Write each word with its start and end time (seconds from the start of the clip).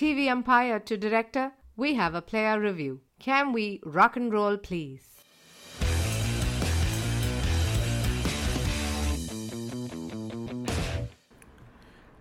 TV 0.00 0.30
umpire 0.30 0.80
to 0.80 0.96
director, 0.96 1.52
we 1.76 1.92
have 1.92 2.14
a 2.14 2.22
player 2.22 2.58
review. 2.58 3.00
Can 3.18 3.52
we 3.52 3.82
rock 3.84 4.16
and 4.16 4.32
roll, 4.32 4.56
please? 4.56 5.06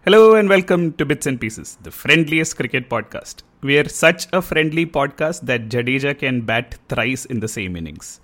Hello 0.04 0.36
and 0.36 0.50
welcome 0.50 0.92
to 0.92 1.06
Bits 1.06 1.26
and 1.26 1.40
Pieces, 1.40 1.78
the 1.82 1.90
friendliest 1.90 2.58
cricket 2.58 2.90
podcast. 2.90 3.44
We 3.62 3.78
are 3.78 3.88
such 3.88 4.28
a 4.34 4.42
friendly 4.42 4.86
podcast 4.86 5.46
that 5.46 5.70
Jadeja 5.70 6.20
can 6.20 6.42
bat 6.42 6.76
thrice 6.90 7.24
in 7.24 7.40
the 7.40 7.48
same 7.48 7.78
innings. 7.78 8.20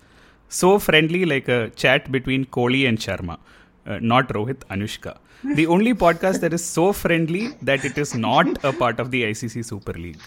So 0.49 0.79
friendly, 0.79 1.23
like 1.23 1.47
a 1.47 1.69
chat 1.69 2.11
between 2.11 2.43
Kohli 2.43 2.85
and 2.89 2.97
Sharma, 2.97 3.39
uh, 3.85 3.99
not 4.01 4.29
Rohit, 4.29 4.59
Anushka. 4.69 5.17
The 5.43 5.67
only 5.67 5.93
podcast 5.93 6.39
that 6.41 6.53
is 6.53 6.63
so 6.63 6.91
friendly 6.91 7.49
that 7.61 7.85
it 7.85 7.97
is 7.97 8.15
not 8.15 8.63
a 8.63 8.73
part 8.73 8.99
of 8.99 9.11
the 9.11 9.23
ICC 9.23 9.63
Super 9.63 9.93
League. 9.93 10.19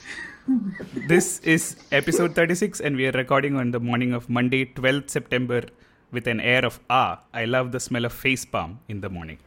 This 1.09 1.41
is 1.41 1.77
episode 1.93 2.35
36, 2.35 2.81
and 2.81 2.97
we 2.97 3.07
are 3.07 3.13
recording 3.13 3.57
on 3.57 3.71
the 3.71 3.81
morning 3.81 4.15
of 4.15 4.31
Monday, 4.31 4.65
12th 4.65 5.11
September, 5.11 5.63
with 6.11 6.27
an 6.27 6.41
air 6.41 6.65
of 6.65 6.81
ah, 6.89 7.21
I 7.35 7.45
love 7.45 7.73
the 7.73 7.81
smell 7.81 8.05
of 8.05 8.13
face 8.13 8.45
palm 8.45 8.81
in 8.89 9.01
the 9.01 9.11
morning. 9.11 9.39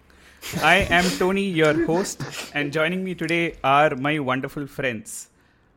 I 0.62 0.88
am 0.90 1.06
Tony, 1.18 1.48
your 1.48 1.86
host, 1.86 2.22
and 2.54 2.72
joining 2.72 3.04
me 3.04 3.16
today 3.16 3.56
are 3.64 3.96
my 3.96 4.20
wonderful 4.20 4.68
friends. 4.68 5.31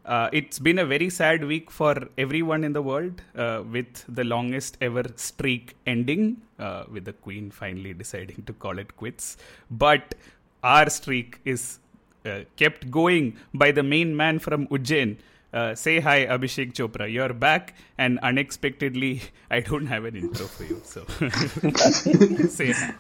Uh, 0.05 0.29
it's 0.33 0.59
been 0.59 0.79
a 0.79 0.85
very 0.85 1.09
sad 1.09 1.45
week 1.45 1.71
for 1.71 2.09
everyone 2.19 2.63
in 2.63 2.75
the 2.75 2.83
world, 2.83 3.23
uh, 3.37 3.63
with 3.71 4.05
the 4.09 4.25
longest 4.25 4.77
ever 4.81 5.05
streak 5.17 5.77
ending, 5.87 6.43
uh, 6.59 6.85
with 6.91 7.05
the 7.07 7.13
Queen 7.13 7.51
finally 7.51 7.95
deciding 7.95 8.43
to 8.45 8.53
call 8.53 8.79
it 8.79 8.97
quits. 8.97 9.39
But 9.71 10.15
our 10.63 10.91
streak 10.91 11.41
is 11.45 11.79
uh, 12.27 12.41
kept 12.57 12.91
going 12.91 13.37
by 13.55 13.73
the 13.73 13.83
main 13.83 14.15
man 14.17 14.39
from 14.39 14.67
Ujjain. 14.69 15.17
Uh, 15.55 15.75
say 15.75 16.01
hi, 16.01 16.27
Abhishek 16.27 16.73
Chopra. 16.75 17.11
You're 17.11 17.33
back, 17.33 17.75
and 17.97 18.19
unexpectedly, 18.19 19.23
I 19.51 19.61
don't 19.61 19.87
have 19.87 20.05
an 20.05 20.17
intro 20.17 20.47
for 20.47 20.65
you. 20.65 20.81
So, 20.85 21.05
say 22.49 22.73
hi. 22.73 22.95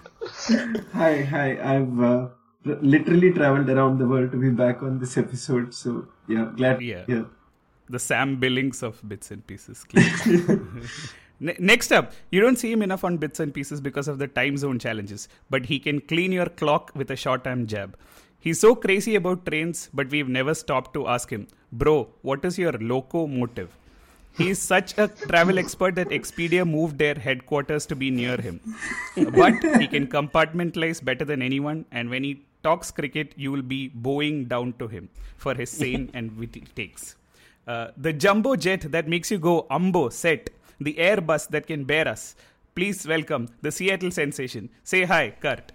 Hi, 0.92 1.22
hi. 1.22 1.74
I've 1.74 2.00
uh, 2.00 2.28
literally 2.64 3.32
traveled 3.32 3.68
around 3.68 3.98
the 3.98 4.06
world 4.06 4.32
to 4.32 4.38
be 4.38 4.50
back 4.50 4.82
on 4.82 4.98
this 4.98 5.16
episode. 5.16 5.74
So 5.74 6.08
yeah, 6.28 6.50
glad. 6.56 6.80
Yeah. 6.80 7.04
yeah. 7.06 7.24
the 7.88 7.98
Sam 7.98 8.36
Billings 8.36 8.82
of 8.82 9.06
Bits 9.08 9.30
and 9.30 9.46
Pieces. 9.46 9.84
Next 11.40 11.92
up, 11.92 12.12
you 12.30 12.40
don't 12.40 12.56
see 12.56 12.72
him 12.72 12.80
enough 12.80 13.04
on 13.04 13.16
Bits 13.18 13.40
and 13.40 13.52
Pieces 13.52 13.80
because 13.80 14.08
of 14.08 14.18
the 14.18 14.28
time 14.28 14.56
zone 14.56 14.78
challenges, 14.78 15.28
but 15.50 15.66
he 15.66 15.78
can 15.78 16.00
clean 16.00 16.32
your 16.32 16.46
clock 16.46 16.92
with 16.94 17.10
a 17.10 17.16
short 17.16 17.46
arm 17.46 17.66
jab. 17.66 17.96
He's 18.38 18.60
so 18.60 18.74
crazy 18.74 19.14
about 19.14 19.44
trains, 19.44 19.90
but 19.92 20.10
we've 20.10 20.28
never 20.28 20.54
stopped 20.54 20.94
to 20.94 21.06
ask 21.08 21.30
him, 21.30 21.48
Bro, 21.72 22.08
what 22.22 22.44
is 22.44 22.58
your 22.58 22.72
locomotive? 22.72 23.76
He's 24.36 24.58
such 24.58 24.96
a 24.98 25.08
travel 25.08 25.58
expert 25.58 25.94
that 25.94 26.08
Expedia 26.08 26.68
moved 26.68 26.98
their 26.98 27.14
headquarters 27.14 27.86
to 27.86 27.96
be 27.96 28.10
near 28.10 28.36
him. 28.36 28.60
But 29.16 29.62
he 29.80 29.86
can 29.86 30.08
compartmentalize 30.08 31.04
better 31.04 31.24
than 31.24 31.40
anyone, 31.40 31.84
and 31.92 32.10
when 32.10 32.24
he 32.24 32.42
talks 32.64 32.90
cricket, 32.90 33.32
you 33.36 33.52
will 33.52 33.62
be 33.62 33.88
bowing 33.88 34.46
down 34.46 34.72
to 34.80 34.88
him 34.88 35.08
for 35.36 35.54
his 35.54 35.70
sane 35.82 36.10
and 36.14 36.36
witty 36.36 36.64
takes. 36.74 37.14
Uh, 37.66 37.88
the 37.96 38.12
jumbo 38.12 38.56
jet 38.56 38.82
that 38.92 39.08
makes 39.08 39.30
you 39.30 39.38
go 39.38 39.66
umbo 39.70 40.12
set, 40.12 40.50
the 40.80 40.94
Airbus 40.94 41.48
that 41.48 41.66
can 41.66 41.84
bear 41.84 42.06
us. 42.08 42.34
Please 42.74 43.06
welcome 43.06 43.48
the 43.62 43.70
Seattle 43.70 44.10
sensation. 44.10 44.68
Say 44.82 45.04
hi, 45.04 45.34
Kurt. 45.40 45.72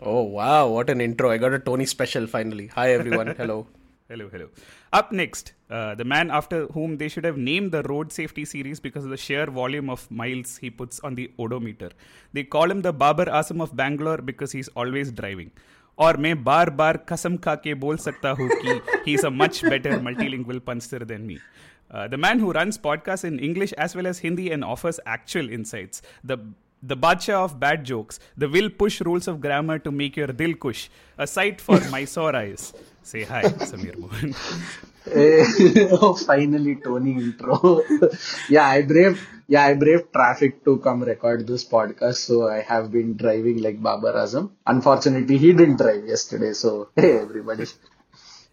Oh 0.00 0.22
wow, 0.22 0.68
what 0.68 0.90
an 0.90 1.00
intro. 1.00 1.30
I 1.30 1.38
got 1.38 1.52
a 1.52 1.58
Tony 1.58 1.86
special 1.86 2.26
finally. 2.26 2.68
Hi 2.68 2.92
everyone. 2.92 3.28
Hello. 3.36 3.66
Hello, 4.10 4.26
hello. 4.32 4.48
Up 4.90 5.12
next, 5.12 5.52
uh, 5.68 5.94
the 5.94 6.04
man 6.04 6.30
after 6.30 6.66
whom 6.68 6.96
they 6.96 7.08
should 7.08 7.24
have 7.24 7.36
named 7.36 7.72
the 7.72 7.82
road 7.82 8.10
safety 8.10 8.46
series 8.46 8.80
because 8.80 9.04
of 9.04 9.10
the 9.10 9.18
sheer 9.18 9.44
volume 9.44 9.90
of 9.90 10.10
miles 10.10 10.56
he 10.56 10.70
puts 10.70 10.98
on 11.00 11.14
the 11.14 11.30
odometer. 11.38 11.90
They 12.32 12.44
call 12.44 12.70
him 12.70 12.80
the 12.80 12.94
Babar 12.94 13.26
Azam 13.26 13.60
of 13.60 13.76
Bangalore 13.76 14.22
because 14.22 14.50
he's 14.50 14.68
always 14.68 15.12
driving. 15.12 15.50
और 15.98 16.16
मैं 16.16 16.44
बार 16.44 16.70
बार 16.70 16.96
कसम 16.96 17.36
खा 17.36 17.54
के 17.54 17.74
बोल 17.74 17.96
सकता 17.96 18.30
हूँ 18.30 18.48
कि 18.52 18.80
he 19.06 19.14
is 19.14 19.26
a 19.26 19.30
much 19.30 19.64
better 19.64 20.00
punster 20.60 20.98
than 20.98 21.08
than 21.08 21.38
Uh, 21.90 22.06
the 22.06 22.18
man 22.18 22.38
who 22.38 22.52
runs 22.52 22.76
podcasts 22.76 23.24
in 23.24 23.38
English 23.38 23.72
as 23.72 23.94
well 23.96 24.06
as 24.06 24.18
Hindi 24.18 24.50
and 24.50 24.62
offers 24.62 25.00
actual 25.06 25.48
insights. 25.48 26.02
The 26.22 26.36
the 26.82 26.96
Bacha 26.96 27.34
of 27.34 27.58
bad 27.58 27.84
jokes. 27.84 28.20
The 28.36 28.48
will 28.48 28.68
push 28.68 29.00
rules 29.00 29.26
of 29.26 29.40
grammar 29.40 29.78
to 29.78 29.90
make 29.90 30.16
your 30.16 30.26
dil 30.26 30.54
kush. 30.54 30.88
A 31.18 31.26
sight 31.26 31.60
for 31.60 31.80
Mysore 31.90 32.36
eyes. 32.36 32.74
Say 33.02 33.24
hi, 33.24 33.42
Samir 33.42 33.98
Mohan. 33.98 34.34
Oh, 36.00 36.14
finally 36.14 36.76
Tony 36.76 37.12
intro. 37.12 37.82
yeah, 38.48 38.66
I 38.66 38.82
braved 38.82 39.20
yeah, 39.46 39.64
I 39.64 39.74
braved 39.74 40.12
traffic 40.12 40.64
to 40.64 40.78
come 40.78 41.02
record 41.02 41.46
this 41.46 41.64
podcast, 41.64 42.16
so 42.16 42.48
I 42.48 42.60
have 42.60 42.92
been 42.92 43.16
driving 43.16 43.62
like 43.62 43.82
Babar 43.82 44.14
Azam. 44.14 44.50
Unfortunately, 44.66 45.38
he 45.38 45.52
didn't 45.52 45.76
drive 45.76 46.04
yesterday, 46.06 46.52
so 46.52 46.90
hey 46.96 47.18
everybody. 47.18 47.66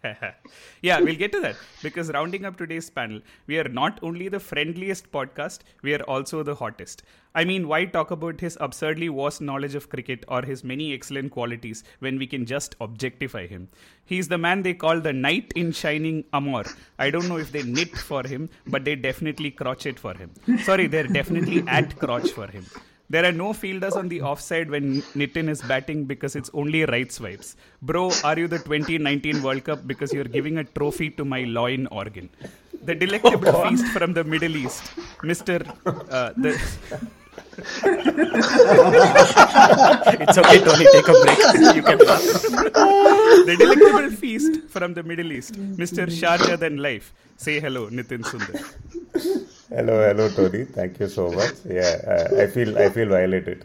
yeah, 0.82 1.00
we'll 1.00 1.16
get 1.16 1.32
to 1.32 1.40
that 1.40 1.56
because 1.82 2.10
rounding 2.10 2.44
up 2.44 2.56
today's 2.56 2.90
panel, 2.90 3.20
we 3.46 3.58
are 3.58 3.68
not 3.68 3.98
only 4.02 4.28
the 4.28 4.40
friendliest 4.40 5.10
podcast, 5.10 5.60
we 5.82 5.94
are 5.94 6.02
also 6.02 6.42
the 6.42 6.54
hottest. 6.54 7.02
I 7.34 7.44
mean, 7.44 7.68
why 7.68 7.84
talk 7.84 8.10
about 8.10 8.40
his 8.40 8.56
absurdly 8.60 9.08
vast 9.08 9.40
knowledge 9.40 9.74
of 9.74 9.88
cricket 9.90 10.24
or 10.28 10.42
his 10.42 10.64
many 10.64 10.94
excellent 10.94 11.32
qualities 11.32 11.84
when 11.98 12.18
we 12.18 12.26
can 12.26 12.46
just 12.46 12.76
objectify 12.80 13.46
him? 13.46 13.68
He's 14.04 14.28
the 14.28 14.38
man 14.38 14.62
they 14.62 14.74
call 14.74 15.00
the 15.00 15.12
knight 15.12 15.52
in 15.54 15.72
shining 15.72 16.24
armor. 16.32 16.64
I 16.98 17.10
don't 17.10 17.28
know 17.28 17.38
if 17.38 17.52
they 17.52 17.62
knit 17.62 17.96
for 17.96 18.26
him, 18.26 18.48
but 18.66 18.84
they 18.84 18.96
definitely 18.96 19.50
crotchet 19.50 19.98
for 19.98 20.14
him. 20.14 20.30
Sorry, 20.62 20.86
they're 20.86 21.08
definitely 21.08 21.64
at 21.66 21.98
crotch 21.98 22.30
for 22.30 22.46
him. 22.46 22.64
There 23.08 23.24
are 23.24 23.32
no 23.32 23.52
fielders 23.52 23.94
on 23.94 24.08
the 24.08 24.20
offside 24.22 24.68
when 24.68 25.02
Nitin 25.14 25.48
is 25.48 25.62
batting 25.62 26.06
because 26.06 26.34
it's 26.34 26.50
only 26.52 26.84
right 26.84 27.10
swipes. 27.10 27.56
Bro, 27.80 28.10
are 28.24 28.38
you 28.38 28.48
the 28.48 28.58
2019 28.58 29.42
World 29.42 29.64
Cup 29.64 29.86
because 29.86 30.12
you're 30.12 30.24
giving 30.24 30.58
a 30.58 30.64
trophy 30.64 31.10
to 31.10 31.24
my 31.24 31.44
loin 31.44 31.86
organ? 31.88 32.28
The 32.82 32.94
delectable 32.94 33.52
feast 33.64 33.86
from 33.88 34.12
the 34.12 34.24
Middle 34.24 34.56
East, 34.56 34.82
Mr. 35.22 35.66
Uh, 36.10 36.32
the, 36.36 36.60
It's 37.56 37.66
okay, 40.38 40.58
Tony, 40.60 40.86
take 40.92 41.08
a 41.08 41.12
break. 41.12 41.38
You 41.76 41.82
can 41.82 41.98
the 41.98 43.56
delectable 43.58 44.10
feast 44.10 44.68
from 44.68 44.94
the 44.94 45.02
Middle 45.02 45.32
East, 45.32 45.54
Mr. 45.54 46.06
Sharjah 46.06 46.58
than 46.58 46.76
life. 46.78 47.12
Say 47.36 47.60
hello, 47.60 47.88
Nitin 47.88 48.22
Sundar. 48.24 48.64
Hello, 49.68 50.00
hello, 50.00 50.28
Tony. 50.28 50.64
Thank 50.64 51.00
you 51.00 51.08
so 51.08 51.30
much. 51.30 51.54
Yeah, 51.64 51.96
uh, 52.06 52.42
I 52.42 52.46
feel 52.46 52.78
I 52.78 52.88
feel 52.88 53.08
violated. 53.08 53.64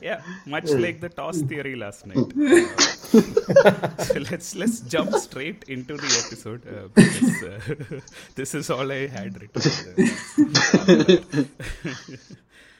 Yeah, 0.00 0.22
much 0.46 0.70
like 0.70 1.00
the 1.00 1.08
toss 1.10 1.40
theory 1.42 1.76
last 1.76 2.06
night. 2.06 2.32
Uh, 3.08 4.04
so 4.04 4.20
let's 4.30 4.54
let's 4.54 4.80
jump 4.80 5.14
straight 5.14 5.64
into 5.66 5.96
the 5.96 6.10
episode 6.22 6.62
uh, 6.68 6.88
because 6.94 7.42
uh, 7.42 8.00
this 8.34 8.54
is 8.54 8.68
all 8.68 8.92
I 8.92 9.06
had 9.06 9.40
written. 9.40 9.62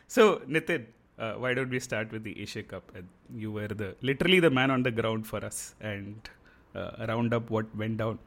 so 0.06 0.42
Nitin, 0.46 0.84
uh, 1.18 1.32
why 1.34 1.54
don't 1.54 1.70
we 1.70 1.80
start 1.80 2.12
with 2.12 2.24
the 2.24 2.38
Asia 2.42 2.62
Cup? 2.62 2.92
And 2.94 3.08
you 3.34 3.50
were 3.52 3.68
the 3.68 3.96
literally 4.02 4.40
the 4.40 4.50
man 4.50 4.70
on 4.70 4.82
the 4.82 4.90
ground 4.90 5.26
for 5.26 5.42
us 5.42 5.74
and 5.80 6.28
uh, 6.74 7.06
round 7.08 7.32
up 7.32 7.48
what 7.48 7.74
went 7.74 7.96
down. 7.96 8.18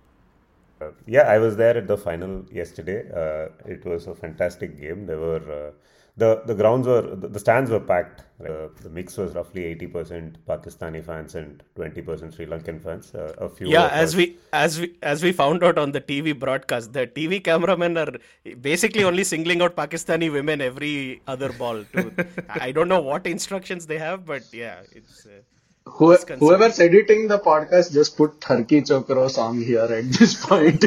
Uh, 0.81 0.91
yeah, 1.05 1.21
I 1.21 1.37
was 1.37 1.55
there 1.55 1.77
at 1.77 1.87
the 1.87 1.97
final 1.97 2.45
yesterday. 2.51 2.99
Uh, 3.13 3.49
it 3.65 3.85
was 3.85 4.07
a 4.07 4.15
fantastic 4.15 4.79
game. 4.79 5.05
There 5.05 5.19
were 5.19 5.43
uh, 5.59 5.71
the 6.17 6.41
the 6.45 6.55
grounds 6.55 6.87
were 6.87 7.01
the, 7.01 7.27
the 7.27 7.39
stands 7.39 7.69
were 7.69 7.79
packed. 7.79 8.23
Uh, 8.41 8.67
the 8.81 8.89
mix 8.89 9.17
was 9.17 9.33
roughly 9.35 9.63
eighty 9.65 9.87
percent 9.87 10.37
Pakistani 10.45 11.03
fans 11.03 11.35
and 11.35 11.63
twenty 11.75 12.01
percent 12.01 12.33
Sri 12.33 12.45
Lankan 12.45 12.81
fans. 12.83 13.13
Uh, 13.13 13.33
a 13.37 13.49
few. 13.49 13.67
Yeah, 13.67 13.87
as 13.87 14.09
us- 14.09 14.15
we 14.15 14.37
as 14.53 14.79
we 14.79 14.93
as 15.01 15.23
we 15.23 15.31
found 15.31 15.63
out 15.63 15.77
on 15.77 15.91
the 15.91 16.01
TV 16.01 16.37
broadcast, 16.37 16.93
the 16.93 17.07
TV 17.07 17.43
cameramen 17.43 17.97
are 17.97 18.13
basically 18.59 19.03
only 19.03 19.23
singling 19.23 19.61
out 19.61 19.75
Pakistani 19.75 20.31
women 20.31 20.61
every 20.61 21.21
other 21.27 21.51
ball. 21.53 21.83
To, 21.93 22.11
I 22.49 22.71
don't 22.71 22.89
know 22.89 23.01
what 23.01 23.27
instructions 23.27 23.85
they 23.85 23.97
have, 23.97 24.25
but 24.25 24.43
yeah, 24.51 24.81
it's. 24.91 25.25
Uh, 25.25 25.41
who, 25.97 26.15
whoever's 26.15 26.79
editing 26.79 27.27
the 27.27 27.37
podcast, 27.39 27.93
just 27.93 28.17
put 28.17 28.39
Tharki 28.39 28.81
Chokro 28.81 29.29
song 29.29 29.61
here 29.61 29.81
at 29.81 30.11
this 30.13 30.45
point. 30.45 30.85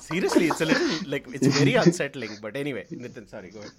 Seriously, 0.00 0.46
it's 0.48 0.60
a 0.60 0.64
little 0.64 1.10
like 1.10 1.26
it's 1.32 1.46
very 1.46 1.74
unsettling. 1.82 2.30
But 2.40 2.56
anyway, 2.56 2.86
Nitin, 2.90 3.28
sorry, 3.28 3.50
go 3.50 3.60
ahead. 3.60 3.72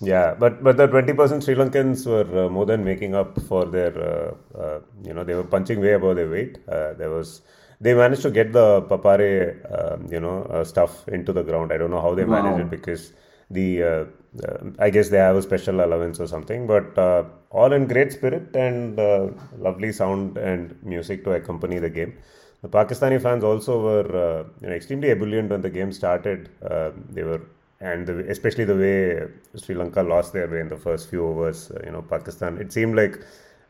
Yeah, 0.00 0.34
but 0.34 0.62
but 0.62 0.76
the 0.76 0.86
twenty 0.86 1.12
percent 1.12 1.44
Sri 1.44 1.54
Lankans 1.54 2.06
were 2.06 2.46
uh, 2.46 2.48
more 2.48 2.66
than 2.66 2.84
making 2.84 3.14
up 3.14 3.40
for 3.42 3.64
their, 3.64 3.92
uh, 3.96 4.34
uh, 4.58 4.80
you 5.04 5.14
know, 5.14 5.24
they 5.24 5.34
were 5.34 5.44
punching 5.44 5.80
way 5.80 5.92
above 5.92 6.16
their 6.16 6.28
weight. 6.28 6.58
Uh, 6.68 6.94
there 6.94 7.10
was 7.10 7.42
they 7.84 7.92
managed 7.92 8.22
to 8.22 8.30
get 8.30 8.52
the 8.52 8.68
papare, 8.90 9.32
um, 9.76 10.08
you 10.14 10.20
know, 10.24 10.36
uh, 10.44 10.64
stuff 10.72 11.06
into 11.08 11.32
the 11.38 11.42
ground. 11.48 11.72
I 11.72 11.76
don't 11.80 11.90
know 11.90 12.00
how 12.00 12.14
they 12.18 12.24
managed 12.24 12.60
it 12.64 12.70
because 12.76 13.12
the 13.50 13.82
uh, 13.82 14.04
uh, 14.46 14.58
I 14.78 14.88
guess 14.90 15.10
they 15.10 15.18
have 15.18 15.36
a 15.36 15.42
special 15.42 15.84
allowance 15.84 16.18
or 16.18 16.26
something. 16.26 16.66
But 16.66 16.98
uh, 16.98 17.24
all 17.50 17.72
in 17.72 17.86
great 17.86 18.12
spirit 18.12 18.56
and 18.56 18.98
uh, 18.98 19.28
lovely 19.58 19.92
sound 19.92 20.38
and 20.38 20.82
music 20.82 21.24
to 21.24 21.32
accompany 21.32 21.78
the 21.78 21.90
game. 21.90 22.16
The 22.62 22.68
Pakistani 22.68 23.20
fans 23.20 23.44
also 23.44 23.80
were 23.82 24.08
uh, 24.26 24.44
you 24.62 24.68
know, 24.68 24.74
extremely 24.74 25.10
ebullient 25.10 25.50
when 25.50 25.60
the 25.60 25.70
game 25.70 25.92
started. 25.92 26.48
Uh, 26.62 26.90
they 27.10 27.22
were, 27.22 27.42
and 27.80 28.06
the, 28.06 28.18
especially 28.30 28.64
the 28.64 28.76
way 28.84 29.28
Sri 29.60 29.74
Lanka 29.74 30.02
lost 30.02 30.32
their 30.32 30.48
way 30.48 30.60
in 30.60 30.70
the 30.70 30.78
first 30.78 31.10
few 31.10 31.26
overs. 31.26 31.70
Uh, 31.70 31.80
you 31.84 31.92
know, 31.92 32.00
Pakistan. 32.00 32.56
It 32.56 32.72
seemed 32.72 32.96
like 32.96 33.20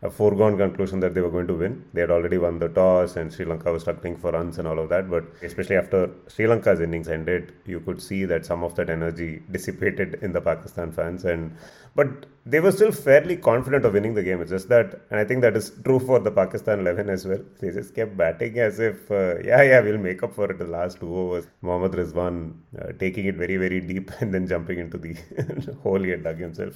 a 0.05 0.11
foregone 0.11 0.57
conclusion 0.59 1.01
that 1.01 1.15
they 1.15 1.23
were 1.23 1.31
going 1.31 1.47
to 1.47 1.55
win. 1.55 1.83
They 1.95 2.03
had 2.03 2.11
already 2.11 2.37
won 2.37 2.59
the 2.59 2.69
toss, 2.69 3.17
and 3.17 3.33
Sri 3.33 3.47
Lanka 3.47 3.73
was 3.73 3.83
struggling 3.83 4.17
for 4.17 4.33
runs 4.33 4.59
and 4.59 4.69
all 4.69 4.79
of 4.79 4.91
that. 4.91 5.11
But 5.11 5.25
especially 5.43 5.77
after 5.77 6.11
Sri 6.29 6.47
Lanka's 6.47 6.81
innings 6.81 7.09
ended, 7.09 7.55
you 7.65 7.81
could 7.81 8.03
see 8.03 8.27
that 8.27 8.45
some 8.45 8.63
of 8.63 8.75
that 8.77 8.91
energy 8.91 9.43
dissipated 9.51 10.19
in 10.23 10.33
the 10.33 10.43
Pakistan 10.43 10.93
fans, 10.93 11.25
and 11.25 11.57
but 11.95 12.27
they 12.47 12.61
were 12.61 12.73
still 12.73 12.93
fairly 12.93 13.37
confident 13.37 13.85
of 13.87 13.95
winning 13.95 14.15
the 14.15 14.23
game. 14.23 14.41
It's 14.43 14.51
just 14.51 14.69
that, 14.69 15.01
and 15.11 15.19
I 15.19 15.25
think 15.25 15.41
that 15.41 15.57
is 15.57 15.73
true 15.85 15.99
for 15.99 16.19
the 16.21 16.31
Pakistan 16.31 16.81
11 16.81 17.09
as 17.09 17.27
well. 17.27 17.41
They 17.61 17.71
just 17.71 17.95
kept 17.95 18.17
batting 18.19 18.59
as 18.59 18.81
if, 18.81 19.11
uh, 19.11 19.39
yeah, 19.43 19.63
yeah, 19.63 19.81
we'll 19.81 19.97
make 19.99 20.23
up 20.23 20.35
for 20.35 20.51
it 20.51 20.59
the 20.59 20.67
last 20.67 21.01
two 21.01 21.17
overs. 21.17 21.47
Mohammad 21.63 21.93
Rizwan 21.93 22.55
uh, 22.79 22.93
taking 22.99 23.25
it 23.27 23.37
very, 23.37 23.57
very 23.57 23.81
deep 23.81 24.11
and 24.21 24.35
then 24.35 24.47
jumping 24.47 24.79
into 24.79 24.99
the 24.99 25.17
hole 25.83 26.03
he 26.03 26.11
had 26.11 26.23
dug 26.23 26.39
himself. 26.39 26.75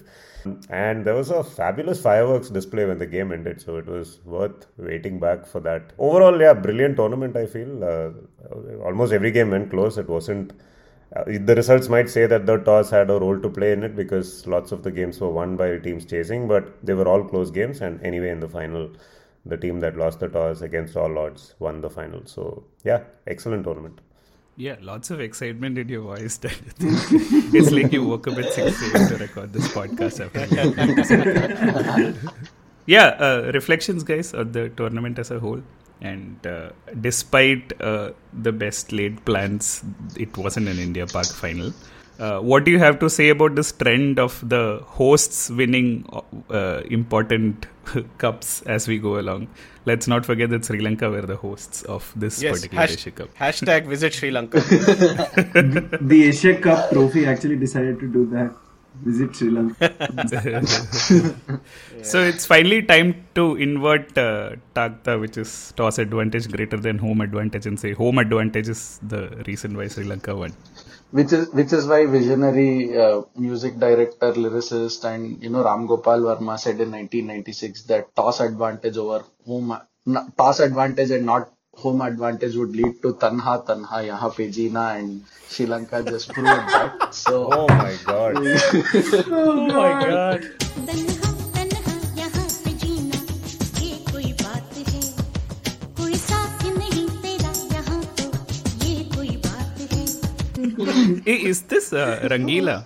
And 0.70 1.04
there 1.04 1.14
was 1.14 1.30
a 1.30 1.44
fabulous 1.44 2.00
fireworks 2.00 2.48
display 2.48 2.86
when 2.86 2.98
the 2.98 3.06
game 3.06 3.30
ended, 3.32 3.60
so 3.60 3.76
it 3.76 3.86
was 3.86 4.20
worth 4.24 4.66
waiting 4.78 5.18
back 5.20 5.46
for 5.46 5.60
that. 5.60 5.92
Overall, 5.98 6.40
yeah, 6.40 6.54
brilliant 6.54 6.96
tournament, 6.96 7.36
I 7.36 7.44
feel. 7.44 7.84
Uh, 7.84 8.10
almost 8.82 9.12
every 9.12 9.32
game 9.32 9.50
went 9.50 9.68
close. 9.70 9.98
It 9.98 10.08
wasn't. 10.08 10.52
Uh, 11.16 11.24
the 11.26 11.54
results 11.54 11.88
might 11.88 12.08
say 12.10 12.26
that 12.26 12.44
the 12.44 12.58
toss 12.58 12.90
had 12.90 13.08
a 13.10 13.18
role 13.18 13.38
to 13.40 13.48
play 13.48 13.72
in 13.72 13.82
it 13.82 13.96
because 13.96 14.46
lots 14.46 14.72
of 14.72 14.82
the 14.82 14.90
games 14.90 15.18
were 15.20 15.30
won 15.30 15.56
by 15.56 15.78
teams 15.78 16.04
chasing, 16.04 16.46
but 16.46 16.84
they 16.84 16.92
were 16.92 17.08
all 17.08 17.24
close 17.24 17.50
games. 17.50 17.80
And 17.80 18.00
anyway, 18.02 18.28
in 18.28 18.40
the 18.40 18.48
final, 18.48 18.90
the 19.46 19.56
team 19.56 19.80
that 19.80 19.96
lost 19.96 20.20
the 20.20 20.28
toss 20.28 20.60
against 20.60 20.96
all 20.96 21.16
odds 21.18 21.54
won 21.58 21.80
the 21.80 21.88
final. 21.88 22.26
So, 22.26 22.64
yeah, 22.84 23.04
excellent 23.26 23.64
tournament. 23.64 24.00
Yeah, 24.56 24.76
lots 24.82 25.10
of 25.10 25.20
excitement 25.20 25.78
in 25.78 25.88
your 25.88 26.02
voice. 26.02 26.40
It's 26.80 27.70
like 27.70 27.92
you 27.92 28.04
woke 28.04 28.26
up 28.28 28.38
at 28.38 28.52
6 28.52 28.82
a.m. 28.92 29.08
to 29.08 29.16
record 29.16 29.52
this 29.52 29.68
podcast. 29.68 30.18
Yeah, 32.86 33.08
uh, 33.20 33.50
reflections, 33.52 34.02
guys, 34.02 34.32
on 34.32 34.52
the 34.52 34.70
tournament 34.70 35.18
as 35.18 35.30
a 35.30 35.38
whole. 35.38 35.62
And 36.00 36.46
uh, 36.46 36.70
despite 37.00 37.72
uh, 37.80 38.12
the 38.32 38.52
best 38.52 38.92
laid 38.92 39.24
plans, 39.24 39.82
it 40.16 40.36
wasn't 40.36 40.68
an 40.68 40.78
India 40.78 41.06
Pak 41.06 41.26
final. 41.26 41.72
Uh, 42.20 42.40
what 42.40 42.64
do 42.64 42.70
you 42.72 42.80
have 42.80 42.98
to 42.98 43.08
say 43.08 43.28
about 43.28 43.54
this 43.54 43.70
trend 43.70 44.18
of 44.18 44.48
the 44.48 44.80
hosts 44.86 45.50
winning 45.50 46.04
uh, 46.50 46.82
important 46.90 47.66
cups 48.18 48.62
as 48.62 48.88
we 48.88 48.98
go 48.98 49.18
along? 49.20 49.48
Let's 49.86 50.08
not 50.08 50.26
forget 50.26 50.50
that 50.50 50.64
Sri 50.64 50.80
Lanka 50.80 51.08
were 51.10 51.22
the 51.22 51.36
hosts 51.36 51.82
of 51.84 52.12
this 52.16 52.42
Yes. 52.42 52.56
particular 52.56 52.80
Hash- 52.82 52.94
Asia 52.94 53.10
Cup. 53.12 53.34
hashtag 53.38 53.86
visit 53.86 54.12
Sri 54.14 54.30
Lanka. 54.32 54.58
The 56.02 56.24
Asia 56.28 56.60
Cup 56.60 56.90
trophy 56.90 57.26
actually 57.26 57.56
decided 57.56 58.00
to 58.00 58.08
do 58.12 58.26
that. 58.32 58.52
Visit 59.04 59.34
Sri 59.36 59.50
Lanka. 59.50 59.90
So 62.02 62.22
it's 62.22 62.46
finally 62.46 62.82
time 62.82 63.26
to 63.34 63.56
invert 63.56 64.16
uh, 64.18 64.56
Tagta, 64.74 65.20
which 65.20 65.36
is 65.36 65.72
toss 65.76 65.98
advantage 65.98 66.48
greater 66.50 66.76
than 66.76 66.98
home 66.98 67.20
advantage, 67.20 67.66
and 67.66 67.78
say 67.78 67.92
home 67.92 68.18
advantage 68.18 68.68
is 68.68 68.98
the 69.02 69.42
reason 69.46 69.76
why 69.76 69.88
Sri 69.88 70.04
Lanka 70.04 70.34
won. 70.36 70.52
which 71.10 71.32
is 71.32 71.48
which 71.58 71.72
is 71.72 71.86
why 71.86 72.06
visionary 72.06 72.96
uh, 73.04 73.22
music 73.36 73.78
director 73.78 74.32
lyricist 74.32 75.04
and 75.12 75.42
you 75.42 75.50
know 75.50 75.62
Ram 75.64 75.86
Gopal 75.86 76.20
Verma 76.28 76.58
said 76.58 76.80
in 76.80 76.90
1996 76.92 77.84
that 77.84 78.14
toss 78.16 78.40
advantage 78.40 78.96
over 78.96 79.24
home 79.46 79.72
n- 80.06 80.32
toss 80.36 80.60
advantage 80.60 81.10
and 81.10 81.26
not 81.26 81.50
home 81.83 82.01
advantage 82.01 82.55
would 82.55 82.75
lead 82.79 83.01
to 83.03 83.13
tanha 83.23 83.53
tanha 83.69 83.99
yahan 84.09 84.31
pe 84.37 84.45
jeena 84.57 84.85
and 84.99 85.23
Sri 85.49 85.65
Lanka 85.65 86.03
just 86.03 86.29
proved 86.29 86.47
that 86.75 87.13
so 87.13 87.49
Oh 87.59 87.67
my 87.69 87.93
god. 88.05 88.37
oh 89.31 89.67
my 89.77 89.91
god. 90.05 90.41
तन्हा 90.89 91.29
तन्हा 91.55 91.95
यहाँ 92.21 92.47
पे 92.63 92.71
जीना 92.83 93.19
ये 93.81 93.91
कोई 94.11 94.29
बात 94.43 94.77
है 94.91 95.01
कोई 95.99 96.15
साथ 96.23 96.65
नहीं 96.79 97.05
तेरा 97.25 97.51
यहाँ 97.75 98.01
तो 98.17 98.27
ये 98.87 98.95
कोई 99.15 99.35
बात 99.47 99.77
है 99.93 100.03
Hey, 101.27 101.37
is 101.51 101.61
this 101.73 101.93
uh, 101.93 102.19
Rangila? 102.31 102.77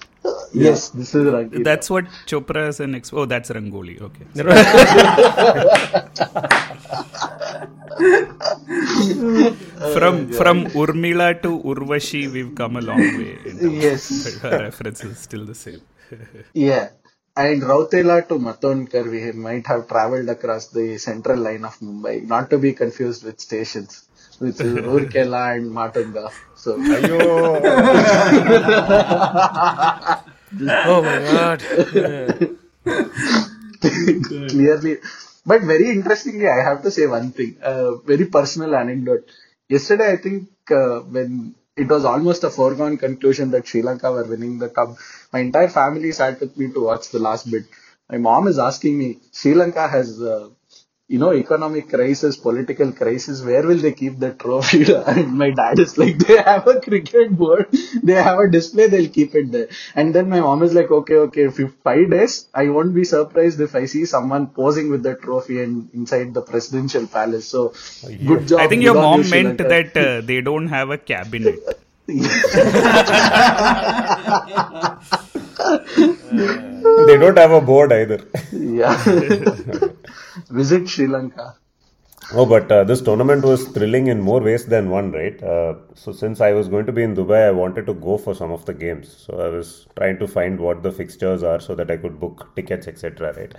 Yes 0.53 0.91
this 0.91 1.15
is 1.15 1.25
Rangila. 1.35 1.65
That's 1.65 1.91
what 1.91 2.05
Chopra 2.27 2.69
is 2.69 2.81
an 2.81 2.95
ex. 2.95 3.13
Oh, 3.13 3.25
that's 3.25 3.51
Rangoli. 3.51 4.01
Okay. 4.01 4.25
from 9.95 10.33
from 10.33 10.65
Urmila 10.83 11.41
to 11.43 11.51
Urvashi, 11.73 12.31
we've 12.33 12.55
come 12.55 12.77
a 12.77 12.81
long 12.81 12.99
way. 13.19 13.39
in 13.45 13.59
terms 13.59 13.83
Yes. 13.87 14.39
her 14.43 14.59
reference 14.69 15.05
is 15.05 15.19
still 15.19 15.45
the 15.45 15.55
same. 15.55 15.81
Yeah. 16.55 16.91
And 17.35 17.63
Rautela 17.63 18.29
to 18.29 18.35
Matondkar, 18.47 19.11
we 19.11 19.33
might 19.33 19.67
have 19.67 19.89
traveled 19.89 20.29
across 20.29 20.67
the 20.69 20.99
central 20.99 21.39
line 21.41 21.65
of 21.65 21.79
Mumbai, 21.79 22.27
not 22.27 22.51
to 22.51 22.59
be 22.59 22.75
confused 22.75 23.25
with 23.25 23.41
stations, 23.41 24.05
which 24.43 24.61
is 24.61 24.73
Rourkela 24.89 25.57
and 25.57 25.71
Matunga. 25.71 26.31
So, 26.57 26.77
Oh 30.85 31.03
my 31.03 31.19
god. 31.19 31.61
clearly, 34.49 34.99
but 35.47 35.63
very 35.63 35.91
interestingly, 35.91 36.49
I 36.49 36.63
have 36.63 36.83
to 36.83 36.91
say 36.91 37.07
one 37.07 37.33
thing, 37.33 37.57
a 37.63 37.97
very 37.97 38.27
personal 38.27 38.75
anecdote. 38.75 39.31
Yesterday, 39.69 40.13
I 40.13 40.17
think 40.17 40.49
uh, 40.71 41.01
when 41.01 41.55
it 41.77 41.89
was 41.89 42.05
almost 42.05 42.45
a 42.45 42.51
foregone 42.51 42.99
conclusion 42.99 43.51
that 43.53 43.67
Sri 43.67 43.83
Lanka 43.83 44.11
were 44.13 44.25
winning 44.25 44.59
the 44.59 44.69
cup, 44.69 44.97
my 45.33 45.41
entire 45.41 45.69
family 45.69 46.13
sat 46.13 46.41
with 46.41 46.57
me 46.57 46.71
to 46.73 46.85
watch 46.85 47.11
the 47.11 47.19
last 47.19 47.51
bit. 47.51 47.65
My 48.11 48.19
mom 48.19 48.47
is 48.49 48.59
asking 48.59 48.99
me, 48.99 49.19
Sri 49.33 49.55
Lanka 49.55 49.89
has, 49.89 50.21
uh, 50.21 50.49
you 51.09 51.19
know, 51.19 51.35
economic 51.35 51.89
crisis, 51.89 52.37
political 52.37 52.93
crisis. 52.93 53.43
Where 53.43 53.67
will 53.67 53.77
they 53.77 53.93
keep 53.93 54.19
the 54.19 54.33
trophy? 54.33 54.85
And 55.13 55.37
my 55.37 55.51
dad 55.51 55.79
is 55.79 55.99
like, 55.99 56.17
they 56.19 56.41
have 56.41 56.67
a 56.67 56.81
cricket 56.81 57.37
board, 57.37 57.67
they 58.03 58.15
have 58.15 58.39
a 58.39 58.51
display, 58.51 58.89
they'll 58.89 59.11
keep 59.11 59.35
it 59.35 59.53
there. 59.53 59.69
And 59.95 60.15
then 60.15 60.31
my 60.31 60.41
mom 60.41 60.63
is 60.63 60.73
like, 60.73 60.91
okay, 60.91 61.17
okay, 61.27 61.45
if 61.45 61.61
five 61.85 62.11
days, 62.11 62.47
I 62.55 62.71
won't 62.71 62.95
be 62.95 63.05
surprised 63.05 63.61
if 63.61 63.75
I 63.75 63.85
see 63.87 64.07
someone 64.07 64.47
posing 64.49 64.91
with 64.91 65.03
the 65.03 65.17
trophy 65.17 65.63
and 65.63 65.91
inside 65.93 66.33
the 66.35 66.43
presidential 66.43 67.07
palace. 67.07 67.47
So, 67.47 67.75
good 68.27 68.49
job. 68.49 68.61
I 68.61 68.69
think 68.69 68.83
your 68.83 68.95
mom 68.95 69.23
you, 69.23 69.31
meant 69.31 69.61
Lanka. 69.61 69.69
that 69.69 69.97
uh, 69.97 70.21
they 70.23 70.41
don't 70.41 70.69
have 70.69 70.91
a 70.91 70.99
cabinet. 70.99 71.61
they 77.07 77.17
don't 77.17 77.39
have 77.39 77.53
a 77.53 77.61
board 77.61 77.93
either. 77.93 78.21
yeah. 78.53 78.97
Visit 80.51 80.89
Sri 80.89 81.07
Lanka. 81.07 81.57
Oh, 82.35 82.47
but 82.47 82.71
uh, 82.73 82.85
this 82.85 83.03
tournament 83.03 83.45
was 83.45 83.69
thrilling 83.69 84.07
in 84.07 84.21
more 84.21 84.41
ways 84.41 84.65
than 84.65 84.89
one, 84.89 85.13
right? 85.13 85.43
Uh, 85.43 85.75
so, 85.95 86.13
since 86.13 86.41
I 86.41 86.53
was 86.53 86.69
going 86.69 86.87
to 86.87 86.93
be 86.93 87.03
in 87.03 87.15
Dubai, 87.15 87.49
I 87.49 87.51
wanted 87.51 87.85
to 87.87 87.95
go 87.95 88.17
for 88.17 88.35
some 88.35 88.51
of 88.51 88.65
the 88.65 88.73
games. 88.73 89.25
So, 89.27 89.39
I 89.39 89.49
was 89.49 89.87
trying 89.97 90.19
to 90.19 90.29
find 90.29 90.59
what 90.59 90.83
the 90.83 90.93
fixtures 90.93 91.43
are 91.43 91.61
so 91.61 91.75
that 91.75 91.91
I 91.91 91.97
could 91.99 92.19
book 92.19 92.49
tickets, 92.57 92.87
etc. 92.87 93.35
Right? 93.35 93.55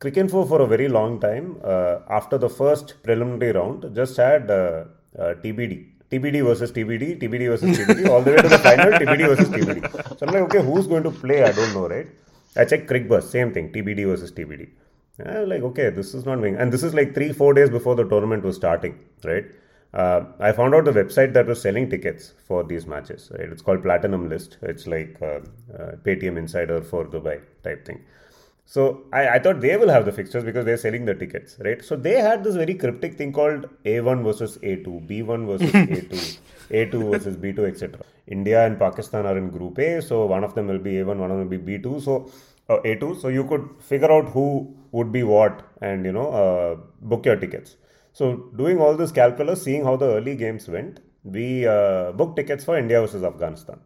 Cricinfo 0.00 0.46
for 0.46 0.60
a 0.60 0.66
very 0.66 0.88
long 0.88 1.20
time, 1.20 1.58
uh, 1.64 2.00
after 2.08 2.36
the 2.36 2.48
first 2.48 3.02
preliminary 3.02 3.52
round, 3.52 3.94
just 3.94 4.16
had 4.16 4.50
uh, 4.50 4.84
uh, 5.18 5.34
TBD. 5.42 5.86
TBD 6.10 6.44
versus 6.44 6.72
TBD, 6.72 7.20
TBD 7.20 7.48
versus 7.48 7.78
TBD, 7.78 8.08
all 8.10 8.20
the 8.22 8.32
way 8.32 8.36
to 8.36 8.48
the 8.48 8.58
final, 8.58 8.90
TBD 8.92 9.28
versus 9.28 9.48
TBD. 9.48 10.18
So 10.18 10.26
I'm 10.26 10.34
like, 10.34 10.42
okay, 10.44 10.62
who's 10.64 10.86
going 10.86 11.04
to 11.04 11.10
play? 11.10 11.44
I 11.44 11.52
don't 11.52 11.72
know, 11.72 11.88
right? 11.88 12.08
I 12.56 12.64
checked 12.64 12.90
Cricbuzz, 12.90 13.24
same 13.24 13.52
thing, 13.52 13.72
TBD 13.72 14.06
versus 14.06 14.32
TBD. 14.32 14.70
I 15.24 15.40
was 15.40 15.48
like, 15.48 15.62
okay, 15.62 15.90
this 15.90 16.14
is 16.14 16.24
not 16.24 16.40
being, 16.40 16.56
and 16.56 16.72
this 16.72 16.82
is 16.82 16.94
like 16.94 17.14
three, 17.14 17.32
four 17.32 17.54
days 17.54 17.70
before 17.70 17.94
the 17.94 18.04
tournament 18.04 18.42
was 18.42 18.56
starting, 18.56 18.98
right? 19.24 19.44
Uh, 19.92 20.24
I 20.38 20.52
found 20.52 20.74
out 20.74 20.84
the 20.84 20.92
website 20.92 21.32
that 21.34 21.46
was 21.46 21.60
selling 21.60 21.90
tickets 21.90 22.32
for 22.46 22.62
these 22.64 22.86
matches, 22.86 23.30
right? 23.36 23.48
It's 23.48 23.62
called 23.62 23.82
Platinum 23.82 24.28
List. 24.28 24.56
It's 24.62 24.86
like 24.86 25.16
uh, 25.20 25.40
uh, 25.76 25.96
Paytm 26.04 26.38
Insider 26.38 26.80
for 26.80 27.04
Dubai 27.04 27.40
type 27.64 27.84
thing. 27.84 28.00
So 28.74 28.82
I, 29.12 29.22
I 29.30 29.38
thought 29.40 29.60
they 29.60 29.76
will 29.76 29.88
have 29.88 30.04
the 30.04 30.12
fixtures 30.12 30.44
because 30.44 30.64
they're 30.64 30.76
selling 30.76 31.04
the 31.04 31.14
tickets, 31.14 31.56
right? 31.58 31.84
So 31.84 31.96
they 31.96 32.20
had 32.20 32.44
this 32.44 32.54
very 32.54 32.74
cryptic 32.74 33.14
thing 33.18 33.32
called 33.32 33.68
A1 33.84 34.22
versus 34.22 34.58
A2, 34.58 35.08
B1 35.08 35.46
versus 35.48 35.72
A2, 35.72 36.38
A2 36.70 37.10
versus 37.10 37.36
B2, 37.36 37.66
etc. 37.68 38.00
India 38.28 38.64
and 38.64 38.78
Pakistan 38.78 39.26
are 39.26 39.36
in 39.36 39.50
Group 39.50 39.80
A, 39.80 40.00
so 40.00 40.24
one 40.26 40.44
of 40.44 40.54
them 40.54 40.68
will 40.68 40.78
be 40.78 40.92
A1, 40.92 41.16
one 41.16 41.32
of 41.32 41.38
them 41.38 41.48
will 41.48 41.58
be 41.58 41.78
B2. 41.78 42.00
So 42.00 42.30
uh, 42.68 42.78
A2, 42.84 43.20
so 43.20 43.26
you 43.26 43.42
could 43.42 43.68
figure 43.80 44.12
out 44.12 44.28
who 44.28 44.72
would 44.92 45.10
be 45.10 45.24
what 45.24 45.62
and 45.82 46.04
you 46.04 46.12
know 46.12 46.30
uh, 46.30 46.76
book 47.00 47.26
your 47.26 47.34
tickets. 47.34 47.74
So 48.12 48.52
doing 48.56 48.78
all 48.78 48.96
this 48.96 49.10
calculus, 49.10 49.64
seeing 49.64 49.82
how 49.82 49.96
the 49.96 50.06
early 50.06 50.36
games 50.36 50.68
went, 50.68 51.00
we 51.24 51.66
uh, 51.66 52.12
booked 52.12 52.36
tickets 52.36 52.64
for 52.64 52.78
India 52.78 53.00
versus 53.00 53.24
Afghanistan. 53.24 53.80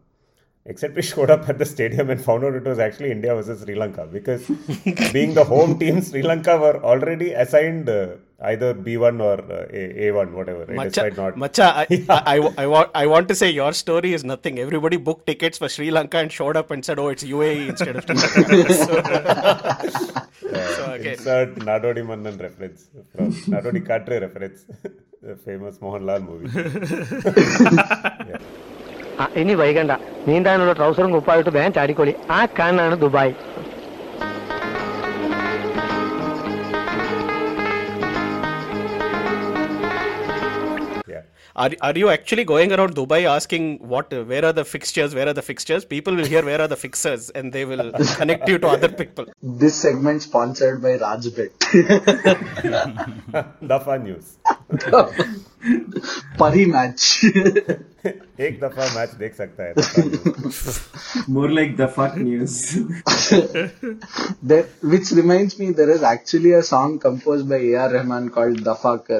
Except 0.67 0.95
we 0.95 1.03
showed 1.03 1.29
up 1.29 1.47
at 1.47 1.59
the 1.59 1.65
stadium 1.65 2.09
and 2.09 2.19
found 2.19 2.43
out 2.43 2.55
it 2.55 2.63
was 2.63 2.79
actually 2.79 3.11
India 3.11 3.35
versus 3.35 3.61
Sri 3.61 3.75
Lanka 3.75 4.07
because 4.07 4.47
being 5.13 5.35
the 5.35 5.43
home 5.43 5.77
team, 5.81 6.01
Sri 6.01 6.23
Lanka 6.23 6.57
were 6.57 6.83
already 6.83 7.33
assigned 7.33 7.87
uh, 7.87 8.07
either 8.41 8.73
B1 8.73 9.21
or 9.21 9.35
uh, 9.53 9.67
A- 9.69 10.11
A1, 10.11 10.31
whatever. 10.31 10.65
Right? 10.65 10.75
Macha, 10.75 11.11
not. 11.11 11.37
Macha 11.37 11.65
I, 11.81 12.05
I, 12.09 12.37
I, 12.37 12.53
I 12.63 12.65
want, 12.65 12.89
I 12.95 13.05
want 13.05 13.27
to 13.27 13.35
say 13.35 13.51
your 13.51 13.73
story 13.73 14.13
is 14.15 14.23
nothing. 14.23 14.57
Everybody 14.57 14.97
booked 14.97 15.27
tickets 15.27 15.59
for 15.59 15.69
Sri 15.69 15.91
Lanka 15.91 16.17
and 16.17 16.31
showed 16.31 16.57
up 16.57 16.71
and 16.71 16.83
said, 16.83 16.97
oh, 16.97 17.09
it's 17.09 17.23
UAE 17.23 17.69
instead 17.69 17.95
of 17.95 18.05
Sri 18.05 18.15
Lanka. 18.15 19.91
so, 19.91 20.47
so 20.77 20.93
again, 20.93 21.13
Insert 21.13 21.55
Nadodi 21.57 22.03
Mannan 22.03 22.39
reference 22.39 22.87
from 23.15 23.31
Nadodi 23.53 23.85
Katre 23.85 24.19
reference, 24.19 24.65
the 25.21 25.35
famous 25.35 25.77
Mohanlal 25.77 26.21
movie. 26.27 26.49
ആ, 28.33 28.74
ഇനി 29.35 29.53
വൈകണ്ട. 29.53 29.91
നീന്താനുള്ള 30.27 30.73
ട്രൗസറും 30.73 31.11
കുപ്പായിട്ട് 31.11 31.49
വേൻ 31.49 31.71
ചാടിക്കോളി. 31.73 32.13
ആ 32.31 32.45
കാണാണ് 32.59 32.95
Dubai. 32.95 33.33
are, 41.55 41.71
are 41.81 41.97
you 41.97 42.09
actually 42.09 42.43
going 42.43 42.73
around 42.73 42.95
Dubai 42.95 43.23
asking 43.23 43.79
what, 43.79 44.11
where 44.11 44.43
are 44.43 44.53
the 44.53 44.65
fixtures, 44.65 45.15
where 45.15 45.27
are 45.27 45.33
the 45.33 45.41
fixtures? 45.41 45.85
People 45.85 46.15
will 46.15 46.25
hear 46.25 46.43
where 46.43 46.61
are 46.61 46.67
the 46.67 46.75
fixers 46.75 47.29
and 47.29 47.53
they 47.53 47.63
will 47.65 47.91
connect 48.15 48.49
you 48.49 48.57
to 48.57 48.67
other 48.67 48.89
people. 48.89 49.25
This 49.41 49.75
segment 49.75 50.23
sponsored 50.23 50.81
by 50.81 50.97
Rajbet. 50.97 51.51
Dafa 53.63 54.03
News. 54.03 54.37
Parimatch. 56.37 57.23
एक 58.39 58.59
दफा 58.61 58.85
match 58.95 59.13
देख 59.19 59.35
सकता 59.35 59.63
है 59.63 59.73
more 61.33 61.51
like 61.51 61.75
the 61.77 61.85
fake 61.95 62.13
news 62.17 62.51
which 64.91 65.07
reminds 65.19 65.55
me 65.61 65.69
there 65.79 65.89
is 65.93 66.03
actually 66.09 66.51
a 66.57 66.59
song 66.69 66.93
composed 67.05 67.47
by 67.53 67.59
ar 67.85 67.87
rahman 67.93 68.27
called 68.37 68.61
dafakar 68.67 69.19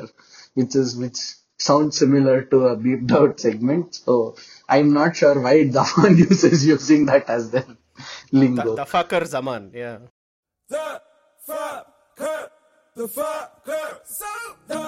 which 0.62 0.78
is 0.82 0.94
which 1.04 1.22
sounds 1.58 1.98
similar 1.98 2.44
to 2.44 2.68
a 2.68 2.78
beeped 2.78 3.12
out 3.12 3.40
segment. 3.40 3.96
So 3.96 4.36
I'm 4.68 4.94
not 4.94 5.16
sure 5.16 5.40
why 5.42 5.66
Dafa 5.66 6.16
News 6.16 6.44
is 6.44 6.66
using 6.66 7.06
that 7.08 7.30
as 7.30 7.52
their 7.52 7.66
lingo. 8.32 8.76
The 8.76 8.86
fucker 8.86 9.26
Zaman, 9.26 9.72
yeah. 9.74 10.00
The 10.70 11.02
fucker, 11.48 12.50
the 12.96 13.08
fucker, 13.08 14.00
so 14.04 14.26
the 14.68 14.84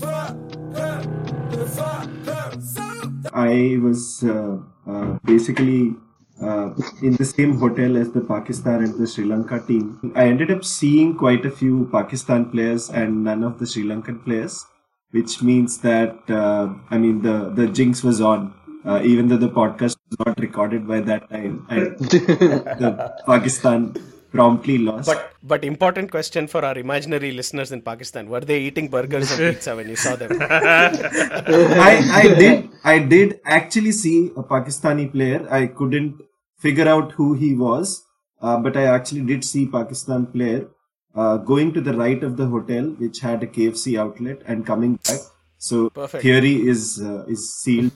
fucker, 0.00 1.50
the 1.50 1.64
fucker, 1.66 2.62
so 2.62 2.90
I 3.34 3.78
was 3.82 4.24
uh, 4.24 4.58
uh, 4.86 5.18
basically 5.24 5.94
uh, 6.42 6.70
in 7.02 7.16
the 7.16 7.24
same 7.24 7.58
hotel 7.58 7.96
as 7.96 8.10
the 8.12 8.22
Pakistan 8.22 8.82
and 8.82 8.98
the 8.98 9.06
Sri 9.06 9.24
Lanka 9.24 9.60
team. 9.60 10.12
I 10.16 10.26
ended 10.26 10.50
up 10.50 10.64
seeing 10.64 11.16
quite 11.16 11.44
a 11.44 11.50
few 11.50 11.88
Pakistan 11.92 12.50
players 12.50 12.88
and 12.88 13.24
none 13.24 13.44
of 13.44 13.58
the 13.58 13.66
Sri 13.66 13.84
Lankan 13.84 14.24
players, 14.24 14.64
which 15.12 15.42
means 15.42 15.78
that 15.78 16.18
uh, 16.30 16.68
I 16.90 16.98
mean 16.98 17.22
the 17.22 17.50
the 17.50 17.66
jinx 17.66 18.02
was 18.02 18.20
on. 18.20 18.54
Uh, 18.82 18.98
even 19.04 19.28
though 19.28 19.36
the 19.36 19.48
podcast 19.48 19.94
was 20.08 20.18
not 20.26 20.40
recorded 20.40 20.88
by 20.88 21.00
that 21.00 21.28
time, 21.28 21.66
and 21.68 21.98
the 21.98 23.12
Pakistan 23.26 23.94
promptly 24.30 24.78
lost. 24.78 25.06
But 25.06 25.32
but 25.42 25.64
important 25.64 26.10
question 26.10 26.46
for 26.46 26.64
our 26.64 26.78
imaginary 26.78 27.32
listeners 27.32 27.72
in 27.72 27.82
Pakistan: 27.82 28.30
Were 28.30 28.40
they 28.40 28.58
eating 28.60 28.88
burgers 28.88 29.30
and 29.32 29.54
pizza 29.54 29.76
when 29.76 29.88
you 29.88 29.96
saw 29.96 30.16
them? 30.16 30.30
I, 30.40 31.92
I 32.22 32.34
did 32.38 32.70
I 32.84 32.98
did 32.98 33.40
actually 33.44 33.92
see 33.92 34.30
a 34.36 34.42
Pakistani 34.42 35.12
player. 35.12 35.46
I 35.50 35.66
couldn't 35.66 36.22
figure 36.58 36.88
out 36.88 37.12
who 37.12 37.34
he 37.34 37.54
was, 37.54 38.02
uh, 38.40 38.56
but 38.58 38.76
I 38.76 38.84
actually 38.84 39.22
did 39.22 39.44
see 39.44 39.66
Pakistan 39.66 40.26
player 40.26 40.68
uh, 41.15 41.37
going 41.37 41.73
to 41.73 41.81
the 41.81 41.93
right 41.93 42.23
of 42.23 42.37
the 42.37 42.45
hotel, 42.47 42.85
which 43.03 43.19
had 43.19 43.43
a 43.43 43.47
KFC 43.47 43.97
outlet, 43.99 44.41
and 44.45 44.65
coming 44.65 44.95
back. 45.09 45.19
So 45.57 45.89
Perfect. 45.89 46.21
theory 46.23 46.55
is 46.67 47.01
uh, 47.01 47.25
is 47.27 47.53
sealed, 47.53 47.91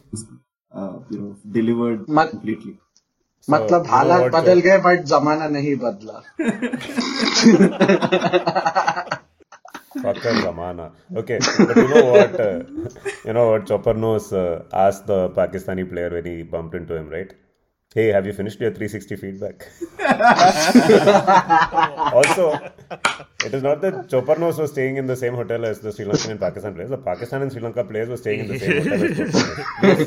uh, 0.74 1.00
you 1.09 1.19
know, 1.19 1.36
delivered 1.59 2.07
Ma- 2.07 2.27
completely. 2.27 2.77
मतलब 3.50 3.86
you 3.86 3.88
know 3.88 3.91
हालात 3.91 4.21
what, 4.21 4.31
बदल 4.33 4.59
uh, 4.59 4.63
गए 4.63 4.77
but 4.86 5.03
जमाना 5.12 5.48
नहीं 5.57 5.75
बदला 5.83 6.24
Fucker 10.01 10.33
Zamana. 10.41 10.91
Okay, 11.15 11.39
but 11.39 11.75
you 11.77 11.88
know 11.93 12.05
what? 12.12 12.39
Uh, 12.39 12.63
you 13.25 13.33
know 13.33 13.51
what? 13.51 13.65
Chopper 13.65 13.93
Nose 13.93 14.31
uh, 14.31 14.63
asked 14.71 15.07
the 15.07 15.29
Pakistani 15.29 15.89
player 15.89 16.09
when 16.09 16.25
he 16.25 16.43
bumped 16.43 16.75
into 16.75 16.95
him, 16.95 17.09
right? 17.09 17.33
Hey, 17.94 18.08
have 18.08 18.26
you 18.26 18.32
finished 18.32 18.60
your 18.60 18.72
360 18.72 19.14
feedback? 19.14 19.70
also, 22.12 22.54
it 23.44 23.54
is 23.54 23.62
not 23.62 23.80
that 23.82 24.08
Chopper 24.08 24.36
Nose 24.36 24.58
was 24.58 24.72
staying 24.72 24.96
in 24.96 25.06
the 25.06 25.14
same 25.14 25.36
hotel 25.36 25.64
as 25.64 25.78
the 25.78 25.92
Sri 25.92 26.04
Lankan 26.04 26.32
and 26.32 26.40
Pakistan 26.40 26.74
players. 26.74 26.90
The 26.90 26.98
Pakistan 26.98 27.42
and 27.42 27.52
Sri 27.52 27.62
Lanka 27.62 27.84
players 27.84 28.08
were 28.08 28.16
staying 28.16 28.40
in 28.40 28.48
the 28.48 28.58
same 28.58 28.82
hotel 28.82 29.04
as 29.04 29.12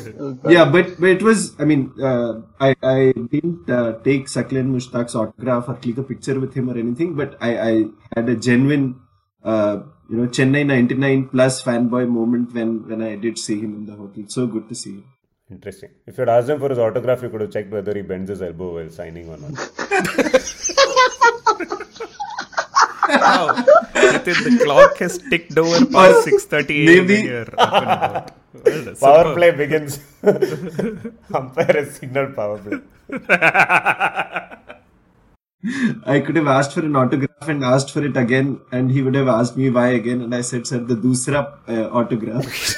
Chopper 0.04 0.50
Yeah, 0.50 0.66
but 0.66 1.00
but 1.00 1.08
it 1.08 1.22
was. 1.22 1.58
I 1.58 1.64
mean, 1.64 1.90
uh, 2.02 2.42
I 2.60 2.76
I 2.82 3.14
didn't 3.32 3.70
uh, 3.70 3.92
take 4.04 4.26
Saqlain 4.26 4.68
Mushtaq's 4.76 5.14
autograph 5.14 5.70
or 5.70 5.76
click 5.76 5.96
a 5.96 6.02
picture 6.02 6.38
with 6.38 6.52
him 6.52 6.68
or 6.68 6.76
anything. 6.76 7.14
But 7.14 7.38
I 7.40 7.58
I 7.70 7.84
had 8.14 8.28
a 8.28 8.36
genuine, 8.36 9.00
uh, 9.42 9.78
you 10.10 10.18
know, 10.18 10.28
Chennai 10.28 10.66
'99 10.66 11.30
plus 11.30 11.62
fanboy 11.62 12.06
moment 12.06 12.52
when 12.52 12.86
when 12.86 13.00
I 13.00 13.16
did 13.16 13.38
see 13.38 13.58
him 13.58 13.74
in 13.76 13.86
the 13.86 13.96
hotel. 13.96 14.24
So 14.28 14.46
good 14.46 14.68
to 14.68 14.74
see 14.74 14.96
him. 14.98 15.04
Interesting. 15.50 15.90
If 16.06 16.18
you 16.18 16.22
had 16.22 16.28
asked 16.28 16.48
him 16.50 16.58
for 16.60 16.68
his 16.68 16.78
autograph, 16.78 17.22
you 17.22 17.30
could 17.30 17.40
have 17.40 17.50
checked 17.50 17.70
whether 17.70 17.94
he 17.94 18.02
bends 18.02 18.28
his 18.28 18.42
elbow 18.42 18.74
while 18.74 18.90
signing 18.90 19.28
or 19.30 19.38
not. 19.38 19.52
Wow. 23.08 23.54
Nitin, 23.94 24.44
the 24.44 24.64
clock 24.64 24.98
has 24.98 25.16
ticked 25.30 25.56
over 25.56 25.86
past 25.86 26.26
6.30 26.26 26.70
a.m. 26.70 26.86
maybe- 26.86 27.14
when 27.14 27.24
you're 27.26 27.54
up 27.58 27.72
and 27.72 27.84
about. 27.84 28.32
Well, 28.64 28.94
Power 28.96 29.24
superb. 29.24 29.36
play 29.36 29.50
begins. 29.52 30.00
Umpire 31.34 31.72
has 31.78 31.94
signaled 31.96 32.34
power 32.36 32.58
play. 32.58 32.80
I 36.06 36.20
could 36.20 36.36
have 36.36 36.46
asked 36.48 36.72
for 36.72 36.80
an 36.84 36.94
autograph 36.96 37.48
and 37.48 37.64
asked 37.64 37.90
for 37.92 38.04
it 38.04 38.16
again, 38.16 38.60
and 38.72 38.90
he 38.90 39.02
would 39.02 39.14
have 39.14 39.28
asked 39.28 39.56
me 39.56 39.70
why 39.70 39.88
again, 39.88 40.20
and 40.22 40.34
I 40.34 40.40
said, 40.42 40.66
"Sir, 40.66 40.78
the 40.78 40.94
doosra 40.96 41.58
uh, 41.68 41.88
autograph." 41.90 42.74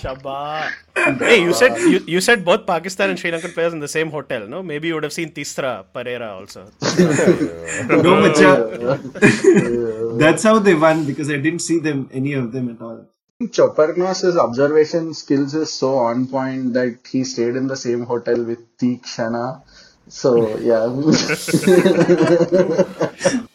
Shaba. 0.00 0.70
Hey, 1.18 1.42
you 1.42 1.52
said 1.52 1.78
you, 1.78 2.00
you 2.06 2.20
said 2.20 2.44
both 2.44 2.66
Pakistan 2.66 3.10
and 3.10 3.18
Sri 3.18 3.30
Lankan 3.30 3.52
players 3.54 3.72
in 3.72 3.80
the 3.80 3.88
same 3.88 4.10
hotel, 4.10 4.46
no? 4.46 4.62
Maybe 4.62 4.88
you 4.88 4.94
would 4.94 5.04
have 5.04 5.12
seen 5.12 5.30
Thisara 5.30 5.84
Perera 5.94 6.30
also. 6.40 6.70
no, 8.02 8.20
macha. 8.20 8.98
That's 10.18 10.42
how 10.42 10.58
they 10.58 10.74
won 10.74 11.04
because 11.04 11.30
I 11.30 11.36
didn't 11.36 11.60
see 11.60 11.78
them 11.78 12.08
any 12.12 12.32
of 12.32 12.52
them 12.52 12.70
at 12.70 12.80
all. 12.80 13.06
Choparnos's 13.40 14.36
observation 14.36 15.14
skills 15.14 15.54
is 15.54 15.72
so 15.72 15.98
on 15.98 16.26
point 16.26 16.72
that 16.74 16.98
he 17.08 17.22
stayed 17.22 17.54
in 17.54 17.68
the 17.68 17.76
same 17.76 18.02
hotel 18.02 18.42
with 18.42 18.76
Teek 18.78 19.06
So 20.08 20.58
yeah. 20.58 20.88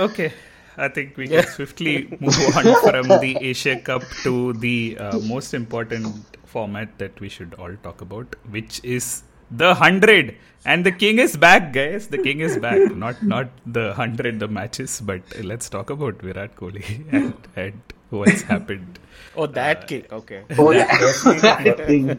Okay, 0.00 0.32
I 0.78 0.88
think 0.88 1.16
we 1.18 1.28
can 1.28 1.46
swiftly 1.46 2.08
move 2.20 2.56
on 2.56 2.64
from 2.82 3.08
the 3.20 3.36
Asia 3.40 3.78
Cup 3.78 4.02
to 4.22 4.54
the 4.54 4.96
uh, 4.98 5.18
most 5.18 5.52
important 5.52 6.38
format 6.46 6.96
that 6.98 7.20
we 7.20 7.28
should 7.28 7.54
all 7.58 7.74
talk 7.82 8.00
about, 8.00 8.34
which 8.48 8.80
is 8.82 9.22
the 9.50 9.74
hundred. 9.74 10.36
And 10.64 10.86
the 10.86 10.92
king 10.92 11.18
is 11.18 11.36
back, 11.36 11.74
guys. 11.74 12.06
The 12.08 12.16
king 12.18 12.40
is 12.40 12.56
back. 12.56 12.96
Not 13.04 13.22
not 13.22 13.48
the 13.66 13.92
hundred, 13.92 14.40
the 14.40 14.48
matches, 14.48 15.00
but 15.02 15.22
let's 15.52 15.68
talk 15.68 15.90
about 15.90 16.22
Virat 16.22 16.56
Kohli 16.56 16.84
and, 17.12 17.34
and 17.56 17.82
what's 18.08 18.42
happened. 18.42 18.98
Oh, 19.36 19.46
that 19.46 19.86
king. 19.86 20.04
Okay. 20.10 20.44
oh, 20.58 20.72
that 20.72 21.84
thing. 21.86 22.18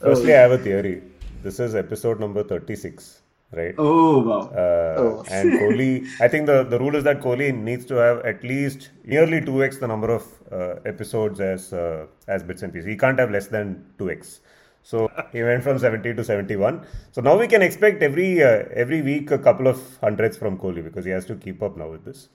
Firstly, 0.00 0.34
I 0.34 0.40
have 0.40 0.52
a 0.52 0.58
theory. 0.58 1.02
This 1.42 1.60
is 1.60 1.74
episode 1.74 2.20
number 2.20 2.42
36, 2.42 3.22
right? 3.52 3.74
Oh 3.78 4.18
wow! 4.18 4.40
Uh, 4.40 4.94
Oh. 4.98 5.24
And 5.30 5.52
Kohli, 5.60 6.06
I 6.20 6.28
think 6.28 6.46
the, 6.46 6.64
the 6.64 6.78
rule 6.78 6.94
is 6.96 7.04
that 7.04 7.20
Kohli 7.20 7.54
needs 7.54 7.84
to 7.86 7.94
have 7.96 8.24
at 8.24 8.42
least 8.42 8.90
nearly 9.04 9.40
2x 9.40 9.78
the 9.80 9.86
number 9.86 10.10
of 10.10 10.24
uh, 10.50 10.76
episodes 10.86 11.40
as 11.40 11.72
uh, 11.72 12.06
as 12.28 12.42
bits 12.42 12.62
and 12.62 12.72
pieces. 12.72 12.86
He 12.88 12.96
can't 12.96 13.18
have 13.18 13.30
less 13.30 13.48
than 13.48 13.84
2x. 13.98 14.40
So 14.82 15.10
he 15.32 15.42
went 15.42 15.64
from 15.64 15.78
70 15.78 16.14
to 16.14 16.24
71. 16.24 16.86
So 17.10 17.20
now 17.20 17.36
we 17.36 17.48
can 17.48 17.60
expect 17.60 18.02
every 18.02 18.42
uh, 18.42 18.64
every 18.72 19.02
week 19.02 19.30
a 19.30 19.38
couple 19.38 19.66
of 19.66 19.80
hundreds 20.00 20.36
from 20.36 20.58
Kohli 20.58 20.82
because 20.82 21.04
he 21.04 21.10
has 21.10 21.26
to 21.26 21.34
keep 21.36 21.62
up 21.62 21.76
now 21.76 21.90
with 21.90 22.04
this. 22.04 22.28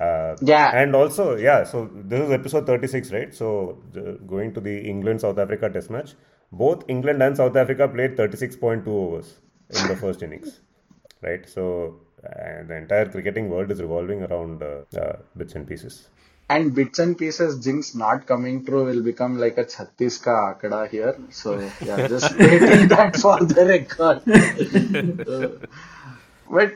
Uh, 0.00 0.36
Yeah. 0.42 0.70
And 0.74 0.94
also, 0.94 1.36
yeah, 1.36 1.64
so 1.64 1.88
this 1.94 2.20
is 2.20 2.30
episode 2.30 2.66
36, 2.66 3.12
right? 3.12 3.34
So 3.34 3.78
going 4.26 4.52
to 4.54 4.60
the 4.60 4.78
England 4.94 5.20
South 5.22 5.38
Africa 5.38 5.70
test 5.70 5.90
match, 5.90 6.14
both 6.52 6.84
England 6.88 7.22
and 7.22 7.36
South 7.36 7.56
Africa 7.56 7.88
played 7.88 8.16
36.2 8.16 8.86
overs 8.88 9.38
in 9.70 9.88
the 9.88 9.96
first 9.96 10.22
innings. 10.22 10.60
right? 11.22 11.48
So 11.48 12.00
uh, 12.24 12.62
the 12.66 12.76
entire 12.76 13.06
cricketing 13.06 13.48
world 13.50 13.70
is 13.70 13.80
revolving 13.80 14.22
around 14.22 14.62
uh, 14.62 14.98
uh, 14.98 15.16
bits 15.36 15.54
and 15.54 15.66
pieces. 15.66 16.08
And 16.48 16.74
bits 16.74 17.00
and 17.00 17.18
pieces 17.18 17.64
jinx 17.64 17.94
not 17.96 18.26
coming 18.26 18.64
true 18.64 18.84
will 18.84 19.02
become 19.02 19.38
like 19.38 19.58
a 19.58 19.64
Chhattis 19.64 20.22
ka 20.22 20.54
akada 20.54 20.88
here. 20.88 21.16
So 21.30 21.58
yeah, 21.84 22.06
just 22.14 22.38
waiting 22.38 22.88
that 22.88 23.16
for 23.16 23.38
the 23.40 23.66
record. 23.66 24.22
But 26.48 26.74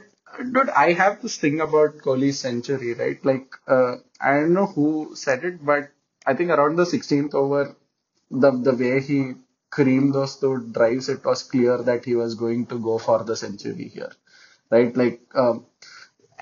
dude, 0.52 0.70
I 0.70 0.92
have 0.92 1.23
this 1.23 1.37
thing 1.37 1.61
about 1.61 1.99
Kohli's 1.99 2.38
century, 2.38 2.94
right? 2.94 3.25
Like 3.25 3.54
uh, 3.68 3.97
I 4.20 4.35
don't 4.35 4.54
know 4.54 4.66
who 4.66 5.14
said 5.14 5.44
it, 5.44 5.64
but 5.64 5.90
I 6.26 6.35
think 6.35 6.50
around 6.50 6.76
the 6.76 6.85
16th 6.85 7.35
over, 7.35 7.76
the 8.30 8.50
the 8.50 8.75
way 8.75 9.00
he 9.00 9.35
those 9.77 10.37
two 10.37 10.69
drives, 10.73 11.09
it 11.09 11.25
was 11.25 11.43
clear 11.43 11.79
that 11.79 12.05
he 12.05 12.15
was 12.15 12.35
going 12.35 12.67
to 12.67 12.79
go 12.79 12.99
for 12.99 13.25
the 13.25 13.37
century 13.37 13.89
here, 13.89 14.12
right? 14.71 14.97
Like. 14.97 15.21
Um, 15.35 15.67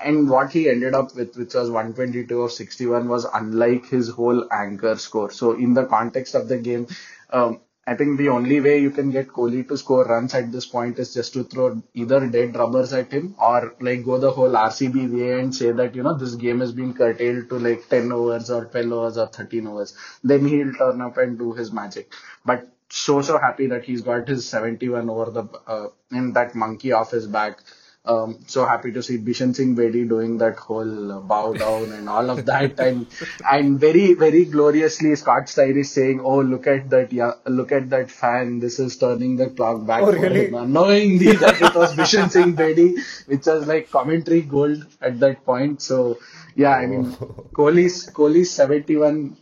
and 0.01 0.29
what 0.29 0.51
he 0.51 0.69
ended 0.69 0.93
up 0.95 1.13
with, 1.13 1.35
which 1.35 1.53
was 1.53 1.69
122 1.69 2.41
of 2.41 2.53
61, 2.53 3.09
was 3.09 3.25
unlike 3.25 3.85
his 3.87 4.07
whole 4.09 4.47
anchor 4.49 4.97
score. 4.97 5.29
So, 5.29 5.51
in 5.53 5.73
the 5.73 5.85
context 5.85 6.35
of 6.35 6.47
the 6.47 6.57
game, 6.57 6.87
um, 7.31 7.59
I 7.89 7.95
think 7.95 8.19
the 8.19 8.29
only 8.29 8.59
way 8.61 8.77
you 8.77 8.91
can 8.91 9.09
get 9.09 9.29
Kohli 9.29 9.67
to 9.67 9.75
score 9.75 10.05
runs 10.05 10.35
at 10.35 10.51
this 10.51 10.67
point 10.67 10.99
is 10.99 11.11
just 11.11 11.33
to 11.33 11.43
throw 11.43 11.81
either 11.95 12.27
dead 12.27 12.55
rubbers 12.55 12.93
at 12.93 13.11
him 13.11 13.35
or 13.39 13.73
like 13.81 14.05
go 14.05 14.19
the 14.19 14.29
whole 14.29 14.51
RCB 14.51 15.11
way 15.11 15.39
and 15.39 15.55
say 15.55 15.71
that, 15.71 15.95
you 15.95 16.03
know, 16.03 16.13
this 16.13 16.35
game 16.35 16.59
has 16.59 16.71
been 16.71 16.93
curtailed 16.93 17.49
to 17.49 17.57
like 17.57 17.89
10 17.89 18.11
overs 18.11 18.51
or 18.51 18.65
12 18.65 18.91
overs 18.91 19.17
or 19.17 19.25
13 19.25 19.65
overs. 19.65 19.95
Then 20.23 20.45
he'll 20.45 20.73
turn 20.73 21.01
up 21.01 21.17
and 21.17 21.39
do 21.39 21.53
his 21.53 21.71
magic. 21.71 22.13
But 22.45 22.71
so, 22.89 23.21
so 23.21 23.37
happy 23.37 23.67
that 23.67 23.85
he's 23.85 24.01
got 24.01 24.27
his 24.27 24.47
71 24.47 25.09
over 25.09 25.31
the, 25.31 25.43
uh, 25.67 25.87
in 26.11 26.33
that 26.33 26.55
monkey 26.55 26.91
off 26.91 27.11
his 27.11 27.27
back. 27.27 27.59
Um, 28.05 28.39
so 28.47 28.65
happy 28.65 28.91
to 28.93 29.03
see 29.03 29.17
Bishan 29.17 29.53
Singh 29.55 29.75
Bedi 29.75 30.07
doing 30.07 30.37
that 30.39 30.55
whole 30.55 31.11
uh, 31.11 31.19
bow 31.19 31.53
down 31.53 31.91
and 31.91 32.07
all 32.09 32.29
of 32.29 32.45
that, 32.45 32.79
and 32.87 33.05
and 33.51 33.79
very 33.79 34.13
very 34.13 34.45
gloriously 34.45 35.15
Scott 35.17 35.43
Styris 35.47 35.87
saying, 35.87 36.21
"Oh 36.21 36.39
look 36.39 36.65
at 36.65 36.89
that, 36.91 37.11
yeah, 37.11 37.33
look 37.45 37.73
at 37.73 37.89
that 37.89 38.09
fan. 38.09 38.59
This 38.61 38.79
is 38.79 38.97
turning 38.97 39.35
the 39.35 39.49
clock 39.49 39.85
back 39.85 40.01
Oh, 40.03 40.13
for 40.13 40.19
really? 40.19 40.47
him." 40.47 40.71
Knowingly 40.71 41.33
that 41.43 41.61
it 41.61 41.75
was 41.75 41.93
Bishan 41.93 42.31
Singh 42.31 42.55
Bedi, 42.55 42.95
which 43.27 43.45
was 43.45 43.67
like 43.67 43.91
commentary 43.91 44.41
gold 44.43 44.87
at 45.01 45.19
that 45.19 45.43
point. 45.45 45.81
So 45.81 46.19
yeah, 46.55 46.71
I 46.77 46.85
mean 46.87 47.11
Kohli's 47.53 48.09
Kohli's 48.09 48.49
71, 48.49 49.35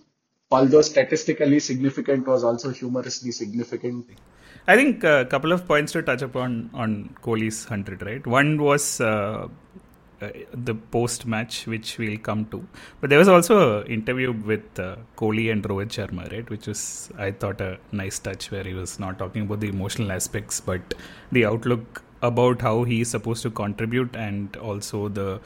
although 0.52 0.82
statistically 0.82 1.60
significant, 1.60 2.28
was 2.28 2.44
also 2.44 2.72
humorously 2.72 3.32
significant. 3.32 4.06
I 4.68 4.76
think 4.76 5.04
a 5.04 5.26
couple 5.26 5.52
of 5.52 5.68
points 5.68 5.92
to 5.94 6.02
touch 6.02 6.22
upon 6.22 6.70
on 6.74 7.16
Kohli's 7.22 7.66
100, 7.70 8.02
right? 8.02 8.26
One 8.26 8.62
was 8.62 9.00
uh, 9.00 9.48
uh, 10.22 10.30
the 10.54 10.74
post 10.76 11.26
match, 11.26 11.68
which 11.68 11.98
we'll 11.98 12.18
come 12.18 12.46
to. 12.48 12.66
But 13.00 13.10
there 13.10 13.20
was 13.20 13.28
also 13.28 13.82
an 13.82 13.88
interview 13.88 14.32
with 14.32 14.80
uh, 14.80 14.98
Kohli 15.16 15.52
and 15.52 15.64
Rohit 15.64 15.90
Sharma, 15.90 16.32
right? 16.32 16.50
Which 16.50 16.68
was, 16.68 17.12
I 17.18 17.32
thought, 17.32 17.62
a 17.62 17.78
nice 17.92 18.20
touch 18.20 18.52
where 18.52 18.64
he 18.64 18.74
was 18.74 19.00
not 19.00 19.20
talking 19.20 19.44
about 19.44 19.60
the 19.60 19.70
emotional 19.70 20.12
aspects, 20.12 20.60
but 20.60 20.94
the 21.32 21.46
outlook 21.46 22.04
about 22.22 22.62
how 22.62 22.84
he 22.84 23.02
is 23.02 23.10
supposed 23.12 23.44
to 23.44 23.52
contribute 23.52 24.16
and 24.16 24.58
also 24.58 25.08
the 25.08 25.40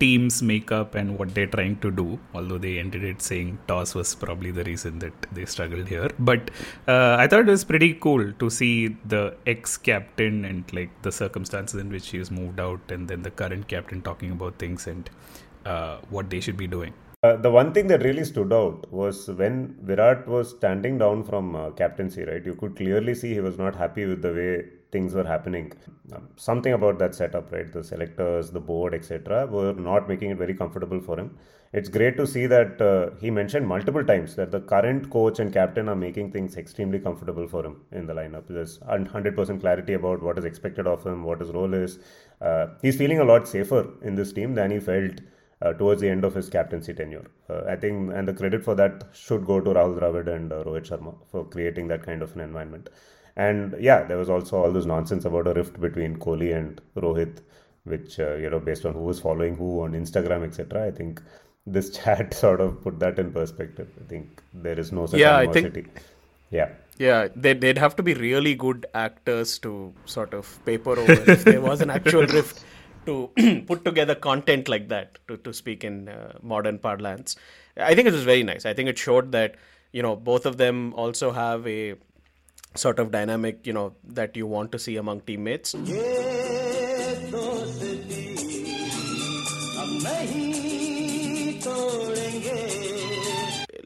team's 0.00 0.42
makeup 0.42 0.94
and 0.94 1.18
what 1.18 1.34
they're 1.34 1.52
trying 1.54 1.76
to 1.80 1.90
do. 1.90 2.18
Although 2.34 2.58
they 2.58 2.78
ended 2.78 3.04
it 3.04 3.22
saying 3.22 3.58
toss 3.68 3.94
was 3.94 4.14
probably 4.14 4.50
the 4.50 4.64
reason 4.64 4.98
that 5.00 5.12
they 5.32 5.44
struggled 5.44 5.88
here. 5.88 6.10
But 6.18 6.50
uh, 6.88 7.16
I 7.18 7.26
thought 7.26 7.48
it 7.48 7.54
was 7.58 7.64
pretty 7.64 7.94
cool 7.94 8.32
to 8.32 8.50
see 8.50 8.96
the 9.04 9.36
ex 9.46 9.76
captain 9.76 10.44
and 10.44 10.72
like 10.72 10.90
the 11.02 11.12
circumstances 11.12 11.80
in 11.80 11.90
which 11.90 12.08
he 12.08 12.18
was 12.18 12.30
moved 12.30 12.58
out, 12.60 12.80
and 12.90 13.06
then 13.06 13.22
the 13.22 13.30
current 13.30 13.68
captain 13.68 14.02
talking 14.02 14.32
about 14.32 14.58
things 14.58 14.86
and 14.86 15.10
uh, 15.66 15.98
what 16.08 16.30
they 16.30 16.40
should 16.40 16.56
be 16.56 16.66
doing. 16.66 16.94
Uh, 17.22 17.36
the 17.36 17.50
one 17.50 17.70
thing 17.74 17.86
that 17.86 18.02
really 18.02 18.24
stood 18.24 18.50
out 18.50 18.90
was 18.90 19.28
when 19.28 19.76
Virat 19.82 20.26
was 20.26 20.50
standing 20.56 20.96
down 20.96 21.22
from 21.22 21.54
uh, 21.54 21.70
captaincy, 21.70 22.24
right? 22.24 22.44
You 22.44 22.54
could 22.54 22.76
clearly 22.76 23.14
see 23.14 23.34
he 23.34 23.40
was 23.40 23.58
not 23.58 23.76
happy 23.76 24.06
with 24.06 24.22
the 24.22 24.32
way 24.32 24.79
things 24.92 25.14
were 25.14 25.24
happening. 25.24 25.72
Um, 26.12 26.28
something 26.36 26.72
about 26.72 26.98
that 26.98 27.14
setup, 27.14 27.52
right? 27.52 27.70
The 27.72 27.82
selectors, 27.84 28.50
the 28.50 28.60
board, 28.60 28.94
etc., 28.94 29.46
were 29.46 29.72
not 29.72 30.08
making 30.08 30.30
it 30.30 30.38
very 30.38 30.54
comfortable 30.54 31.00
for 31.00 31.18
him. 31.18 31.36
It's 31.72 31.88
great 31.88 32.16
to 32.16 32.26
see 32.26 32.46
that 32.46 32.80
uh, 32.82 33.10
he 33.20 33.30
mentioned 33.30 33.66
multiple 33.66 34.04
times 34.04 34.34
that 34.34 34.50
the 34.50 34.60
current 34.60 35.08
coach 35.08 35.38
and 35.38 35.52
captain 35.52 35.88
are 35.88 35.94
making 35.94 36.32
things 36.32 36.56
extremely 36.56 36.98
comfortable 36.98 37.46
for 37.46 37.64
him 37.64 37.76
in 37.92 38.06
the 38.06 38.12
lineup. 38.12 38.44
There's 38.48 38.78
100% 38.80 39.60
clarity 39.60 39.92
about 39.92 40.20
what 40.20 40.36
is 40.36 40.44
expected 40.44 40.88
of 40.88 41.06
him, 41.06 41.22
what 41.22 41.40
his 41.40 41.50
role 41.50 41.72
is. 41.72 42.00
Uh, 42.40 42.68
he's 42.82 42.96
feeling 42.96 43.20
a 43.20 43.24
lot 43.24 43.46
safer 43.46 43.88
in 44.02 44.16
this 44.16 44.32
team 44.32 44.54
than 44.54 44.72
he 44.72 44.80
felt 44.80 45.20
uh, 45.62 45.72
towards 45.74 46.00
the 46.00 46.08
end 46.08 46.24
of 46.24 46.34
his 46.34 46.48
captaincy 46.48 46.92
tenure. 46.92 47.30
Uh, 47.48 47.62
I 47.68 47.76
think, 47.76 48.12
and 48.14 48.26
the 48.26 48.32
credit 48.32 48.64
for 48.64 48.74
that 48.74 49.04
should 49.12 49.46
go 49.46 49.60
to 49.60 49.70
Rahul 49.70 50.00
Dravid 50.00 50.34
and 50.34 50.52
uh, 50.52 50.64
Rohit 50.64 50.88
Sharma 50.88 51.14
for 51.30 51.44
creating 51.44 51.86
that 51.88 52.02
kind 52.04 52.22
of 52.22 52.34
an 52.34 52.40
environment. 52.40 52.88
And 53.36 53.74
yeah, 53.80 54.02
there 54.04 54.16
was 54.18 54.28
also 54.30 54.58
all 54.58 54.72
this 54.72 54.84
nonsense 54.86 55.24
about 55.24 55.46
a 55.46 55.54
rift 55.54 55.80
between 55.80 56.16
Kohli 56.18 56.54
and 56.56 56.80
Rohit, 56.96 57.38
which 57.84 58.18
uh, 58.20 58.34
you 58.34 58.50
know, 58.50 58.60
based 58.60 58.84
on 58.84 58.94
who 58.94 59.00
was 59.00 59.20
following 59.20 59.56
who 59.56 59.82
on 59.82 59.92
Instagram, 59.92 60.44
etc. 60.44 60.86
I 60.86 60.90
think 60.90 61.22
this 61.66 61.90
chat 61.98 62.34
sort 62.34 62.60
of 62.60 62.82
put 62.82 62.98
that 63.00 63.18
in 63.18 63.32
perspective. 63.32 63.88
I 64.00 64.08
think 64.08 64.42
there 64.52 64.78
is 64.78 64.92
no 64.92 65.06
such 65.06 65.20
Yeah, 65.20 65.36
I 65.36 65.46
think- 65.46 66.00
Yeah. 66.50 66.70
Yeah, 66.98 67.28
they'd, 67.34 67.62
they'd 67.62 67.78
have 67.78 67.96
to 67.96 68.02
be 68.02 68.12
really 68.12 68.54
good 68.54 68.84
actors 68.92 69.58
to 69.60 69.94
sort 70.04 70.34
of 70.34 70.62
paper 70.66 70.90
over 70.90 71.30
if 71.30 71.44
there 71.44 71.62
was 71.62 71.80
an 71.80 71.88
actual 71.88 72.26
rift 72.36 72.62
to 73.06 73.30
put 73.66 73.86
together 73.86 74.14
content 74.14 74.68
like 74.68 74.88
that, 74.88 75.16
to, 75.28 75.38
to 75.38 75.54
speak 75.54 75.82
in 75.82 76.10
uh, 76.10 76.34
modern 76.42 76.78
parlance. 76.78 77.36
I 77.78 77.94
think 77.94 78.06
it 78.06 78.12
was 78.12 78.24
very 78.24 78.42
nice. 78.42 78.66
I 78.66 78.74
think 78.74 78.90
it 78.90 78.98
showed 78.98 79.32
that, 79.32 79.54
you 79.92 80.02
know, 80.02 80.14
both 80.14 80.44
of 80.44 80.58
them 80.58 80.92
also 80.92 81.30
have 81.30 81.66
a 81.66 81.94
sort 82.74 82.98
of 82.98 83.10
dynamic, 83.10 83.66
you 83.66 83.72
know, 83.72 83.94
that 84.04 84.36
you 84.36 84.46
want 84.46 84.72
to 84.72 84.78
see 84.78 84.96
among 84.96 85.20
teammates. 85.22 85.74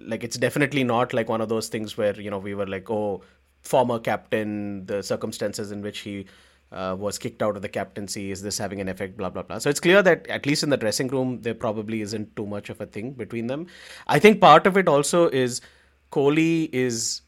like 0.06 0.22
it's 0.22 0.36
definitely 0.36 0.84
not 0.84 1.12
like 1.12 1.28
one 1.28 1.40
of 1.40 1.48
those 1.48 1.68
things 1.68 1.96
where 1.96 2.18
you 2.20 2.30
know 2.30 2.38
we 2.38 2.54
were 2.54 2.66
like 2.66 2.90
oh 2.90 3.22
former 3.62 3.98
captain 3.98 4.84
the 4.86 5.02
circumstances 5.02 5.72
in 5.72 5.82
which 5.82 6.00
he 6.00 6.26
uh, 6.72 6.94
was 6.98 7.18
kicked 7.18 7.42
out 7.42 7.56
of 7.56 7.62
the 7.62 7.68
captaincy 7.68 8.30
is 8.30 8.42
this 8.42 8.58
having 8.58 8.80
an 8.80 8.88
effect 8.88 9.16
blah 9.16 9.30
blah 9.30 9.42
blah 9.42 9.58
so 9.58 9.70
it's 9.70 9.80
clear 9.80 10.02
that 10.02 10.26
at 10.28 10.46
least 10.46 10.62
in 10.62 10.70
the 10.70 10.76
dressing 10.76 11.08
room 11.08 11.40
there 11.42 11.54
probably 11.54 12.00
isn't 12.00 12.34
too 12.36 12.46
much 12.46 12.68
of 12.68 12.80
a 12.80 12.86
thing 12.86 13.12
between 13.12 13.46
them 13.46 13.66
i 14.06 14.18
think 14.18 14.40
part 14.40 14.66
of 14.66 14.76
it 14.76 14.88
also 14.88 15.28
is 15.28 15.60
kohli 16.10 16.68
is 16.72 17.22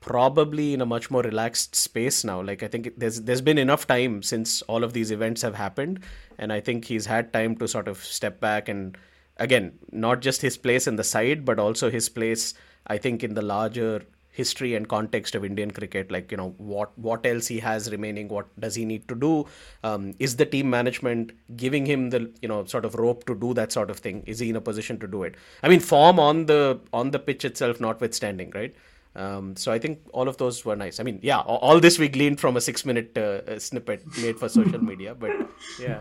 probably 0.00 0.72
in 0.74 0.80
a 0.80 0.86
much 0.86 1.10
more 1.10 1.22
relaxed 1.22 1.74
space 1.74 2.24
now. 2.24 2.40
Like 2.40 2.62
i 2.62 2.68
think 2.68 2.92
there's 2.96 3.22
there's 3.22 3.40
been 3.40 3.58
enough 3.58 3.86
time 3.86 4.22
since 4.22 4.62
all 4.62 4.84
of 4.84 4.92
these 4.92 5.10
events 5.10 5.42
have 5.42 5.54
happened 5.54 6.00
and 6.38 6.52
i 6.52 6.60
think 6.60 6.84
he's 6.84 7.06
had 7.06 7.32
time 7.32 7.56
to 7.56 7.68
sort 7.68 7.88
of 7.88 7.98
step 7.98 8.40
back 8.40 8.68
and 8.68 8.96
again 9.36 9.72
not 9.92 10.20
just 10.20 10.42
his 10.42 10.56
place 10.56 10.86
in 10.86 10.96
the 10.96 11.04
side 11.04 11.44
but 11.44 11.58
also 11.58 11.90
his 11.90 12.08
place 12.08 12.54
i 12.86 12.96
think 12.96 13.22
in 13.22 13.34
the 13.34 13.42
larger 13.42 14.02
history 14.32 14.74
and 14.74 14.88
context 14.88 15.34
of 15.34 15.44
indian 15.44 15.70
cricket. 15.70 16.10
Like 16.10 16.30
you 16.30 16.36
know 16.36 16.54
what 16.58 16.96
what 16.98 17.26
else 17.26 17.46
he 17.46 17.58
has 17.60 17.90
remaining? 17.90 18.28
What 18.28 18.46
does 18.60 18.74
he 18.74 18.84
need 18.84 19.08
to 19.08 19.14
do? 19.14 19.46
Um, 19.84 20.14
is 20.18 20.36
the 20.36 20.46
team 20.46 20.70
management 20.70 21.32
giving 21.56 21.86
him 21.86 22.10
the 22.10 22.30
you 22.40 22.48
know 22.48 22.64
sort 22.64 22.84
of 22.84 22.94
rope 22.94 23.24
to 23.26 23.34
do 23.34 23.54
that 23.54 23.72
sort 23.72 23.90
of 23.90 23.98
thing? 23.98 24.22
Is 24.26 24.38
he 24.38 24.50
in 24.50 24.56
a 24.56 24.60
position 24.60 24.98
to 25.00 25.06
do 25.06 25.24
it? 25.24 25.34
I 25.62 25.68
mean 25.68 25.80
form 25.80 26.18
on 26.18 26.46
the 26.46 26.80
on 26.92 27.10
the 27.10 27.18
pitch 27.18 27.44
itself 27.44 27.80
notwithstanding 27.80 28.52
right 28.54 28.74
um, 29.16 29.56
so 29.56 29.72
I 29.72 29.78
think 29.78 30.00
all 30.12 30.28
of 30.28 30.36
those 30.36 30.64
were 30.64 30.76
nice. 30.76 31.00
I 31.00 31.02
mean, 31.02 31.18
yeah, 31.22 31.40
all, 31.40 31.80
this 31.80 31.98
we 31.98 32.08
gleaned 32.08 32.38
from 32.38 32.56
a 32.56 32.60
six-minute 32.60 33.12
uh, 33.16 33.40
uh, 33.50 33.58
snippet 33.58 34.04
made 34.22 34.38
for 34.38 34.48
social 34.48 34.82
media, 34.82 35.14
but 35.14 35.32
yeah. 35.80 35.98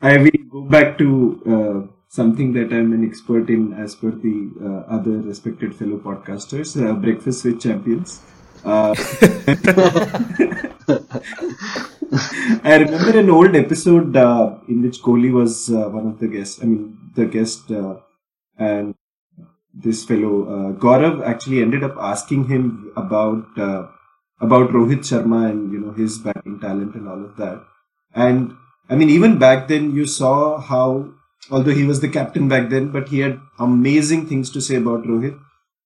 I 0.00 0.16
will 0.16 0.30
go 0.48 0.62
back 0.62 0.96
to 0.98 1.42
uh, 1.46 1.80
something 2.08 2.52
that 2.52 2.72
I'm 2.72 2.92
an 2.92 3.04
expert 3.04 3.50
in 3.50 3.72
as 3.72 3.96
per 3.96 4.12
the 4.12 4.50
uh, 4.62 4.94
other 4.94 5.18
respected 5.18 5.74
fellow 5.74 5.98
podcasters, 5.98 6.80
uh, 6.80 6.92
Breakfast 6.94 7.44
with 7.44 7.60
Champions. 7.60 8.20
Uh, 8.64 8.94
I 12.62 12.76
remember 12.76 13.18
an 13.18 13.30
old 13.30 13.56
episode 13.56 14.14
in 14.68 14.82
which 14.82 15.02
Kohli 15.02 15.32
was 15.32 15.68
one 15.68 16.06
of 16.06 16.20
the 16.20 16.28
guests. 16.28 16.62
I 16.62 16.66
mean, 16.66 16.96
the 17.14 17.26
guest, 17.26 17.72
and 18.56 18.94
this 19.82 20.04
fellow 20.04 20.36
uh, 20.54 20.72
Gaurav 20.72 21.24
actually 21.24 21.62
ended 21.62 21.84
up 21.84 21.96
asking 21.98 22.48
him 22.48 22.92
about 22.96 23.58
uh, 23.58 23.86
about 24.40 24.70
Rohit 24.70 25.04
Sharma 25.10 25.50
and 25.50 25.72
you 25.72 25.80
know 25.80 25.92
his 25.92 26.18
batting 26.18 26.60
talent 26.60 26.94
and 26.94 27.08
all 27.08 27.24
of 27.24 27.36
that. 27.36 27.62
And 28.14 28.56
I 28.88 28.96
mean, 28.96 29.10
even 29.10 29.38
back 29.38 29.68
then, 29.68 29.94
you 29.94 30.06
saw 30.06 30.58
how, 30.58 31.10
although 31.50 31.74
he 31.74 31.84
was 31.84 32.00
the 32.00 32.08
captain 32.08 32.48
back 32.48 32.70
then, 32.70 32.90
but 32.90 33.08
he 33.08 33.20
had 33.20 33.40
amazing 33.58 34.26
things 34.26 34.50
to 34.50 34.60
say 34.60 34.76
about 34.76 35.04
Rohit 35.04 35.38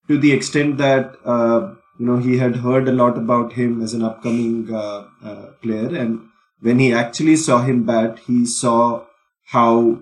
to 0.08 0.18
the 0.18 0.32
extent 0.32 0.78
that, 0.78 1.16
uh, 1.24 1.74
you 1.98 2.06
know, 2.06 2.18
he 2.18 2.38
had 2.38 2.56
heard 2.56 2.88
a 2.88 2.92
lot 2.92 3.18
about 3.18 3.54
him 3.54 3.82
as 3.82 3.92
an 3.94 4.02
upcoming 4.02 4.72
uh, 4.72 5.06
uh, 5.24 5.46
player. 5.62 5.94
And 5.96 6.28
when 6.60 6.78
he 6.78 6.92
actually 6.92 7.36
saw 7.36 7.62
him 7.62 7.84
bat, 7.84 8.20
he 8.20 8.46
saw 8.46 9.04
how 9.46 10.00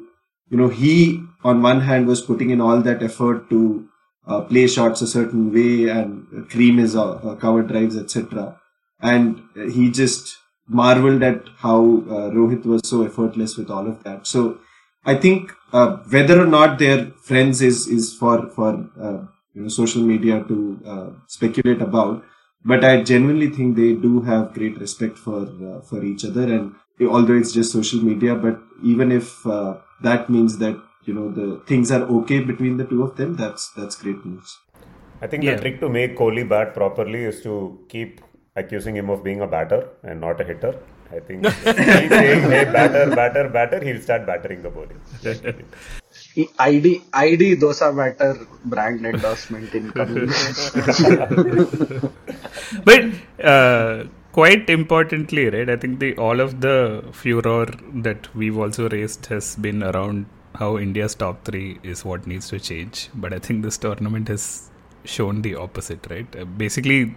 you 0.49 0.57
know 0.57 0.69
he 0.69 1.25
on 1.45 1.63
one 1.63 1.81
hand 1.81 2.07
was 2.07 2.21
putting 2.21 2.51
in 2.51 2.61
all 2.61 2.81
that 2.81 3.03
effort 3.03 3.49
to 3.51 3.89
uh, 4.27 4.43
play 4.43 4.67
shots 4.67 5.03
a 5.03 5.07
certain 5.07 5.53
way 5.53 5.89
and 5.89 6.49
cream 6.51 6.77
his 6.79 6.95
uh, 6.95 7.13
uh, 7.13 7.35
cover 7.37 7.63
drives, 7.63 7.97
etc. 7.97 8.61
And 9.01 9.43
he 9.73 9.91
just 9.91 10.37
marveled 10.69 11.23
at 11.23 11.43
how 11.57 11.81
uh, 11.83 12.31
Rohit 12.31 12.65
was 12.65 12.83
so 12.85 13.03
effortless 13.03 13.57
with 13.57 13.71
all 13.71 13.89
of 13.89 14.05
that. 14.05 14.27
So 14.27 14.59
I 15.05 15.15
think 15.15 15.53
uh, 15.73 15.97
whether 16.11 16.41
or 16.41 16.47
not 16.47 16.79
they're 16.79 17.07
friends 17.23 17.63
is 17.63 17.87
is 17.87 18.13
for 18.15 18.49
for 18.51 18.89
uh, 19.01 19.25
you 19.55 19.63
know 19.63 19.69
social 19.69 20.03
media 20.03 20.45
to 20.49 21.17
speculate 21.27 21.81
about. 21.81 22.23
But 22.63 22.85
I 22.85 23.03
genuinely 23.03 23.49
think 23.49 23.75
they 23.75 23.95
do 23.95 24.21
have 24.21 24.53
great 24.53 24.79
respect 24.79 25.17
for 25.17 25.47
for 25.89 26.05
each 26.05 26.27
other, 26.27 26.43
and 26.43 26.75
although 27.09 27.39
it's 27.39 27.53
just 27.53 27.73
social 27.73 28.01
media, 28.01 28.35
but 28.35 28.61
even 28.85 29.11
if 29.11 29.43
that 30.03 30.29
means 30.29 30.59
that 30.59 30.79
you 31.05 31.15
know 31.15 31.31
the 31.31 31.61
things 31.67 31.91
are 31.91 32.03
okay 32.19 32.41
between 32.41 32.77
the 32.77 32.85
two 32.85 33.03
of 33.03 33.17
them, 33.17 33.37
that's 33.37 33.71
that's 33.77 33.97
great 33.97 34.25
news. 34.25 34.59
I 35.23 35.27
think 35.27 35.45
Yeah. 35.45 35.55
the 35.57 35.61
trick 35.63 35.81
to 35.81 35.89
make 35.89 36.17
Kohli 36.17 36.49
bat 36.49 36.75
properly 36.75 37.25
is 37.25 37.43
to 37.43 37.79
keep 37.89 38.21
accusing 38.57 38.97
him 38.97 39.11
of 39.11 39.23
being 39.25 39.41
a 39.41 39.47
batter 39.47 39.89
and 40.03 40.21
not 40.21 40.41
a 40.41 40.45
hitter. 40.45 40.75
I 41.13 41.19
think 41.19 41.45
if 41.47 41.79
he 41.79 42.09
saying, 42.09 42.43
hey, 42.43 42.65
batter, 42.77 43.11
batter, 43.15 43.49
batter, 43.49 43.83
he'll 43.85 44.01
start 44.01 44.27
battering 44.27 44.63
the 44.63 44.71
bowling. 44.71 45.01
ID 46.59 47.03
ID 47.13 47.57
dosa 47.57 47.95
batter 47.97 48.47
brand 48.65 49.05
endorsement 49.05 49.75
incoming. 49.75 50.29
but 52.85 53.05
uh, 53.45 54.05
quite 54.33 54.71
importantly, 54.71 55.51
right? 55.51 55.69
I 55.69 55.77
think 55.77 55.99
the 55.99 56.17
all 56.17 56.41
of 56.41 56.61
the 56.61 57.05
furor 57.13 57.67
that 58.09 58.35
we've 58.35 58.57
also 58.59 58.89
raised 58.89 59.27
has 59.27 59.57
been 59.57 59.83
around 59.83 60.27
how 60.61 60.71
India's 60.79 61.15
top 61.15 61.45
three 61.45 61.69
is 61.83 62.05
what 62.05 62.27
needs 62.27 62.49
to 62.51 62.61
change. 62.61 63.09
But 63.15 63.33
I 63.33 63.39
think 63.39 63.63
this 63.65 63.79
tournament 63.79 64.29
has 64.29 64.71
shown 65.05 65.43
the 65.43 65.55
opposite, 65.57 66.07
right? 66.11 66.37
Uh, 66.37 66.45
basically, 66.45 67.15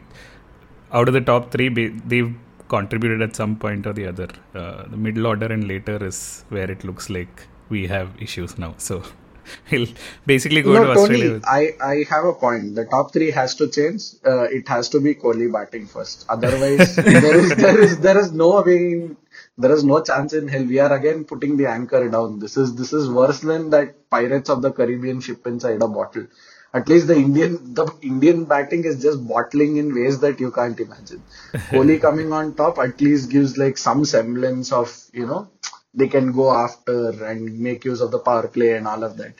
out 0.91 1.08
of 1.10 1.13
the 1.13 1.21
top 1.21 1.51
three, 1.51 1.69
they've 2.12 2.34
contributed 2.69 3.21
at 3.21 3.36
some 3.36 3.56
point 3.56 3.86
or 3.86 3.93
the 3.93 4.08
other. 4.08 4.29
Uh, 4.56 4.84
the 4.93 4.97
middle 4.97 5.27
order 5.27 5.47
and 5.56 5.67
later 5.67 5.97
is 6.12 6.45
where 6.49 6.69
it 6.71 6.84
looks 6.84 7.10
like 7.10 7.47
we 7.69 7.88
have 7.88 8.10
issues 8.19 8.58
now. 8.58 8.73
So 8.77 9.03
he'll 9.69 9.88
basically 10.25 10.62
go 10.62 10.73
no, 10.73 10.86
to 10.86 10.91
Australia. 10.91 11.39
Tony, 11.39 11.43
I, 11.45 11.86
I 11.93 12.06
have 12.10 12.25
a 12.25 12.34
point. 12.34 12.75
The 12.75 12.86
top 12.86 13.12
three 13.13 13.32
has 13.32 13.56
to 13.56 13.69
change. 13.69 14.03
Uh, 14.25 14.43
it 14.43 14.67
has 14.67 14.89
to 14.89 15.01
be 15.01 15.15
Kohli 15.15 15.51
batting 15.51 15.88
first. 15.88 16.25
Otherwise, 16.29 16.95
there 17.23 17.36
is 17.36 17.56
there 17.56 17.79
is 17.82 17.99
there 17.99 18.17
is 18.17 18.32
no 18.32 18.62
way. 18.62 19.10
There 19.57 19.71
is 19.71 19.83
no 19.83 20.01
chance 20.01 20.33
in 20.33 20.47
hell. 20.47 20.63
We 20.63 20.79
are 20.79 20.91
again 20.91 21.25
putting 21.25 21.57
the 21.57 21.67
anchor 21.67 22.07
down. 22.09 22.39
This 22.39 22.57
is 22.57 22.75
this 22.75 22.91
is 22.93 23.09
worse 23.09 23.39
than 23.41 23.69
that 23.69 24.09
Pirates 24.09 24.49
of 24.49 24.61
the 24.61 24.71
Caribbean 24.71 25.21
ship 25.21 25.45
inside 25.45 25.81
a 25.81 25.87
bottle. 25.87 26.25
At 26.73 26.89
least 26.89 27.05
the 27.05 27.15
Indian 27.15 27.73
the 27.75 27.85
Indian 28.01 28.45
batting 28.45 28.83
is 28.83 28.99
just 29.01 29.27
bottling 29.27 29.77
in 29.77 29.93
ways 29.93 30.19
that 30.21 30.39
you 30.39 30.49
can't 30.51 30.79
imagine. 30.79 31.21
Kohli 31.53 32.01
coming 32.01 32.33
on 32.33 32.55
top 32.55 32.79
at 32.79 32.99
least 32.99 33.29
gives 33.29 33.57
like 33.57 33.77
some 33.77 34.05
semblance 34.05 34.71
of 34.71 34.91
you 35.13 35.27
know 35.27 35.47
they 35.93 36.07
can 36.07 36.31
go 36.31 36.51
after 36.51 37.23
and 37.23 37.59
make 37.59 37.85
use 37.85 38.01
of 38.01 38.09
the 38.09 38.17
power 38.17 38.47
play 38.47 38.71
and 38.75 38.87
all 38.87 39.03
of 39.03 39.17
that. 39.17 39.33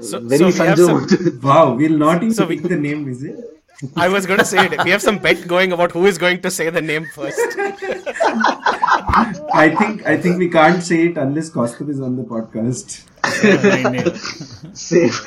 So- 0.00 0.20
Very 0.20 0.38
so 0.38 0.46
we 0.46 0.76
some- 0.76 1.40
Wow, 1.42 1.74
we'll 1.74 1.98
not 1.98 2.22
even 2.22 2.32
So 2.34 2.46
we- 2.46 2.58
the 2.58 2.76
name, 2.76 3.08
is 3.08 3.22
it? 3.22 3.49
I 3.96 4.08
was 4.08 4.26
going 4.26 4.38
to 4.38 4.44
say 4.44 4.66
it. 4.66 4.84
We 4.84 4.90
have 4.90 5.02
some 5.02 5.18
bet 5.18 5.46
going 5.46 5.72
about 5.72 5.92
who 5.92 6.06
is 6.06 6.18
going 6.18 6.42
to 6.42 6.50
say 6.50 6.68
the 6.70 6.82
name 6.82 7.06
first. 7.14 7.38
I 9.52 9.74
think 9.78 10.06
I 10.06 10.16
think 10.16 10.38
we 10.38 10.48
can't 10.48 10.82
say 10.82 11.06
it 11.06 11.16
unless 11.16 11.50
Kaustav 11.50 11.88
is 11.88 12.00
on 12.00 12.16
the 12.16 12.24
podcast. 12.24 13.06
Safe. 14.76 15.24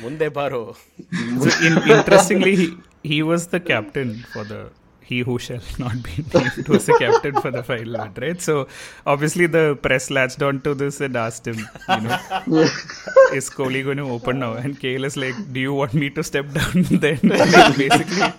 Munde 0.00 0.32
baro. 0.32 0.76
So 1.40 1.66
in, 1.66 1.78
interestingly, 1.90 2.56
he, 2.56 2.76
he 3.02 3.22
was 3.22 3.48
the 3.48 3.60
captain 3.60 4.24
for 4.32 4.44
the 4.44 4.70
he 5.04 5.20
who 5.20 5.38
shall 5.38 5.60
not 5.78 6.02
be 6.02 6.24
named 6.34 6.68
was 6.68 6.86
the 6.86 6.96
captain 6.98 7.40
for 7.40 7.50
the 7.50 7.62
final 7.62 7.98
one, 7.98 8.12
right? 8.20 8.40
So 8.40 8.66
obviously 9.06 9.46
the 9.46 9.78
press 9.80 10.10
latched 10.10 10.42
onto 10.42 10.74
this 10.74 11.00
and 11.00 11.16
asked 11.16 11.46
him, 11.46 11.58
you 11.88 12.00
know, 12.00 12.18
is 13.32 13.50
Kohli 13.50 13.84
going 13.84 13.98
to 13.98 14.10
open 14.10 14.38
now? 14.38 14.54
And 14.54 14.78
KL 14.80 15.04
is 15.04 15.16
like, 15.16 15.34
do 15.52 15.60
you 15.60 15.74
want 15.74 15.94
me 15.94 16.10
to 16.10 16.24
step 16.24 16.50
down 16.52 16.82
then? 17.04 17.18
Like, 17.22 17.76
basically, 17.76 18.32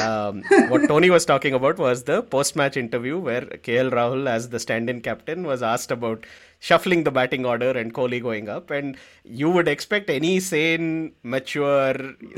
Um, 0.00 0.42
what 0.68 0.86
Tony 0.88 1.10
was 1.10 1.24
talking 1.24 1.54
about 1.54 1.78
was 1.78 2.04
the 2.04 2.22
post-match 2.22 2.76
interview 2.76 3.18
where 3.18 3.42
KL 3.42 3.90
Rahul, 3.92 4.28
as 4.28 4.48
the 4.50 4.58
stand-in 4.58 5.00
captain, 5.00 5.44
was 5.44 5.62
asked 5.62 5.90
about 5.90 6.24
shuffling 6.58 7.04
the 7.04 7.10
batting 7.10 7.46
order 7.46 7.70
and 7.70 7.94
Kohli 7.94 8.22
going 8.22 8.48
up. 8.48 8.70
And 8.70 8.96
you 9.24 9.50
would 9.50 9.66
expect 9.68 10.10
any 10.10 10.40
sane, 10.40 11.12
mature, 11.22 11.94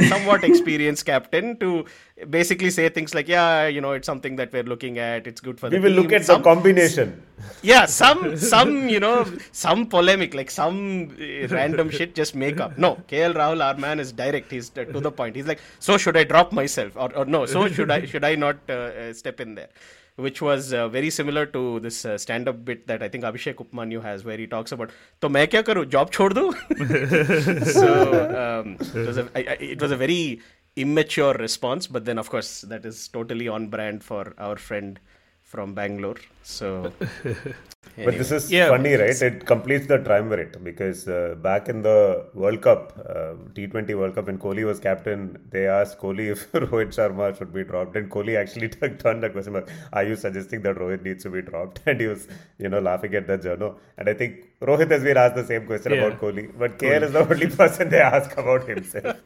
somewhat 0.09 0.45
experienced 0.45 1.05
captain 1.13 1.57
to 1.59 1.85
basically 2.31 2.71
say 2.71 2.89
things 2.89 3.15
like, 3.15 3.29
"Yeah, 3.29 3.67
you 3.67 3.81
know, 3.81 3.93
it's 3.93 4.07
something 4.07 4.37
that 4.37 4.53
we're 4.53 4.63
looking 4.63 4.99
at. 4.99 5.27
It's 5.27 5.41
good 5.41 5.59
for 5.59 5.69
the 5.71 5.77
We 5.77 5.83
will 5.83 5.93
look 5.93 6.09
team." 6.09 6.17
at 6.17 6.21
the 6.23 6.27
Some- 6.27 6.43
combination. 6.43 7.23
yeah 7.63 7.87
some 7.87 8.37
some 8.37 8.89
you 8.89 9.01
know 9.01 9.27
some 9.51 9.87
polemic 9.87 10.33
like 10.33 10.49
some 10.51 11.11
uh, 11.21 11.49
random 11.49 11.91
shit 11.91 12.15
just 12.15 12.37
make 12.37 12.61
up 12.61 12.77
no 12.79 12.91
kl 13.09 13.33
rahul 13.41 13.65
our 13.67 13.77
man 13.77 13.99
is 13.99 14.13
direct 14.13 14.49
he's 14.51 14.69
to 14.71 15.01
the 15.07 15.11
point 15.11 15.35
he's 15.35 15.49
like 15.49 15.59
so 15.81 15.97
should 15.99 16.17
i 16.17 16.23
drop 16.23 16.53
myself 16.53 16.97
or, 16.97 17.13
or 17.17 17.25
no, 17.35 17.47
so 17.47 17.69
should 17.79 17.91
I 17.91 18.05
should 18.13 18.25
I 18.25 18.35
not 18.45 18.59
uh, 18.69 18.73
uh, 19.03 19.13
step 19.13 19.41
in 19.41 19.55
there? 19.57 19.69
Which 20.17 20.43
was 20.47 20.73
uh, 20.79 20.89
very 20.89 21.11
similar 21.19 21.45
to 21.55 21.81
this 21.81 22.05
uh, 22.05 22.19
stand-up 22.19 22.65
bit 22.67 22.87
that 22.87 23.03
I 23.03 23.09
think 23.09 23.25
Abhishek 23.25 23.55
Upmanyu 23.65 24.03
has, 24.03 24.25
where 24.25 24.37
he 24.37 24.47
talks 24.47 24.73
about, 24.77 24.91
"To 25.23 25.31
main 25.37 25.47
kya 25.55 25.63
karu? 25.69 25.85
Job 25.95 26.13
chhod 26.17 26.35
do?" 26.41 27.65
so 27.79 27.87
um, 28.43 28.77
it, 28.81 29.07
was 29.07 29.23
a, 29.23 29.29
I, 29.35 29.41
I, 29.41 29.57
it 29.77 29.81
was 29.81 29.91
a 29.91 29.97
very 29.97 30.41
immature 30.77 31.33
response, 31.35 31.87
but 31.87 32.05
then 32.05 32.19
of 32.19 32.31
course 32.31 32.53
that 32.75 32.85
is 32.93 33.09
totally 33.09 33.49
on 33.49 33.69
brand 33.69 34.05
for 34.05 34.35
our 34.39 34.57
friend 34.57 35.01
from 35.53 35.75
Bangalore. 35.75 36.21
So 36.43 36.69
But 38.05 38.15
this 38.21 38.31
is 38.37 38.45
Yeah. 38.51 38.69
funny, 38.73 38.93
right? 39.01 39.21
It 39.29 39.45
completes 39.51 39.87
the 39.87 39.99
triumvirate 40.07 40.55
because 40.69 41.01
uh, 41.09 41.35
back 41.47 41.69
in 41.73 41.83
the 41.87 42.25
World 42.43 42.63
Cup, 42.67 42.83
uh, 43.15 43.35
T20 43.57 43.95
World 44.01 44.15
Cup, 44.15 44.27
when 44.29 44.39
Kohli 44.45 44.65
was 44.65 44.79
captain, 44.81 45.21
they 45.51 45.65
asked 45.79 45.99
Kohli 45.99 46.27
if 46.35 46.41
Rohit 46.53 46.95
Sharma 46.99 47.27
should 47.37 47.53
be 47.59 47.65
dropped. 47.65 47.97
And 47.97 48.11
Kohli 48.15 48.37
actually 48.43 48.69
turned 49.03 49.23
the 49.27 49.31
question 49.35 49.53
like, 49.59 49.69
Are 49.93 50.05
you 50.05 50.17
suggesting 50.17 50.63
that 50.63 50.77
Rohit 50.77 51.03
needs 51.09 51.23
to 51.25 51.31
be 51.37 51.43
dropped? 51.43 51.83
And 51.87 52.01
he 52.01 52.07
was, 52.07 52.29
you 52.59 52.71
know, 52.71 52.81
laughing 52.81 53.15
at 53.15 53.27
that 53.27 53.43
journal. 53.49 53.79
And 53.99 54.09
I 54.09 54.15
think 54.15 54.47
Rohit 54.63 54.91
has 54.97 55.03
been 55.03 55.19
asked 55.25 55.35
the 55.43 55.47
same 55.53 55.67
question 55.67 55.93
Yeah. 55.93 56.05
about 56.07 56.21
Kohli. 56.23 56.47
But 56.65 56.79
KL 56.79 57.03
is 57.11 57.13
the 57.13 57.29
only 57.29 57.51
person 57.63 57.91
they 57.91 58.01
ask 58.01 58.33
about 58.45 58.67
himself. 58.67 59.17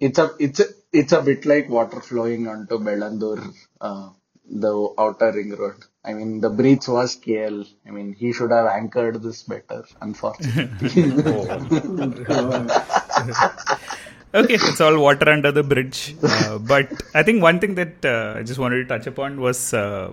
It's 0.00 0.18
a 0.18 0.30
it's 0.38 0.60
a 0.60 0.66
it's 0.92 1.12
a 1.12 1.22
bit 1.22 1.46
like 1.46 1.68
water 1.68 2.00
flowing 2.00 2.48
onto 2.48 2.78
Bellandur, 2.78 3.52
uh, 3.80 4.10
the 4.48 4.94
outer 4.98 5.32
ring 5.32 5.54
road. 5.56 5.76
I 6.04 6.12
mean, 6.12 6.40
the 6.40 6.50
breach 6.50 6.88
was 6.88 7.16
KL. 7.16 7.66
I 7.86 7.90
mean, 7.90 8.12
he 8.12 8.32
should 8.32 8.50
have 8.50 8.66
anchored 8.66 9.22
this 9.22 9.44
better. 9.44 9.84
Unfortunately, 10.00 10.88
okay, 14.34 14.54
it's 14.54 14.80
all 14.80 14.98
water 14.98 15.30
under 15.30 15.52
the 15.52 15.62
bridge. 15.62 16.16
Uh, 16.22 16.58
but 16.58 16.90
I 17.14 17.22
think 17.22 17.42
one 17.42 17.60
thing 17.60 17.76
that 17.76 18.04
uh, 18.04 18.38
I 18.38 18.42
just 18.42 18.58
wanted 18.58 18.82
to 18.82 18.84
touch 18.84 19.06
upon 19.06 19.40
was 19.40 19.72
uh, 19.72 20.12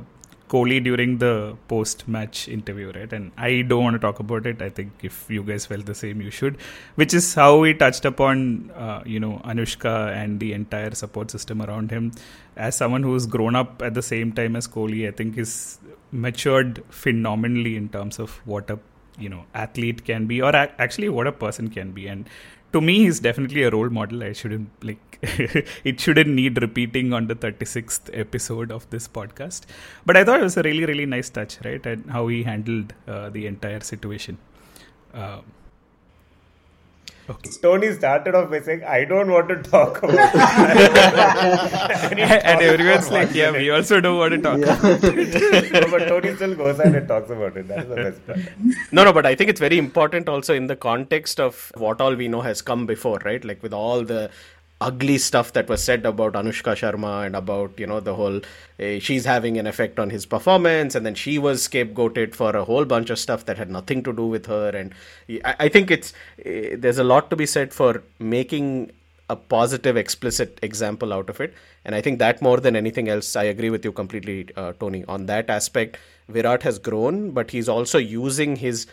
Kohli 0.52 0.84
during 0.84 1.18
the 1.18 1.56
post-match 1.68 2.48
interview, 2.56 2.92
right? 2.96 3.12
And 3.18 3.32
I 3.38 3.62
don't 3.62 3.84
want 3.84 3.96
to 3.96 4.00
talk 4.06 4.20
about 4.20 4.46
it. 4.52 4.62
I 4.62 4.70
think 4.70 4.92
if 5.10 5.30
you 5.30 5.44
guys 5.44 5.66
felt 5.66 5.86
the 5.86 5.96
same, 5.96 6.22
you 6.22 6.32
should. 6.40 6.58
Which 6.96 7.14
is 7.14 7.34
how 7.34 7.64
he 7.64 7.74
touched 7.74 8.06
upon, 8.06 8.72
uh, 8.72 9.02
you 9.06 9.20
know, 9.20 9.42
Anushka 9.46 9.96
and 10.16 10.40
the 10.40 10.54
entire 10.54 10.94
support 11.04 11.32
system 11.32 11.62
around 11.62 11.92
him. 11.92 12.12
As 12.58 12.76
someone 12.76 13.04
who's 13.04 13.26
grown 13.26 13.56
up 13.56 13.82
at 13.82 13.94
the 13.94 14.02
same 14.02 14.34
time 14.34 14.56
as 14.56 14.68
Kohli, 14.68 15.08
I 15.08 15.12
think 15.12 15.38
is 15.38 15.80
matured 16.12 16.84
phenomenally 16.90 17.76
in 17.78 17.88
terms 17.90 18.20
of 18.20 18.32
what 18.46 18.70
a 18.70 18.80
you 19.20 19.30
know 19.30 19.44
athlete 19.54 20.04
can 20.06 20.26
be, 20.26 20.42
or 20.42 20.56
ac- 20.56 20.74
actually 20.80 21.10
what 21.10 21.28
a 21.28 21.32
person 21.32 21.70
can 21.70 21.92
be, 21.92 22.08
and 22.08 22.30
to 22.74 22.82
me 22.82 23.00
he's 23.04 23.20
definitely 23.20 23.64
a 23.64 23.70
role 23.70 23.90
model 23.90 24.24
i 24.24 24.34
shouldn't 24.34 24.70
like 24.84 25.12
it 25.84 26.00
shouldn't 26.00 26.30
need 26.30 26.60
repeating 26.62 27.14
on 27.14 27.28
the 27.28 27.36
36th 27.36 28.10
episode 28.12 28.72
of 28.72 28.90
this 28.90 29.08
podcast. 29.08 29.66
But 30.06 30.18
i 30.18 30.24
thought 30.24 30.40
it 30.40 30.44
was 30.44 30.58
a 30.58 30.64
really 30.64 30.86
really 30.86 31.06
nice 31.06 31.30
touch 31.30 31.60
right 31.64 31.86
and 31.86 32.10
how 32.10 32.28
he 32.28 32.44
handled 32.44 32.94
uh, 33.08 33.30
the 33.30 33.46
entire 33.46 33.82
situation. 33.82 34.40
Um, 35.14 35.44
okay 37.30 37.52
Tony 37.62 37.92
started 37.94 38.36
off 38.36 38.50
by 38.50 38.62
saying, 38.62 38.84
I 38.84 39.06
don't 39.06 39.32
want 39.32 39.50
to 39.50 39.62
talk 39.64 40.02
about 40.04 40.16
it. 40.16 40.36
and, 42.12 42.20
and 42.20 42.62
everyone's 42.62 43.08
for 43.08 43.14
like 43.14 43.34
yeah 43.34 43.52
minute. 43.52 43.62
we 43.62 43.70
also 43.70 44.02
don't 44.02 44.18
want 44.18 44.34
to 44.34 44.42
talk 44.42 44.58
about 44.60 45.04
it 45.04 45.72
No, 45.74 45.88
but 45.92 46.08
Tony 46.08 46.36
still 46.36 46.56
goes 46.56 46.80
ahead 46.80 46.96
and 46.96 47.08
talks 47.08 47.30
about 47.30 47.58
it. 47.58 47.68
That's 47.68 47.88
the 47.88 47.96
best 47.96 48.26
part. 48.26 48.40
No, 48.92 49.04
no, 49.04 49.14
but 49.14 49.26
I 49.26 49.36
think 49.36 49.50
it's 49.50 49.60
very 49.60 49.78
important 49.78 50.30
also 50.30 50.54
in 50.54 50.68
the 50.68 50.76
context 50.76 51.40
of 51.40 51.72
what 51.76 52.02
all 52.02 52.16
we 52.16 52.28
know 52.28 52.42
has 52.42 52.62
come 52.62 52.86
before, 52.86 53.20
right? 53.24 53.44
Like 53.44 53.62
with 53.64 53.74
all 53.74 54.04
the 54.04 54.30
ugly 54.82 55.18
stuff 55.18 55.54
that 55.54 55.70
was 55.70 55.84
said 55.84 56.06
about 56.06 56.34
Anushka 56.34 56.74
Sharma 56.82 57.26
and 57.26 57.36
about 57.36 57.80
you 57.80 57.88
know 57.88 58.00
the 58.00 58.16
whole 58.16 58.38
uh, 58.38 59.00
she's 59.00 59.26
having 59.26 59.58
an 59.58 59.68
effect 59.68 60.00
on 60.00 60.10
his 60.10 60.26
performance 60.26 60.96
and 60.96 61.06
then 61.06 61.16
she 61.16 61.38
was 61.38 61.68
scapegoated 61.68 62.34
for 62.36 62.56
a 62.56 62.64
whole 62.66 62.84
bunch 62.84 63.10
of 63.12 63.20
stuff 63.20 63.46
that 63.46 63.58
had 63.58 63.70
nothing 63.70 64.04
to 64.04 64.12
do 64.12 64.26
with 64.26 64.48
her 64.48 64.70
and 64.70 64.94
I, 65.46 65.56
I 65.60 65.70
think 65.70 65.92
it's 65.92 66.14
uh, 66.46 66.76
there's 66.78 66.98
a 66.98 67.04
lot 67.04 67.30
to 67.30 67.36
be 67.36 67.46
said 67.46 67.74
for 67.74 68.04
making 68.20 68.92
a 69.30 69.36
positive 69.36 69.96
explicit 69.96 70.60
example 70.62 71.14
out 71.14 71.30
of 71.30 71.40
it 71.40 71.54
and 71.86 71.96
i 71.96 72.02
think 72.02 72.20
that 72.20 72.42
more 72.42 72.58
than 72.60 72.76
anything 72.76 73.08
else 73.08 73.36
i 73.36 73.44
agree 73.44 73.70
with 73.70 73.86
you 73.86 73.92
completely 73.92 74.50
uh, 74.58 74.74
tony 74.74 75.06
on 75.08 75.26
that 75.28 75.50
aspect. 75.50 75.98
Virat 76.28 76.64
has 76.64 76.80
grown 76.80 77.32
but 77.32 77.52
he's 77.52 77.70
also 77.70 77.98
using 77.98 78.56
his 78.56 78.88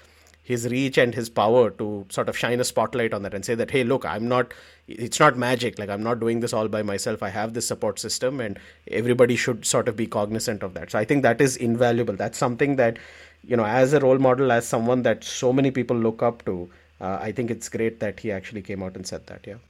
his 0.49 0.67
reach 0.73 0.99
and 1.03 1.15
his 1.15 1.29
power 1.39 1.71
to 1.83 1.87
sort 2.17 2.29
of 2.33 2.37
shine 2.43 2.61
a 2.65 2.65
spotlight 2.65 3.15
on 3.15 3.23
that 3.23 3.35
and 3.39 3.45
say 3.45 3.55
that 3.61 3.71
hey 3.77 3.85
look 3.85 4.05
i'm 4.15 4.29
not 4.29 4.55
it's 4.91 5.21
not 5.21 5.37
magic. 5.37 5.79
Like 5.79 5.91
i'm 5.91 6.03
not 6.03 6.19
doing 6.21 6.41
this 6.41 6.55
all 6.55 6.69
by 6.75 6.83
myself. 6.83 7.23
I 7.23 7.29
have 7.29 7.53
this 7.53 7.67
support 7.67 7.99
system 7.99 8.41
and 8.41 8.59
everybody 8.91 9.37
should 9.37 9.67
sort 9.67 9.87
of 9.87 9.97
be 9.97 10.07
cognizant 10.07 10.63
of 10.63 10.73
that. 10.75 10.91
So 10.93 10.99
i 10.99 11.05
think 11.05 11.23
that 11.25 11.43
is 11.43 11.57
invaluable. 11.57 12.17
That's 12.17 12.39
something 12.39 12.77
that 12.77 12.99
you 13.45 13.57
know 13.57 13.67
as 13.67 13.93
a 13.93 14.01
role 14.01 14.19
model 14.19 14.53
as 14.53 14.67
someone 14.67 15.03
that 15.03 15.25
so 15.25 15.53
many 15.53 15.71
people 15.71 15.97
look 15.97 16.23
up 16.23 16.45
to 16.45 16.69
uh, 17.01 17.19
i 17.21 17.31
think 17.33 17.51
it's 17.51 17.69
great 17.69 18.01
that 18.01 18.21
he 18.21 18.33
actually 18.33 18.63
came 18.63 18.83
out 18.83 18.97
and 18.97 19.07
said 19.07 19.27
that 19.27 19.47
yeah. 19.47 19.61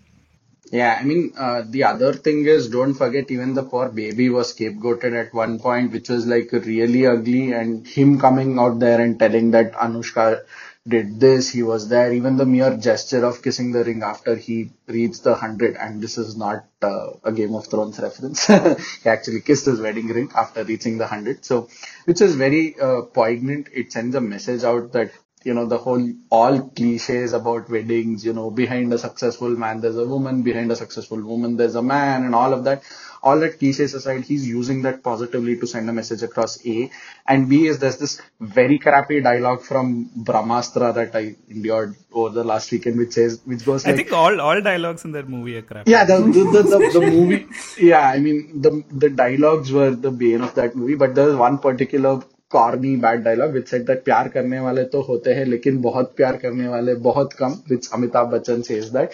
Yeah, 0.71 0.99
I 1.01 1.05
mean, 1.05 1.33
uh, 1.39 1.63
the 1.67 1.85
other 1.85 2.13
thing 2.13 2.45
is 2.45 2.69
don't 2.69 2.93
forget 2.93 3.31
even 3.31 3.55
the 3.55 3.63
poor 3.63 3.89
baby 3.89 4.29
was 4.29 4.53
scapegoated 4.55 5.15
at 5.19 5.33
one 5.33 5.59
point, 5.59 5.93
which 5.93 6.11
was 6.11 6.27
like 6.27 6.53
really 6.53 7.07
ugly, 7.07 7.53
and 7.53 7.87
him 7.87 8.21
coming 8.21 8.59
out 8.59 8.79
there 8.79 9.01
and 9.01 9.19
telling 9.19 9.51
that 9.53 9.73
Anushka 9.73 10.43
did 10.89 11.21
this, 11.21 11.51
he 11.51 11.63
was 11.63 11.89
there, 11.89 12.13
even 12.13 12.37
the 12.37 12.47
mere 12.47 12.77
gesture 12.77 13.25
of 13.25 13.43
kissing 13.43 13.73
the 13.73 13.85
ring 13.85 14.03
after 14.03 14.35
he 14.35 14.71
reached 14.87 15.25
the 15.25 15.35
hundred, 15.35 15.77
and 15.77 16.01
this 16.01 16.19
is 16.19 16.37
not 16.37 16.65
uh, 16.83 17.11
a 17.25 17.33
Game 17.33 17.55
of 17.55 17.67
Thrones 17.67 17.99
reference. 17.99 18.47
he 19.03 19.09
actually 19.09 19.41
kissed 19.43 19.67
his 19.67 19.81
wedding 19.81 20.09
ring 20.09 20.31
after 20.35 20.65
reaching 20.65 20.99
the 20.99 21.07
hundred, 21.07 21.45
so 21.45 21.69
which 22.05 22.21
is 22.21 22.35
very 22.35 22.79
uh, 22.81 23.03
poignant. 23.03 23.69
It 23.73 23.93
sends 23.93 24.15
a 24.15 24.21
message 24.21 24.65
out 24.65 24.93
that 24.93 25.13
you 25.45 25.55
know 25.55 25.67
the 25.67 25.79
whole 25.79 26.05
all 26.31 26.69
cliches 26.71 27.33
about 27.33 27.71
weddings 27.71 28.25
you 28.25 28.33
know 28.33 28.51
behind 28.51 28.93
a 28.93 28.99
successful 28.99 29.51
man 29.51 29.81
there's 29.81 29.97
a 29.97 30.05
woman 30.05 30.43
behind 30.43 30.73
a 30.73 30.77
successful 30.77 31.21
woman 31.23 31.57
there's 31.57 31.77
a 31.77 31.83
man 31.83 32.25
and 32.25 32.35
all 32.35 32.53
of 32.53 32.65
that 32.65 32.83
all 33.23 33.39
that 33.41 33.59
cliches 33.59 33.95
aside 33.95 34.25
he's 34.25 34.47
using 34.47 34.83
that 34.83 35.03
positively 35.03 35.57
to 35.59 35.67
send 35.67 35.89
a 35.91 35.93
message 35.93 36.23
across 36.23 36.65
a 36.67 36.91
and 37.27 37.49
b 37.49 37.67
is 37.67 37.79
there's 37.79 37.99
this 37.99 38.21
very 38.41 38.79
crappy 38.79 39.21
dialogue 39.21 39.63
from 39.63 40.09
brahmastra 40.31 40.95
that 40.95 41.15
i 41.15 41.35
endured 41.51 41.95
over 42.13 42.31
the 42.35 42.45
last 42.45 42.71
weekend 42.73 42.99
which 42.99 43.13
says 43.13 43.41
which 43.45 43.65
goes 43.65 43.85
I 43.85 43.91
like 43.91 43.97
think 43.99 44.13
all 44.13 44.41
all 44.41 44.61
dialogues 44.61 45.05
in 45.05 45.13
that 45.13 45.29
movie 45.29 45.57
are 45.57 45.63
crap. 45.63 45.89
yeah, 45.89 46.05
the 46.05 46.19
the, 46.19 46.45
the, 46.55 46.63
the, 46.63 47.01
the 47.01 47.11
movie. 47.11 47.47
Yeah, 47.79 48.09
I 48.09 48.19
mean 48.19 48.61
the 48.63 48.83
the 48.91 49.11
dialogues 49.11 49.71
were 49.73 49.91
the 49.91 50.11
bane 50.11 50.41
of 50.43 50.55
that 50.55 50.75
movie, 50.75 50.95
but 50.95 51.15
there 51.15 51.27
was 51.27 51.37
one 51.37 51.59
particular 51.59 52.21
corny 52.49 52.97
bad 52.97 53.25
dialogue 53.25 53.53
which 53.55 53.69
said 53.69 53.87
that 53.87 54.05
प्यार 54.05 54.29
करने 54.35 54.61
वाले 54.61 54.85
तो 54.93 55.03
होते 55.09 55.35
हैं 55.35 55.45
लेकिन 55.45 55.81
बहुत 55.83 56.15
प्यार 56.17 56.37
करने 56.45 56.69
वाले 56.69 56.95
बहुत 57.09 57.33
कम 57.43 57.57
which 57.73 57.91
Amitabh 57.99 58.31
Bachchan 58.35 58.65
says 58.65 58.91
that 58.93 59.13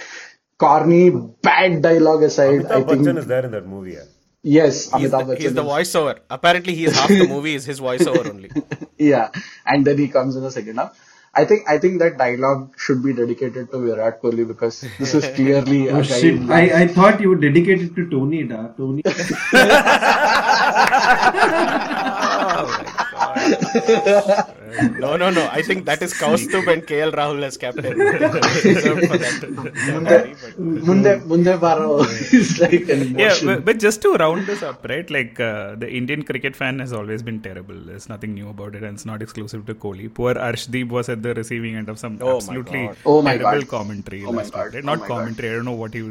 corny 0.58 1.10
bad 1.42 1.80
dialogue 1.82 2.22
aside 2.22 2.66
I 2.66 2.80
Amitabh 2.80 2.88
think 2.88 3.00
Bachchan 3.02 3.18
is 3.18 3.26
there 3.26 3.44
in 3.44 3.50
that 3.52 3.66
movie. 3.66 3.92
Yeah. 3.92 4.04
yes 4.42 4.74
he's 4.84 5.10
Amitabh 5.10 5.26
the, 5.28 5.34
Bachchan 5.34 5.38
he's 5.42 5.54
the 5.54 5.64
is- 5.64 5.68
voiceover 5.72 6.18
apparently 6.30 6.74
he's 6.74 6.94
half 6.98 7.08
the 7.08 7.26
movie 7.36 7.54
is 7.54 7.64
his 7.64 7.80
voiceover 7.80 8.26
only 8.34 8.50
yeah 8.98 9.30
and 9.66 9.84
then 9.86 9.98
he 9.98 10.08
comes 10.08 10.36
in 10.36 10.42
the 10.42 10.50
second 10.60 10.76
half 10.84 10.92
I 11.36 11.44
think 11.50 11.68
I 11.68 11.78
think 11.82 11.98
that 12.00 12.16
dialogue 12.18 12.74
should 12.82 13.02
be 13.04 13.12
dedicated 13.12 13.70
to 13.72 13.78
Virat 13.84 14.20
Kohli 14.22 14.44
because 14.50 14.76
this 15.00 15.14
is 15.14 15.24
clearly 15.38 15.78
a 15.88 15.96
Oh 15.96 16.02
guy 16.10 16.18
shit! 16.20 16.36
I, 16.58 16.82
I 16.82 16.86
thought 16.86 17.20
you 17.20 17.30
would 17.30 17.40
dedicate 17.40 17.80
it 17.86 17.96
to 17.96 18.08
Tony, 18.08 18.44
da. 18.44 18.68
Tony. 18.76 19.02
Oh, 22.56 23.03
no 25.02 25.10
no 25.22 25.28
no 25.38 25.42
i 25.58 25.62
think 25.68 25.84
that 25.88 26.00
is 26.06 26.12
kaustub 26.22 26.66
and 26.72 26.82
kl 26.90 27.10
rahul 27.20 27.42
as 27.48 27.56
captain 27.64 27.96
Reserved 28.68 29.04
for 29.10 29.18
that 29.24 29.34
category, 29.42 30.34
but- 30.42 30.56
Munde 30.88 31.12
Munde 31.30 31.52
Baro 31.64 31.88
is 32.38 32.48
like 32.64 32.88
an 32.94 33.02
Yeah, 33.18 33.34
but, 33.48 33.64
but 33.68 33.78
just 33.84 34.00
to 34.04 34.10
round 34.22 34.46
this 34.50 34.62
up, 34.68 34.84
right? 34.92 35.08
Like 35.16 35.38
uh, 35.40 35.74
the 35.82 35.88
Indian 36.00 36.22
cricket 36.28 36.54
fan 36.60 36.78
has 36.84 36.92
always 36.98 37.22
been 37.28 37.40
terrible. 37.46 37.78
There's 37.88 38.08
nothing 38.12 38.32
new 38.38 38.48
about 38.54 38.74
it, 38.78 38.82
and 38.82 38.94
it's 38.96 39.06
not 39.10 39.22
exclusive 39.26 39.62
to 39.70 39.74
Kohli. 39.84 40.06
Poor 40.18 40.34
Arshdeep 40.34 40.88
was 40.96 41.08
at 41.14 41.22
the 41.26 41.34
receiving 41.40 41.74
end 41.80 41.88
of 41.92 41.98
some 42.04 42.18
Oh 42.20 42.36
absolutely 42.36 42.82
Oh 43.04 43.20
my 43.28 43.36
terrible 43.36 43.62
God. 43.62 43.68
commentary. 43.76 44.24
Oh 44.24 44.32
my 44.32 44.44
God. 44.44 44.66
week, 44.66 44.74
right? 44.74 44.84
Oh 44.84 44.90
Not 44.92 45.00
my 45.00 45.08
God. 45.08 45.14
commentary. 45.14 45.50
I 45.50 45.54
don't 45.58 45.64
know 45.72 45.78
what 45.84 45.94
he 45.94 46.02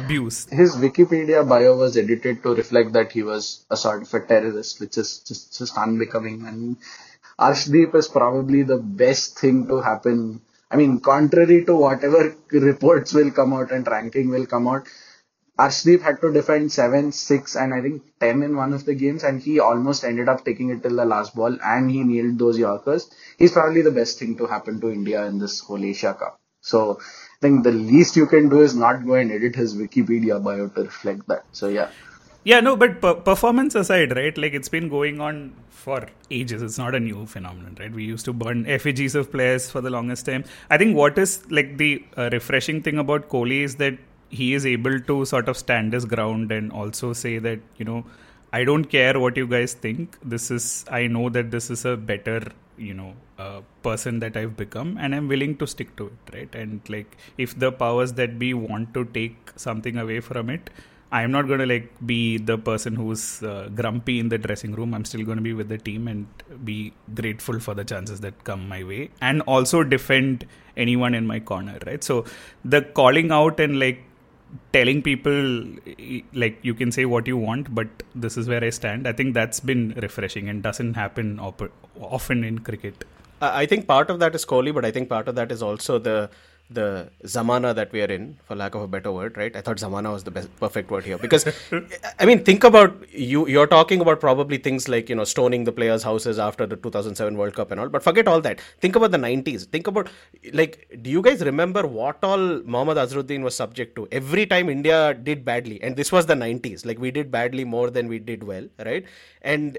abuse. 0.00 0.38
his 0.60 0.76
Wikipedia 0.76 1.46
bio 1.48 1.76
was 1.76 1.96
edited 1.96 2.42
to 2.44 2.54
reflect 2.54 2.92
that 2.98 3.12
he 3.12 3.22
was 3.22 3.64
a 3.70 3.76
sort 3.76 4.02
of 4.02 4.14
a 4.14 4.20
terrorist, 4.32 4.80
which 4.80 4.98
is 4.98 5.18
just, 5.30 5.58
just 5.58 5.76
unbecoming. 5.78 6.46
And 6.46 6.73
Arshdeep 7.38 7.94
is 7.94 8.08
probably 8.08 8.62
the 8.62 8.78
best 8.78 9.38
thing 9.38 9.66
to 9.66 9.80
happen. 9.80 10.40
I 10.70 10.76
mean, 10.76 11.00
contrary 11.00 11.64
to 11.64 11.74
whatever 11.76 12.34
reports 12.52 13.12
will 13.12 13.30
come 13.30 13.52
out 13.52 13.72
and 13.72 13.86
ranking 13.86 14.30
will 14.30 14.46
come 14.46 14.68
out, 14.68 14.86
Arshdeep 15.58 16.02
had 16.02 16.20
to 16.20 16.32
defend 16.32 16.72
7, 16.72 17.12
6, 17.12 17.56
and 17.56 17.72
I 17.72 17.80
think 17.80 18.02
10 18.18 18.42
in 18.42 18.56
one 18.56 18.72
of 18.72 18.84
the 18.84 18.94
games, 18.94 19.22
and 19.22 19.40
he 19.40 19.60
almost 19.60 20.04
ended 20.04 20.28
up 20.28 20.44
taking 20.44 20.70
it 20.70 20.82
till 20.82 20.96
the 20.96 21.04
last 21.04 21.36
ball, 21.36 21.56
and 21.64 21.88
he 21.90 22.02
nailed 22.02 22.40
those 22.40 22.58
Yorkers. 22.58 23.08
He's 23.38 23.52
probably 23.52 23.82
the 23.82 23.92
best 23.92 24.18
thing 24.18 24.36
to 24.38 24.46
happen 24.46 24.80
to 24.80 24.90
India 24.90 25.24
in 25.26 25.38
this 25.38 25.60
whole 25.60 25.84
Asia 25.84 26.12
Cup. 26.14 26.40
So 26.60 26.98
I 27.00 27.40
think 27.40 27.62
the 27.62 27.70
least 27.70 28.16
you 28.16 28.26
can 28.26 28.48
do 28.48 28.62
is 28.62 28.74
not 28.74 29.06
go 29.06 29.14
and 29.14 29.30
edit 29.30 29.54
his 29.54 29.76
Wikipedia 29.76 30.42
bio 30.42 30.68
to 30.68 30.82
reflect 30.82 31.28
that. 31.28 31.44
So 31.52 31.68
yeah. 31.68 31.90
Yeah, 32.44 32.60
no, 32.60 32.76
but 32.76 33.00
per- 33.00 33.14
performance 33.14 33.74
aside, 33.74 34.14
right? 34.16 34.36
Like 34.36 34.52
it's 34.52 34.68
been 34.68 34.88
going 34.88 35.20
on 35.20 35.54
for 35.70 36.06
ages. 36.30 36.62
It's 36.62 36.78
not 36.78 36.94
a 36.94 37.00
new 37.00 37.26
phenomenon, 37.26 37.76
right? 37.80 37.92
We 37.92 38.04
used 38.04 38.26
to 38.26 38.32
burn 38.34 38.66
effigies 38.66 39.14
of 39.14 39.30
players 39.32 39.70
for 39.70 39.80
the 39.80 39.90
longest 39.90 40.26
time. 40.26 40.44
I 40.70 40.76
think 40.76 40.94
what 40.96 41.16
is 41.18 41.42
like 41.50 41.78
the 41.78 42.04
uh, 42.16 42.28
refreshing 42.32 42.82
thing 42.82 42.98
about 42.98 43.28
Kohli 43.30 43.62
is 43.62 43.76
that 43.76 43.96
he 44.28 44.52
is 44.52 44.66
able 44.66 45.00
to 45.00 45.24
sort 45.24 45.48
of 45.48 45.56
stand 45.56 45.92
his 45.94 46.04
ground 46.04 46.52
and 46.52 46.70
also 46.72 47.12
say 47.12 47.38
that 47.38 47.60
you 47.78 47.84
know 47.84 48.04
I 48.52 48.64
don't 48.64 48.84
care 48.84 49.18
what 49.18 49.36
you 49.38 49.46
guys 49.46 49.72
think. 49.72 50.18
This 50.22 50.50
is 50.50 50.84
I 50.90 51.06
know 51.06 51.30
that 51.30 51.50
this 51.50 51.70
is 51.70 51.86
a 51.86 51.96
better 51.96 52.42
you 52.76 52.92
know 52.92 53.14
uh, 53.38 53.60
person 53.82 54.18
that 54.20 54.36
I've 54.36 54.56
become, 54.56 54.98
and 55.00 55.14
I'm 55.14 55.28
willing 55.28 55.56
to 55.58 55.66
stick 55.66 55.96
to 55.96 56.06
it, 56.08 56.34
right? 56.34 56.54
And 56.54 56.80
like 56.90 57.16
if 57.38 57.58
the 57.58 57.72
powers 57.72 58.12
that 58.14 58.38
be 58.38 58.52
want 58.52 58.92
to 58.94 59.06
take 59.06 59.52
something 59.56 59.96
away 59.96 60.20
from 60.20 60.50
it. 60.50 60.68
I'm 61.18 61.30
not 61.36 61.46
going 61.50 61.60
to 61.64 61.66
like 61.66 61.88
be 62.12 62.38
the 62.50 62.56
person 62.68 62.96
who's 63.00 63.42
uh, 63.42 63.68
grumpy 63.80 64.18
in 64.22 64.28
the 64.30 64.38
dressing 64.46 64.72
room. 64.78 64.94
I'm 64.94 65.04
still 65.10 65.24
going 65.28 65.38
to 65.42 65.46
be 65.50 65.54
with 65.60 65.68
the 65.74 65.78
team 65.78 66.08
and 66.08 66.26
be 66.70 66.92
grateful 67.20 67.60
for 67.66 67.74
the 67.80 67.84
chances 67.84 68.20
that 68.26 68.42
come 68.48 68.68
my 68.68 68.82
way 68.82 69.10
and 69.20 69.42
also 69.42 69.84
defend 69.84 70.46
anyone 70.76 71.14
in 71.14 71.26
my 71.26 71.38
corner, 71.38 71.78
right? 71.86 72.02
So 72.02 72.24
the 72.64 72.82
calling 72.82 73.30
out 73.30 73.60
and 73.60 73.78
like 73.78 74.02
telling 74.72 75.02
people 75.02 75.38
like 76.32 76.58
you 76.62 76.74
can 76.74 76.92
say 76.92 77.04
what 77.04 77.26
you 77.26 77.36
want 77.36 77.74
but 77.74 77.88
this 78.14 78.36
is 78.36 78.48
where 78.48 78.62
i 78.62 78.70
stand 78.70 79.08
i 79.08 79.12
think 79.12 79.34
that's 79.34 79.58
been 79.58 79.82
refreshing 80.04 80.48
and 80.48 80.62
doesn't 80.62 80.94
happen 80.94 81.40
op- 81.40 81.72
often 82.00 82.44
in 82.44 82.60
cricket 82.68 83.04
I 83.40 83.62
I 83.62 83.66
think 83.66 83.86
part 83.86 84.10
of 84.10 84.18
that 84.20 84.34
is 84.34 84.44
Kohli, 84.50 84.72
but 84.74 84.84
I 84.84 84.90
think 84.96 85.08
part 85.08 85.28
of 85.28 85.34
that 85.38 85.50
is 85.56 85.62
also 85.68 85.98
the 85.98 86.30
the 86.70 87.10
zamana 87.24 87.74
that 87.74 87.92
we 87.92 88.00
are 88.00 88.06
in, 88.06 88.38
for 88.42 88.54
lack 88.54 88.74
of 88.74 88.80
a 88.80 88.88
better 88.88 89.12
word, 89.12 89.36
right? 89.36 89.54
I 89.54 89.60
thought 89.60 89.76
zamana 89.76 90.12
was 90.12 90.24
the 90.24 90.30
best, 90.30 90.48
perfect 90.58 90.90
word 90.90 91.04
here 91.04 91.18
because, 91.18 91.46
I 92.18 92.24
mean, 92.24 92.42
think 92.42 92.64
about 92.64 92.96
you. 93.12 93.46
You're 93.46 93.66
talking 93.66 94.00
about 94.00 94.18
probably 94.20 94.56
things 94.56 94.88
like 94.88 95.08
you 95.08 95.14
know 95.14 95.24
stoning 95.24 95.64
the 95.64 95.72
players' 95.72 96.02
houses 96.02 96.38
after 96.38 96.66
the 96.66 96.76
2007 96.76 97.36
World 97.36 97.54
Cup 97.54 97.70
and 97.70 97.80
all, 97.80 97.88
but 97.88 98.02
forget 98.02 98.26
all 98.26 98.40
that. 98.40 98.60
Think 98.80 98.96
about 98.96 99.10
the 99.10 99.18
90s. 99.18 99.66
Think 99.66 99.86
about 99.86 100.08
like, 100.52 100.88
do 101.02 101.10
you 101.10 101.20
guys 101.20 101.42
remember 101.42 101.86
what 101.86 102.18
all 102.22 102.62
Mohammad 102.62 102.96
Azharuddin 102.96 103.42
was 103.42 103.54
subject 103.54 103.94
to 103.96 104.08
every 104.10 104.46
time 104.46 104.70
India 104.70 105.12
did 105.14 105.44
badly? 105.44 105.82
And 105.82 105.96
this 105.96 106.10
was 106.10 106.26
the 106.26 106.34
90s. 106.34 106.86
Like 106.86 106.98
we 106.98 107.10
did 107.10 107.30
badly 107.30 107.64
more 107.64 107.90
than 107.90 108.08
we 108.08 108.18
did 108.18 108.42
well, 108.42 108.66
right? 108.84 109.04
And 109.42 109.78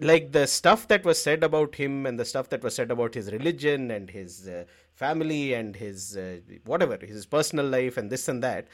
like 0.00 0.32
the 0.32 0.46
stuff 0.46 0.88
that 0.88 1.04
was 1.04 1.20
said 1.20 1.42
about 1.42 1.74
him 1.74 2.06
and 2.06 2.18
the 2.18 2.24
stuff 2.24 2.48
that 2.50 2.62
was 2.62 2.74
said 2.74 2.90
about 2.90 3.14
his 3.14 3.32
religion 3.32 3.90
and 3.90 4.10
his 4.10 4.48
uh, 4.48 4.64
family 4.96 5.54
and 5.54 5.76
his 5.76 6.16
uh, 6.16 6.38
whatever 6.64 6.98
his 7.00 7.26
personal 7.26 7.66
life 7.66 7.96
and 7.96 8.10
this 8.10 8.28
and 8.28 8.42
that. 8.42 8.66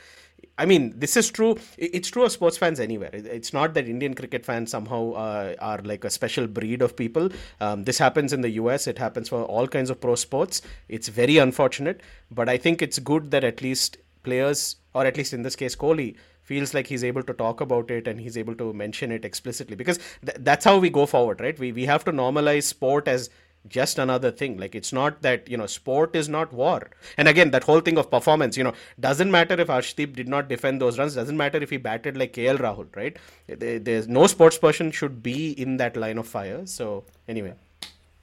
I 0.57 0.67
mean 0.67 0.95
this 0.99 1.17
is 1.17 1.31
true. 1.31 1.57
It's 1.77 2.11
true 2.11 2.25
of 2.25 2.33
sports 2.33 2.57
fans 2.57 2.81
anywhere. 2.81 3.11
It's 3.13 3.53
not 3.53 3.75
that 3.75 3.89
indian 3.89 4.15
cricket 4.15 4.45
fans 4.47 4.71
somehow 4.71 5.13
uh, 5.13 5.55
are 5.61 5.81
like 5.83 6.05
a 6.05 6.11
special 6.11 6.47
breed 6.47 6.81
of 6.81 6.97
people. 6.97 7.29
Um, 7.61 7.85
this 7.85 7.99
happens 7.99 8.33
in 8.33 8.41
the 8.41 8.51
us 8.51 8.87
it 8.87 8.99
happens 8.99 9.29
for 9.29 9.43
all 9.45 9.69
kinds 9.69 9.91
of 9.91 10.01
pro 10.01 10.15
sports. 10.15 10.63
It's 10.89 11.09
very 11.09 11.39
unfortunate 11.39 12.01
but 12.31 12.49
i 12.49 12.57
think 12.57 12.83
it's 12.83 12.99
good 12.99 13.31
that 13.33 13.45
at 13.45 13.61
least 13.61 13.99
players 14.23 14.77
or 14.95 15.05
at 15.05 15.17
least 15.17 15.33
in 15.33 15.43
this 15.43 15.57
case 15.57 15.75
kohli 15.77 16.15
feels 16.43 16.75
like 16.75 16.87
he's 16.87 17.05
able 17.05 17.23
to 17.23 17.33
talk 17.33 17.61
about 17.61 17.91
it 17.91 18.09
and 18.09 18.21
he's 18.21 18.37
able 18.37 18.55
to 18.55 18.73
mention 18.73 19.13
it 19.13 19.25
explicitly. 19.25 19.77
Because 19.77 19.99
th- 20.27 20.39
that's 20.41 20.65
how 20.65 20.79
we 20.79 20.91
go 20.91 21.07
forward 21.07 21.41
right? 21.41 21.59
We, 21.59 21.73
we 21.73 21.87
have 21.87 22.05
to 22.05 22.13
normalize 22.13 22.65
sport 22.65 23.09
as 23.09 23.31
just 23.69 23.99
another 23.99 24.31
thing. 24.31 24.57
Like 24.59 24.75
it's 24.75 24.93
not 24.93 25.23
that 25.23 25.49
you 25.49 25.57
know 25.57 25.67
sport 25.67 26.15
is 26.17 26.29
not 26.29 26.53
war. 26.53 26.91
And 27.17 27.29
again, 27.29 27.51
that 27.53 27.65
whole 27.65 27.81
thing 27.81 27.99
of 27.99 28.11
performance, 28.11 28.57
you 28.57 28.65
know, 28.65 28.75
doesn't 29.01 29.31
matter 29.31 29.61
if 29.61 29.69
Arshdeep 29.69 30.15
did 30.15 30.29
not 30.29 30.49
defend 30.49 30.81
those 30.81 30.99
runs. 30.99 31.15
Doesn't 31.15 31.37
matter 31.37 31.59
if 31.59 31.71
he 31.71 31.77
batted 31.77 32.17
like 32.17 32.33
KL 32.33 32.59
Rahul, 32.59 32.87
right? 32.97 33.17
There- 33.47 33.79
There's 33.79 34.09
no 34.09 34.27
sports 34.27 34.59
person 34.59 34.91
should 34.91 35.23
be 35.23 35.53
in 35.53 35.77
that 35.79 35.97
line 35.97 36.19
of 36.19 36.27
fire. 36.27 36.67
So 36.67 37.05
anyway. 37.29 37.55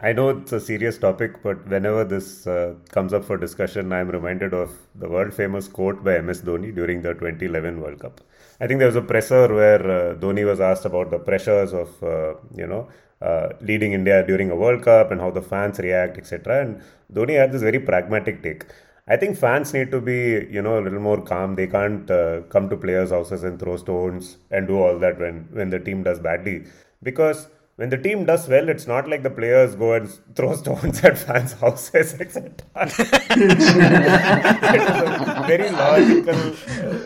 I 0.01 0.13
know 0.13 0.29
it's 0.29 0.53
a 0.53 0.59
serious 0.61 0.97
topic, 0.97 1.43
but 1.43 1.67
whenever 1.67 2.05
this 2.05 2.47
uh, 2.47 2.75
comes 2.89 3.11
up 3.11 3.25
for 3.25 3.35
discussion, 3.35 3.91
I'm 3.91 4.09
reminded 4.09 4.53
of 4.53 4.71
the 4.95 5.09
world 5.09 5.33
famous 5.33 5.67
quote 5.67 6.03
by 6.05 6.21
MS 6.21 6.41
Dhoni 6.43 6.73
during 6.73 7.01
the 7.01 7.13
2011 7.15 7.81
World 7.81 7.99
Cup. 7.99 8.21
I 8.61 8.67
think 8.67 8.79
there 8.79 8.87
was 8.87 8.95
a 8.95 9.01
presser 9.01 9.53
where 9.53 9.81
uh, 10.11 10.15
Dhoni 10.15 10.45
was 10.45 10.61
asked 10.61 10.85
about 10.85 11.11
the 11.11 11.19
pressures 11.19 11.73
of, 11.73 12.01
uh, 12.01 12.35
you 12.55 12.65
know, 12.65 12.87
uh, 13.21 13.49
leading 13.61 13.93
India 13.93 14.25
during 14.25 14.51
a 14.51 14.55
World 14.55 14.83
Cup 14.83 15.11
and 15.11 15.19
how 15.19 15.31
the 15.31 15.41
fans 15.41 15.79
react, 15.79 16.17
etc. 16.17 16.61
And 16.61 16.81
Dhoni 17.13 17.37
had 17.37 17.51
this 17.51 17.61
very 17.61 17.79
pragmatic 17.79 18.43
take. 18.43 18.65
I 19.07 19.17
think 19.17 19.37
fans 19.37 19.73
need 19.73 19.89
to 19.91 19.99
be, 19.99 20.47
you 20.51 20.61
know, 20.61 20.79
a 20.79 20.81
little 20.81 20.99
more 20.99 21.21
calm. 21.21 21.55
They 21.55 21.67
can't 21.67 22.09
uh, 22.11 22.41
come 22.49 22.69
to 22.69 22.77
players' 22.77 23.09
houses 23.09 23.43
and 23.43 23.59
throw 23.59 23.77
stones 23.77 24.37
and 24.51 24.67
do 24.67 24.79
all 24.79 24.99
that 24.99 25.19
when 25.19 25.47
when 25.51 25.71
the 25.71 25.79
team 25.79 26.03
does 26.03 26.19
badly, 26.19 26.65
because 27.01 27.47
when 27.79 27.89
the 27.89 27.97
team 27.97 28.25
does 28.25 28.47
well, 28.49 28.67
it's 28.67 28.87
not 28.87 29.07
like 29.07 29.23
the 29.23 29.29
players 29.29 29.73
go 29.73 29.93
and 29.93 30.09
throw 30.35 30.53
stones 30.55 31.01
at 31.03 31.17
fans' 31.17 31.53
houses, 31.53 32.13
etc. 32.19 32.51
very 35.47 35.69
logical. 35.71 36.39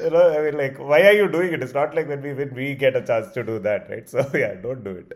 You 0.03 0.09
know, 0.09 0.35
I 0.35 0.41
mean, 0.45 0.57
like, 0.57 0.79
why 0.79 1.03
are 1.03 1.13
you 1.13 1.31
doing 1.31 1.53
it? 1.53 1.61
It's 1.61 1.75
not 1.75 1.93
like 1.95 2.07
when 2.07 2.23
we 2.23 2.33
when 2.33 2.55
we 2.55 2.73
get 2.73 2.95
a 2.95 3.01
chance 3.01 3.31
to 3.33 3.43
do 3.43 3.59
that, 3.59 3.87
right? 3.89 4.09
So 4.09 4.27
yeah, 4.33 4.55
don't 4.55 4.83
do 4.83 5.03
it. 5.03 5.13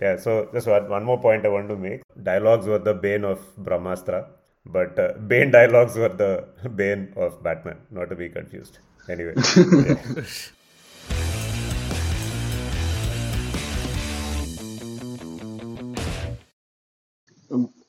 Yeah. 0.00 0.16
So 0.16 0.48
just 0.52 0.66
one, 0.66 0.88
one 0.88 1.04
more 1.04 1.20
point 1.20 1.44
I 1.44 1.48
want 1.48 1.68
to 1.68 1.76
make. 1.76 2.02
Dialogues 2.22 2.66
were 2.66 2.78
the 2.78 2.94
bane 2.94 3.24
of 3.24 3.40
Brahmastra, 3.58 4.26
but 4.66 4.98
uh, 4.98 5.12
Bane 5.26 5.50
dialogues 5.50 5.96
were 5.96 6.08
the 6.08 6.44
bane 6.74 7.12
of 7.16 7.42
Batman. 7.42 7.78
Not 7.90 8.10
to 8.10 8.16
be 8.16 8.28
confused. 8.28 8.78
Anyway. 9.08 9.34
yeah. 9.36 9.94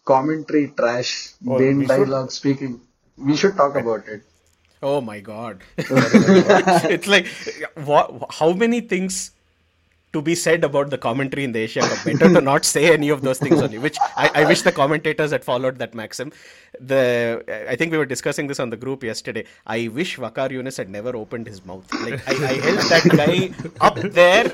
Commentary 0.05 0.69
trash. 0.75 1.33
Oh, 1.47 1.57
Bane 1.57 1.79
we 1.79 1.83
should- 1.85 1.89
dialogue 1.89 2.31
speaking. 2.31 2.81
We 3.17 3.35
should 3.35 3.55
talk 3.57 3.75
about 3.75 4.07
it. 4.07 4.23
Oh 4.81 5.01
my 5.01 5.19
god. 5.19 5.61
it's 5.77 7.05
like 7.07 7.27
what, 7.75 8.27
how 8.29 8.53
many 8.53 8.79
things 8.79 9.31
to 10.11 10.21
be 10.21 10.33
said 10.33 10.63
about 10.63 10.89
the 10.89 10.97
commentary 10.97 11.43
in 11.43 11.51
the 11.51 11.59
Asia 11.59 11.81
Cup. 11.81 12.03
Better 12.03 12.33
to 12.33 12.41
not 12.41 12.65
say 12.65 12.91
any 12.91 13.09
of 13.09 13.21
those 13.21 13.37
things 13.37 13.61
only, 13.61 13.77
which 13.77 13.97
I, 14.17 14.31
I 14.35 14.45
wish 14.45 14.63
the 14.63 14.71
commentators 14.71 15.31
had 15.31 15.43
followed 15.43 15.77
that 15.79 15.93
maxim. 15.93 16.31
The 16.79 17.43
I 17.69 17.75
think 17.75 17.91
we 17.91 17.97
were 17.97 18.05
discussing 18.05 18.47
this 18.47 18.59
on 18.59 18.69
the 18.69 18.77
group 18.77 19.03
yesterday. 19.03 19.45
I 19.67 19.87
wish 19.89 20.17
Waqar 20.17 20.49
Younis 20.49 20.77
had 20.77 20.89
never 20.89 21.15
opened 21.15 21.47
his 21.47 21.63
mouth. 21.65 21.91
Like 22.01 22.27
I, 22.27 22.31
I 22.31 22.53
held 22.53 22.79
that 22.89 23.03
guy 23.15 23.51
up 23.81 23.95
there 23.95 24.51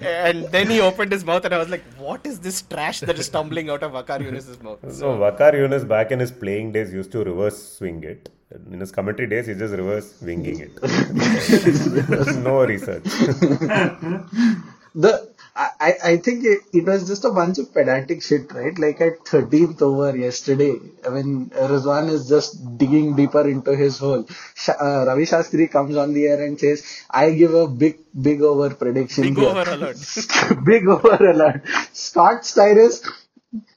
and 0.00 0.44
then 0.52 0.70
he 0.70 0.80
opened 0.80 1.10
his 1.10 1.24
mouth 1.24 1.44
and 1.44 1.54
I 1.54 1.58
was 1.58 1.68
like, 1.68 1.82
what 1.94 2.24
is 2.24 2.38
this 2.38 2.62
trash 2.62 3.00
that 3.00 3.18
is 3.18 3.28
tumbling 3.28 3.70
out 3.70 3.82
of 3.82 3.92
Waqar 3.92 4.20
Younis's 4.20 4.62
mouth? 4.62 4.78
So 4.92 5.18
Waqar 5.18 5.54
Younis 5.54 5.86
back 5.86 6.12
in 6.12 6.20
his 6.20 6.30
playing 6.30 6.72
days 6.72 6.92
used 6.92 7.10
to 7.12 7.24
reverse 7.24 7.60
swing 7.78 8.04
it. 8.04 8.28
In 8.70 8.80
his 8.80 8.92
commentary 8.92 9.28
days, 9.28 9.46
he 9.46 9.54
just 9.54 9.72
reverse 9.72 10.20
winging 10.20 10.60
it. 10.60 10.72
no 12.44 12.66
research. 12.66 13.06
The 14.94 15.32
I, 15.54 15.92
I 16.02 16.16
think 16.16 16.44
it, 16.44 16.60
it 16.72 16.86
was 16.86 17.06
just 17.06 17.24
a 17.26 17.30
bunch 17.30 17.58
of 17.58 17.74
pedantic 17.74 18.22
shit, 18.22 18.50
right? 18.52 18.76
Like 18.78 19.00
at 19.02 19.18
13th 19.24 19.82
over 19.82 20.16
yesterday, 20.16 20.76
I 21.06 21.10
mean, 21.10 21.50
Rizwan 21.50 22.08
is 22.08 22.26
just 22.26 22.78
digging 22.78 23.16
deeper 23.16 23.46
into 23.46 23.76
his 23.76 23.98
hole, 23.98 24.26
uh, 24.68 25.04
Ravi 25.06 25.24
Shastri 25.24 25.70
comes 25.70 25.96
on 25.96 26.14
the 26.14 26.26
air 26.26 26.42
and 26.42 26.58
says, 26.58 27.04
I 27.10 27.32
give 27.32 27.52
a 27.52 27.68
big, 27.68 27.98
big 28.18 28.40
over 28.40 28.74
prediction. 28.74 29.24
Big 29.24 29.36
here." 29.36 29.48
over 29.48 29.70
alert. 29.70 29.98
big 30.64 30.88
over 30.88 31.16
alert. 31.16 31.62
Scott 31.92 32.42
Styris, 32.42 33.06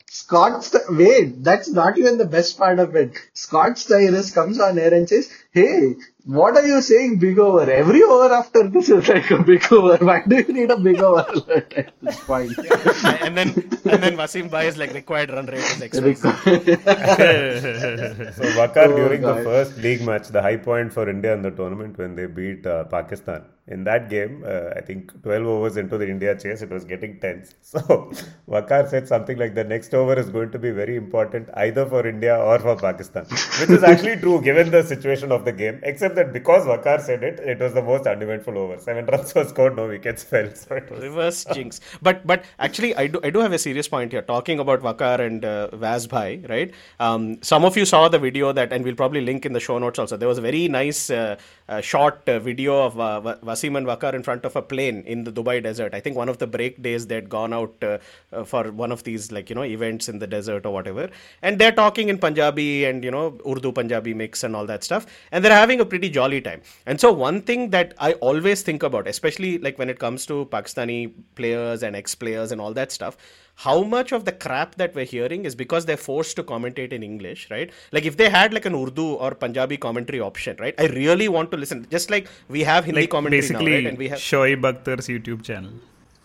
Scott, 0.05 0.63
St- 0.63 0.83
wait, 0.89 1.43
that's 1.43 1.69
not 1.69 1.97
even 1.97 2.17
the 2.17 2.25
best 2.25 2.57
part 2.57 2.79
of 2.79 2.95
it. 2.95 3.17
Scott 3.33 3.71
Styris 3.71 4.33
comes 4.33 4.61
on 4.61 4.79
air 4.79 4.93
and 4.93 5.09
says, 5.09 5.29
hey, 5.55 5.95
what 6.25 6.57
are 6.57 6.67
you 6.67 6.81
saying 6.81 7.19
big 7.19 7.39
over? 7.39 7.69
Every 7.71 8.01
over 8.03 8.33
after 8.33 8.67
this 8.67 8.89
is 8.89 9.07
like 9.07 9.29
a 9.31 9.41
big 9.41 9.71
over. 9.71 9.95
Why 10.05 10.21
do 10.27 10.35
you 10.37 10.53
need 10.53 10.71
a 10.71 10.77
big 10.77 10.99
over 10.99 11.25
alert 11.33 11.73
at 11.81 11.93
this 12.01 12.19
point? 12.19 12.57
and 13.25 13.37
then 13.37 13.49
and 13.93 14.03
then 14.03 14.17
Wasim 14.17 14.49
Bhai 14.51 14.67
is 14.67 14.77
like 14.77 14.93
required 14.93 15.29
run 15.31 15.45
rate 15.45 15.59
is 15.59 15.81
XYZ. 15.89 16.21
So 18.35 18.43
Waqar 18.59 18.85
Oh, 18.85 18.95
during 18.95 19.21
the 19.21 19.35
first 19.43 19.77
league 19.77 20.01
match, 20.01 20.27
the 20.29 20.41
high 20.41 20.57
point 20.57 20.91
for 20.93 21.09
India 21.09 21.33
in 21.33 21.41
the 21.41 21.51
tournament 21.51 21.97
when 21.97 22.15
they 22.15 22.25
beat 22.25 22.65
uh, 22.67 22.83
Pakistan. 22.85 23.45
In 23.67 23.83
that 23.85 24.09
game, 24.11 24.43
uh, 24.45 24.69
I 24.75 24.81
think 24.81 25.11
12 25.23 25.47
overs 25.47 25.77
into 25.77 25.97
the 25.97 26.07
India 26.07 26.37
chase, 26.37 26.61
it 26.61 26.69
was 26.69 26.85
getting 26.85 27.19
tense. 27.19 27.55
So 27.63 28.11
Waqar 28.47 28.87
said 28.89 29.07
something 29.07 29.37
like 29.37 29.55
the 29.55 29.63
next 29.63 29.93
over 29.93 30.13
is 30.19 30.29
going 30.29 30.51
to 30.51 30.59
be 30.59 30.71
very 30.71 30.95
important 30.97 31.49
either 31.55 31.85
for 31.87 32.05
India 32.07 32.37
or 32.37 32.59
for 32.59 32.75
Pakistan, 32.75 33.25
which 33.61 33.71
is 33.77 33.83
actually 33.83 34.17
true 34.17 34.39
given 34.41 34.69
the 34.69 34.83
situation 34.83 35.31
of 35.31 35.44
the 35.45 35.53
game. 35.63 35.79
Except 35.83 36.15
that 36.15 36.33
because 36.33 36.65
Waqar 36.65 36.99
said 37.01 37.23
it, 37.23 37.39
it 37.39 37.59
was 37.59 37.73
the 37.73 37.81
most 37.81 38.07
uneventful 38.07 38.57
over. 38.57 38.77
Seven 38.79 39.05
runs 39.05 39.33
were 39.33 39.45
scored, 39.45 39.75
no 39.75 39.87
wickets 39.87 40.23
fell. 40.23 40.53
So 40.55 40.75
it 40.75 40.89
was 40.89 41.01
reverse 41.05 41.45
jinx 41.53 41.79
but 42.01 42.25
but 42.31 42.45
actually 42.67 42.91
i 42.95 43.07
do 43.07 43.19
i 43.23 43.29
do 43.35 43.39
have 43.45 43.53
a 43.57 43.61
serious 43.65 43.87
point 43.87 44.11
here 44.15 44.21
talking 44.33 44.59
about 44.63 44.81
waqar 44.87 45.19
and 45.27 45.45
uh, 45.45 45.67
vaz 45.83 46.07
bhai 46.07 46.29
right 46.53 46.73
um, 46.99 47.23
some 47.51 47.65
of 47.69 47.77
you 47.79 47.85
saw 47.93 48.07
the 48.15 48.21
video 48.27 48.51
that 48.59 48.73
and 48.73 48.83
we'll 48.85 48.99
probably 49.03 49.21
link 49.29 49.45
in 49.45 49.53
the 49.57 49.63
show 49.67 49.77
notes 49.85 49.99
also 49.99 50.17
there 50.17 50.31
was 50.33 50.37
a 50.37 50.45
very 50.49 50.67
nice 50.67 51.09
uh, 51.09 51.35
uh, 51.69 51.81
short 51.81 52.29
uh, 52.29 52.39
video 52.39 52.73
of 52.87 52.99
uh, 52.99 53.37
wasim 53.49 53.77
and 53.77 53.87
waqar 53.91 54.13
in 54.19 54.23
front 54.23 54.45
of 54.49 54.55
a 54.55 54.61
plane 54.73 55.03
in 55.15 55.23
the 55.27 55.33
dubai 55.39 55.57
desert 55.67 55.93
i 55.93 55.99
think 55.99 56.15
one 56.23 56.29
of 56.33 56.37
the 56.43 56.49
break 56.55 56.81
days 56.87 57.07
they'd 57.07 57.29
gone 57.37 57.53
out 57.59 57.75
uh, 57.83 57.97
uh, 58.33 58.43
for 58.43 58.63
one 58.83 58.91
of 58.91 59.03
these 59.03 59.31
like 59.31 59.49
you 59.49 59.57
know 59.59 59.67
events 59.77 60.09
in 60.13 60.19
the 60.19 60.27
desert 60.35 60.65
or 60.65 60.73
whatever 60.77 61.09
and 61.41 61.59
they're 61.59 61.77
talking 61.83 62.09
in 62.09 62.17
punjabi 62.25 62.69
and 62.85 63.03
you 63.03 63.11
know 63.17 63.25
urdu 63.53 63.71
punjabi 63.79 64.13
mix 64.23 64.43
and 64.43 64.55
all 64.55 64.65
that 64.73 64.83
stuff 64.89 65.05
and 65.35 65.43
they're 65.43 65.61
having 65.61 65.81
a 65.81 65.85
pretty 65.85 66.09
jolly 66.09 66.39
time. 66.39 66.61
And 66.85 66.99
so 66.99 67.11
one 67.11 67.41
thing 67.47 67.69
that 67.71 67.93
i 68.07 68.11
always 68.27 68.61
think 68.67 68.83
about 68.89 69.07
especially 69.13 69.57
like 69.65 69.79
when 69.81 69.89
it 69.93 69.99
comes 70.03 70.25
to 70.31 70.35
pakistani 70.53 70.99
players 71.39 71.83
and 71.87 71.99
ex-players 72.01 72.53
and 72.53 72.61
all 72.65 72.77
that 72.79 72.91
stuff 72.97 73.17
how 73.65 73.75
much 73.95 74.11
of 74.17 74.25
the 74.29 74.33
crap 74.45 74.75
that 74.75 74.93
we're 74.99 75.09
hearing 75.13 75.45
is 75.49 75.55
because 75.63 75.85
they're 75.89 76.03
forced 76.05 76.35
to 76.35 76.43
commentate 76.43 76.91
in 76.91 77.03
english 77.03 77.47
right? 77.49 77.71
Like 77.91 78.05
if 78.05 78.17
they 78.21 78.29
had 78.29 78.53
like 78.53 78.65
an 78.65 78.75
urdu 78.75 79.07
or 79.13 79.31
punjabi 79.43 79.77
commentary 79.87 80.19
option 80.19 80.57
right? 80.59 80.75
I 80.77 80.87
really 80.87 81.29
want 81.29 81.51
to 81.51 81.57
listen. 81.57 81.87
Just 81.89 82.09
like 82.15 82.27
we 82.49 82.63
have 82.63 82.85
hindi 82.85 83.01
like 83.01 83.09
commentary 83.17 83.41
basically 83.41 83.71
now 83.71 83.77
right? 83.77 83.87
And 83.87 83.97
we 83.97 84.09
have 84.09 84.19
Shoaib 84.19 84.71
Akhtar's 84.71 85.07
YouTube 85.07 85.43
channel. 85.43 85.71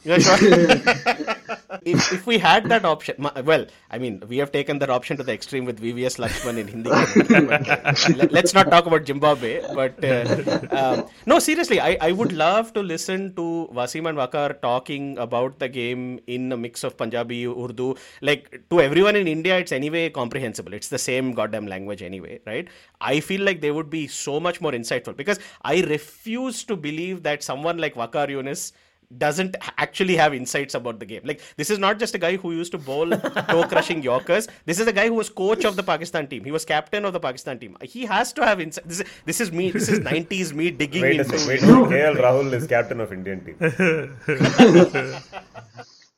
Yeah, 0.03 0.19
sure. 0.19 0.39
if, 1.83 2.13
if 2.13 2.27
we 2.27 2.39
had 2.39 2.69
that 2.71 2.85
option, 2.85 3.17
well, 3.45 3.67
I 3.91 3.99
mean, 3.99 4.23
we 4.29 4.39
have 4.39 4.51
taken 4.51 4.79
that 4.79 4.91
option 4.91 5.17
to 5.19 5.23
the 5.23 5.33
extreme 5.33 5.65
with 5.65 5.81
VVS 5.81 6.19
Lakshman 6.19 6.59
in 6.59 6.69
Hindi. 6.69 6.91
but, 6.91 8.33
let, 8.33 8.45
us 8.45 8.55
not 8.55 8.71
talk 8.71 8.87
about 8.87 9.07
Zimbabwe. 9.07 9.63
But 9.75 10.03
uh, 10.03 10.67
um, 10.71 11.07
no, 11.27 11.39
seriously, 11.39 11.81
I, 11.81 11.99
I 12.01 12.13
would 12.13 12.33
love 12.33 12.73
to 12.75 12.83
listen 12.83 13.35
to 13.35 13.69
Wasim 13.73 14.09
and 14.09 14.17
Waqar 14.17 14.61
talking 14.63 15.19
about 15.19 15.59
the 15.59 15.69
game 15.69 16.21
in 16.27 16.51
a 16.53 16.57
mix 16.57 16.83
of 16.83 16.97
Punjabi, 16.97 17.47
Urdu. 17.47 17.95
Like 18.23 18.63
to 18.71 18.81
everyone 18.81 19.17
in 19.17 19.29
India, 19.29 19.59
it's 19.59 19.73
anyway 19.73 20.09
comprehensible. 20.09 20.73
It's 20.73 20.89
the 20.89 20.99
same 20.99 21.33
goddamn 21.33 21.67
language 21.67 22.03
anyway, 22.03 22.41
right? 22.47 22.69
I 23.01 23.21
feel 23.21 23.43
like 23.43 23.61
they 23.61 23.71
would 23.71 23.91
be 23.91 24.07
so 24.07 24.41
much 24.41 24.61
more 24.61 24.73
insightful 24.73 25.17
because 25.17 25.39
I 25.63 25.83
refuse 25.83 26.65
to 26.65 26.77
believe 26.77 27.23
that 27.25 27.43
someone 27.43 27.79
like 27.79 27.95
Waqar 27.95 28.29
Younis 28.29 28.73
doesn't 29.19 29.57
actually 29.79 30.17
have 30.17 30.33
insights 30.35 30.75
about 30.75 30.99
the 31.01 31.07
game. 31.07 31.23
Like 31.25 31.41
this 31.57 31.71
is 31.71 31.79
not 31.79 31.99
just 31.99 32.15
a 32.15 32.19
guy 32.19 32.37
who 32.37 32.53
used 32.53 32.73
to 32.73 32.79
bowl 32.79 33.11
toe 33.51 33.65
crushing 33.65 34.03
Yorkers. 34.03 34.49
This 34.67 34.79
is 34.79 34.87
a 34.87 34.93
guy 34.93 35.09
who 35.09 35.15
was 35.15 35.29
coach 35.29 35.65
of 35.65 35.77
the 35.77 35.83
Pakistan 35.83 36.29
team. 36.29 36.45
He 36.45 36.51
was 36.53 36.65
captain 36.65 37.05
of 37.05 37.13
the 37.13 37.21
Pakistan 37.21 37.59
team. 37.59 37.77
He 37.83 38.05
has 38.07 38.33
to 38.35 38.45
have 38.45 38.61
insight. 38.61 38.87
This 38.89 39.01
is 39.01 39.07
this 39.25 39.41
is 39.41 39.53
me. 39.53 39.71
This 39.71 39.89
is 39.89 39.99
nineties 40.11 40.53
me 40.55 40.71
digging 40.71 41.03
Wait 41.03 41.21
a 41.21 41.25
into. 41.25 41.39
second. 41.39 41.69
Wait, 41.69 41.91
KL 41.93 42.17
Rahul 42.17 42.53
is 42.53 42.67
captain 42.67 43.01
of 43.01 43.13
Indian 43.13 43.45
team. 43.45 43.57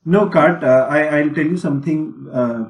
No, 0.04 0.28
Kart, 0.28 0.62
uh, 0.64 0.86
I, 0.90 1.18
I'll 1.18 1.30
tell 1.30 1.46
you 1.46 1.56
something. 1.56 2.28
Uh, 2.32 2.64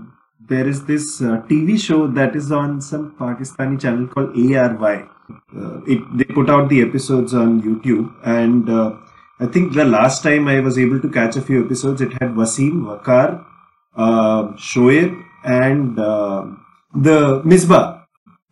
there 0.48 0.68
is 0.68 0.84
this 0.84 1.22
uh, 1.22 1.40
TV 1.48 1.80
show 1.80 2.06
that 2.08 2.36
is 2.36 2.52
on 2.52 2.80
some 2.80 3.14
Pakistani 3.18 3.80
channel 3.80 4.06
called 4.06 4.36
ARY. 4.36 5.08
Uh, 5.56 5.80
it, 5.86 6.00
they 6.18 6.24
put 6.24 6.50
out 6.50 6.68
the 6.68 6.82
episodes 6.82 7.32
on 7.32 7.62
YouTube, 7.62 8.12
and 8.24 8.68
uh, 8.68 8.96
I 9.40 9.46
think 9.46 9.72
the 9.72 9.84
last 9.84 10.22
time 10.22 10.48
I 10.48 10.60
was 10.60 10.78
able 10.78 11.00
to 11.00 11.08
catch 11.08 11.36
a 11.36 11.42
few 11.42 11.64
episodes, 11.64 12.00
it 12.00 12.12
had 12.12 12.34
Wasim, 12.34 12.82
Waqar, 12.84 13.44
uh, 13.96 14.52
Shoaib, 14.52 15.24
and 15.44 15.98
uh, 15.98 16.46
the 16.94 17.42
Misbah. 17.42 18.04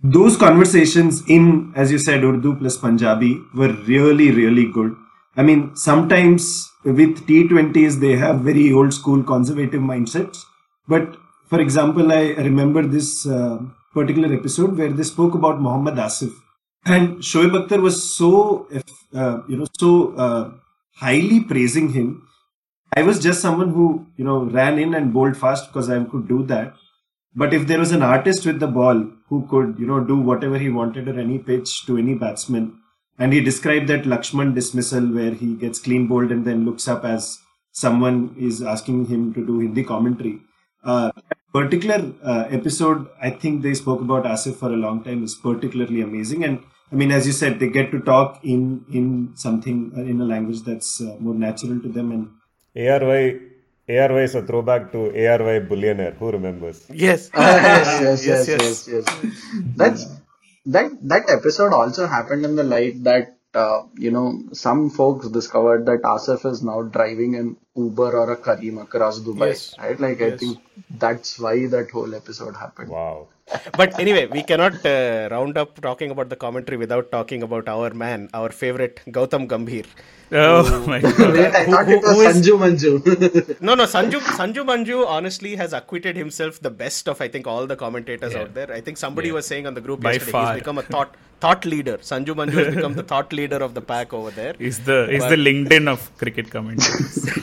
Those 0.03 0.37
conversations 0.37 1.23
in, 1.29 1.73
as 1.77 1.93
you 1.93 1.99
said, 1.99 2.25
Urdu 2.25 2.57
plus 2.57 2.77
Punjabi 2.79 3.41
were 3.55 3.73
really, 3.87 4.31
really 4.31 4.67
good. 4.73 4.97
I 5.37 5.43
mean, 5.43 5.77
sometimes 5.77 6.71
with 6.85 7.27
T20s, 7.27 8.01
they 8.01 8.17
have 8.17 8.41
very 8.41 8.73
old 8.73 8.95
school 8.95 9.23
conservative 9.23 9.81
mindsets. 9.81 10.39
But 10.89 11.17
for 11.49 11.61
example, 11.61 12.13
I 12.13 12.33
remember 12.49 12.83
this 12.83 13.27
uh, 13.27 13.59
particular 13.93 14.33
episode 14.35 14.77
where 14.79 14.89
they 14.93 15.03
spoke 15.03 15.35
about 15.35 15.61
Muhammad 15.61 15.97
Asif, 15.97 16.33
and 16.85 17.19
Shoaib 17.19 17.53
Akhtar 17.59 17.83
was 17.83 18.03
so, 18.17 18.67
uh, 19.15 19.43
you 19.49 19.57
know, 19.59 19.67
so 19.79 20.15
uh, 20.17 20.51
highly 21.01 21.41
praising 21.41 21.93
him. 21.93 22.27
I 22.97 23.03
was 23.03 23.21
just 23.21 23.41
someone 23.41 23.71
who, 23.71 24.07
you 24.17 24.25
know, 24.25 24.39
ran 24.45 24.79
in 24.79 24.95
and 24.95 25.13
bowled 25.13 25.37
fast 25.37 25.69
because 25.69 25.89
I 25.89 26.03
could 26.05 26.29
do 26.29 26.43
that. 26.47 26.75
But 27.35 27.55
if 27.55 27.67
there 27.67 27.79
was 27.79 27.93
an 27.93 28.03
artist 28.03 28.45
with 28.45 28.59
the 28.59 28.67
ball 28.67 29.09
who 29.29 29.47
could, 29.49 29.77
you 29.79 29.87
know, 29.87 30.01
do 30.01 30.17
whatever 30.17 30.59
he 30.59 30.69
wanted 30.69 31.09
at 31.09 31.19
any 31.19 31.39
pitch 31.39 31.87
to 31.87 31.97
any 31.97 32.15
batsman, 32.15 32.77
and 33.19 33.33
he 33.33 33.41
described 33.41 33.89
that 33.89 34.05
Lakshman 34.05 34.55
dismissal 34.55 35.07
where 35.07 35.33
he 35.33 35.55
gets 35.55 35.79
clean 35.79 36.07
bowled 36.07 36.33
and 36.33 36.45
then 36.45 36.65
looks 36.65 36.89
up 36.89 37.05
as 37.05 37.39
someone 37.73 38.35
is 38.39 38.61
asking 38.63 39.07
him 39.07 39.33
to 39.35 39.47
do 39.47 39.61
Hindi 39.61 39.85
commentary. 39.85 40.41
Uh, 40.83 41.13
that 41.15 41.39
particular 41.53 42.13
uh, 42.25 42.47
episode, 42.51 43.07
I 43.23 43.31
think 43.31 43.63
they 43.63 43.75
spoke 43.75 44.01
about 44.01 44.25
Asif 44.25 44.57
for 44.57 44.73
a 44.73 44.77
long 44.77 45.05
time, 45.05 45.23
is 45.23 45.35
particularly 45.35 46.01
amazing. 46.01 46.45
And 46.45 46.65
I 46.93 46.97
mean, 46.97 47.11
as 47.13 47.27
you 47.27 47.33
said, 47.33 47.59
they 47.61 47.69
get 47.69 47.91
to 47.93 48.01
talk 48.01 48.41
in 48.45 48.85
in 48.93 49.33
something 49.35 49.93
uh, 49.97 50.01
in 50.03 50.21
a 50.21 50.25
language 50.25 50.63
that's 50.63 51.01
uh, 51.01 51.17
more 51.21 51.35
natural 51.35 51.81
to 51.81 51.89
them 51.89 52.11
and 52.13 52.29
ARY, 52.77 53.41
ARY 53.89 54.23
is 54.25 54.35
a 54.35 54.43
throwback 54.43 54.91
to 54.93 55.01
ARY 55.27 55.61
Billionaire. 55.61 56.13
Who 56.13 56.31
remembers? 56.33 56.87
Yes. 57.07 57.31
yes, 57.35 58.27
yes, 58.27 58.27
yes, 58.27 58.49
yes, 58.49 58.89
yes. 58.89 59.07
That's 59.77 60.07
that 60.67 60.91
that 61.03 61.31
episode 61.31 61.73
also 61.73 62.07
happened 62.07 62.45
in 62.45 62.57
the 62.57 62.65
light 62.65 63.03
that 63.05 63.37
uh, 63.55 63.83
you 63.97 64.11
know 64.11 64.27
some 64.53 64.91
folks 64.91 65.29
discovered 65.29 65.87
that 65.87 66.03
Asif 66.03 66.45
is 66.51 66.63
now 66.63 66.83
driving 66.83 67.35
an 67.37 67.57
Uber 67.77 68.17
or 68.17 68.33
a 68.33 68.37
Careem 68.37 68.81
across 68.83 69.21
Dubai, 69.21 69.49
Yes. 69.49 69.75
right? 69.79 69.99
Like 69.99 70.21
I 70.23 70.37
think 70.37 70.59
that's 71.07 71.39
why 71.39 71.67
that 71.67 71.91
whole 71.91 72.15
episode 72.15 72.55
happened. 72.57 72.91
Wow. 72.91 73.29
But 73.77 73.99
anyway, 73.99 74.27
we 74.27 74.43
cannot 74.43 74.85
uh, 74.87 75.29
round 75.31 75.57
up 75.59 75.81
talking 75.81 76.11
about 76.11 76.29
the 76.29 76.37
commentary 76.37 76.77
without 76.77 77.11
talking 77.11 77.43
about 77.43 77.69
our 77.69 77.91
man, 77.95 78.29
our 78.35 78.51
favorite 78.51 79.01
Gautam 79.09 79.47
Gambhir. 79.49 79.87
Oh 80.33 80.85
my 80.87 81.01
god. 81.01 81.33
Wait, 81.37 81.55
I 81.61 81.65
thought 81.67 81.87
who- 81.87 81.95
it 81.95 82.03
was 82.03 82.15
who 82.17 82.21
is- 82.23 82.37
Sanju 82.37 82.55
Manju. 82.63 83.61
No, 83.69 83.75
no, 83.75 83.85
Sanju 83.85 84.21
Sanju 84.39 84.65
Manju 84.71 85.05
honestly 85.07 85.57
has 85.57 85.73
acquitted 85.73 86.17
himself 86.17 86.61
the 86.61 86.71
best 86.71 87.09
of 87.09 87.21
I 87.21 87.27
think 87.29 87.47
all 87.49 87.67
the 87.67 87.75
commentators 87.77 88.33
Yeah. 88.35 88.43
out 88.43 88.55
there. 88.55 88.71
I 88.73 88.81
think 88.81 88.97
somebody 88.99 89.29
Yeah. 89.29 89.35
was 89.41 89.47
saying 89.47 89.67
on 89.67 89.75
the 89.75 89.81
group 89.81 90.01
By 90.01 90.13
yesterday 90.13 90.33
far. 90.33 90.53
he's 90.53 90.61
become 90.63 90.79
a 90.79 90.83
thought 90.83 91.17
thought 91.41 91.65
leader. 91.65 91.97
Sanju 92.11 92.35
Manju 92.43 92.65
has 92.65 92.75
become 92.77 92.95
the 92.95 93.03
thought 93.15 93.33
leader 93.33 93.57
of 93.57 93.75
the 93.75 93.81
pack 93.93 94.13
over 94.13 94.31
there. 94.31 94.55
Is 94.61 94.79
the 94.91 95.01
is 95.19 95.25
the 95.35 95.41
LinkedIn 95.49 95.89
of 95.89 96.11
cricket 96.19 96.51
commentators. 96.51 97.29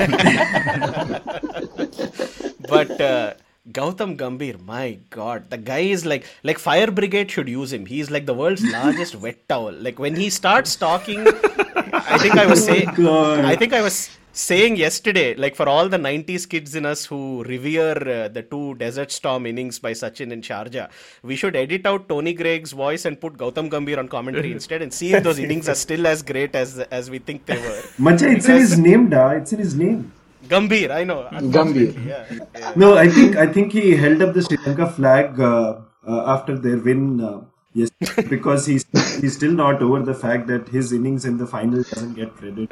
but 2.70 3.02
uh, 3.02 3.34
Gautam 3.72 4.16
Gambhir, 4.18 4.62
my 4.64 4.98
God, 5.10 5.50
the 5.50 5.58
guy 5.58 5.80
is 5.80 6.06
like 6.06 6.26
like 6.44 6.58
fire 6.58 6.90
brigade 6.90 7.30
should 7.30 7.50
use 7.50 7.74
him. 7.74 7.86
He's 7.86 8.10
like 8.10 8.26
the 8.26 8.34
world's 8.34 8.64
largest 8.78 9.16
wet 9.16 9.48
towel. 9.50 9.74
Like 9.74 10.00
when 10.00 10.16
he 10.16 10.30
starts 10.30 10.76
talking, 10.76 11.20
I 11.28 12.18
think 12.18 12.36
I 12.36 12.46
was 12.46 12.64
saying, 12.64 12.90
God. 12.96 13.44
I 13.44 13.56
think 13.58 13.74
I 13.74 13.82
was 13.82 14.10
saying 14.32 14.78
yesterday, 14.78 15.34
like 15.36 15.56
for 15.56 15.68
all 15.68 15.90
the 15.90 15.98
'90s 15.98 16.48
kids 16.48 16.76
in 16.76 16.86
us 16.86 17.06
who 17.06 17.44
revere 17.44 17.98
uh, 17.98 18.28
the 18.30 18.42
two 18.42 18.76
Desert 18.76 19.12
Storm 19.12 19.46
innings 19.46 19.80
by 19.80 19.92
Sachin 19.92 20.32
and 20.32 20.44
Sharjah, 20.44 20.90
we 21.24 21.36
should 21.36 21.56
edit 21.58 21.86
out 21.86 22.08
Tony 22.08 22.34
Greig's 22.34 22.72
voice 22.72 23.04
and 23.04 23.20
put 23.20 23.34
Gautam 23.34 23.70
Gambhir 23.70 23.98
on 23.98 24.08
commentary 24.08 24.52
instead, 24.60 24.82
and 24.82 24.94
see 24.94 25.14
if 25.14 25.24
those 25.24 25.40
innings 25.40 25.68
are 25.68 25.76
still 25.76 26.08
as 26.08 26.22
great 26.22 26.56
as 26.56 26.80
as 26.80 27.10
we 27.10 27.20
think 27.20 27.46
they 27.46 27.58
were. 27.58 27.82
Mancha, 27.98 28.30
it's 28.30 28.48
in 28.48 28.56
his 28.56 28.80
name, 28.80 29.10
da. 29.10 29.32
It's 29.32 29.52
in 29.52 29.60
his 29.60 29.76
name. 29.76 30.14
Gambhir, 30.46 30.92
I 30.92 31.04
know. 31.04 31.28
Gambhir. 31.32 32.06
Yeah. 32.06 32.26
yeah. 32.56 32.74
No, 32.76 32.96
I 32.96 33.10
think 33.10 33.36
I 33.36 33.48
think 33.48 33.72
he 33.72 33.96
held 33.96 34.22
up 34.22 34.34
the 34.34 34.42
Sri 34.42 34.58
Lanka 34.66 34.88
flag 34.88 35.40
uh, 35.40 35.80
uh, 36.08 36.24
after 36.28 36.58
their 36.58 36.78
win. 36.78 37.20
Uh, 37.22 37.42
yes, 37.74 37.90
because 38.30 38.66
he's 38.66 38.86
he's 39.20 39.36
still 39.36 39.52
not 39.52 39.82
over 39.82 40.02
the 40.02 40.14
fact 40.14 40.48
that 40.48 40.68
his 40.70 40.94
innings 40.94 41.26
in 41.26 41.38
the 41.38 41.48
final 41.48 41.84
doesn't 41.84 42.14
get 42.14 42.34
credit. 42.36 42.72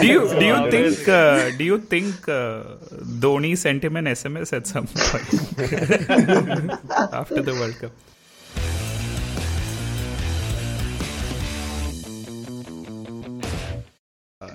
do 0.00 0.06
you 0.06 0.28
do 0.40 0.44
you 0.46 0.70
think 0.70 1.08
uh, 1.08 1.50
do 1.58 1.64
you 1.64 1.78
think 1.78 2.28
uh, 2.28 2.62
Dhoni 3.24 3.56
sent 3.56 3.84
him 3.84 3.96
an 3.96 4.06
SMS 4.06 4.52
at 4.52 4.66
some 4.66 4.86
point 4.86 5.28
after 7.12 7.42
the 7.42 7.52
World 7.52 7.78
Cup? 7.78 7.92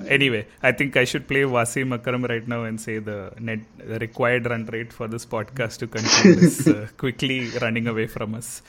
Anyway, 0.07 0.45
I 0.61 0.71
think 0.71 0.97
I 0.97 1.03
should 1.05 1.27
play 1.27 1.41
Wasim 1.41 1.93
Akram 1.93 2.23
right 2.25 2.47
now 2.47 2.63
and 2.63 2.79
say 2.79 2.99
the 2.99 3.31
net 3.39 3.59
the 3.77 3.99
required 3.99 4.45
run 4.49 4.65
rate 4.67 4.91
for 4.93 5.07
this 5.07 5.25
podcast 5.25 5.77
to 5.79 5.87
continue 5.87 6.37
is 6.47 6.67
uh, 6.67 6.87
quickly 6.97 7.49
running 7.61 7.87
away 7.87 8.07
from 8.07 8.35
us. 8.35 8.61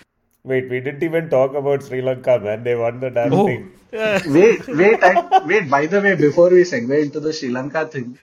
Wait, 0.45 0.69
we 0.71 0.81
didn't 0.81 1.03
even 1.03 1.29
talk 1.29 1.55
about 1.55 1.83
Sri 1.83 2.01
Lanka, 2.03 2.39
man. 2.39 2.63
They 2.63 2.77
won 2.77 3.01
the 3.01 3.11
damn 3.11 3.33
Oh. 3.33 3.47
thing. 3.47 3.73
wait, 3.93 4.67
wait, 4.69 5.03
I, 5.03 5.45
wait. 5.47 5.69
By 5.71 5.87
the 5.87 6.01
way, 6.01 6.15
before 6.15 6.51
we 6.51 6.63
segue 6.63 7.03
into 7.03 7.19
the 7.21 7.33
Sri 7.33 7.49
Lanka 7.51 7.87
thing, 7.87 8.19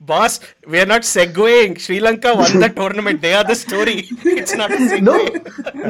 Boss, 0.00 0.40
we 0.66 0.80
are 0.80 0.86
not 0.86 1.02
segueing. 1.02 1.78
Sri 1.78 2.00
Lanka 2.00 2.34
won 2.34 2.58
the 2.58 2.70
tournament. 2.70 3.20
They 3.20 3.34
are 3.34 3.44
the 3.44 3.54
story. 3.54 4.08
It's 4.24 4.54
not 4.54 4.70
a 4.70 4.76
segue. 4.76 5.02
no, 5.02 5.18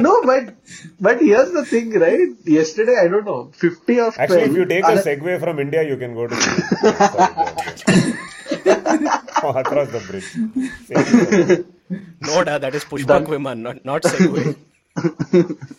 no, 0.01 0.21
but 0.23 0.53
but 0.99 1.21
here's 1.21 1.51
the 1.53 1.63
thing, 1.63 1.91
right? 1.97 2.27
Yesterday, 2.43 2.97
I 3.01 3.07
don't 3.07 3.23
know, 3.25 3.51
fifty 3.53 3.97
of 3.99 4.17
Actually, 4.19 4.41
if 4.41 4.51
you 4.53 4.65
take 4.65 4.83
a 4.83 4.87
Ana- 4.87 5.01
segue 5.01 5.39
from 5.39 5.59
India, 5.59 5.83
you 5.83 5.95
can 5.95 6.13
go 6.13 6.27
to 6.27 6.35
Oh, 9.41 9.53
across 9.55 9.87
the 9.89 10.01
bridge. 10.09 11.65
No, 12.21 12.43
da, 12.43 12.57
that 12.57 12.75
is 12.75 12.83
Pushpak 12.83 13.25
Viman, 13.27 13.59
not, 13.59 13.85
not 13.85 14.03
segue. 14.03 14.55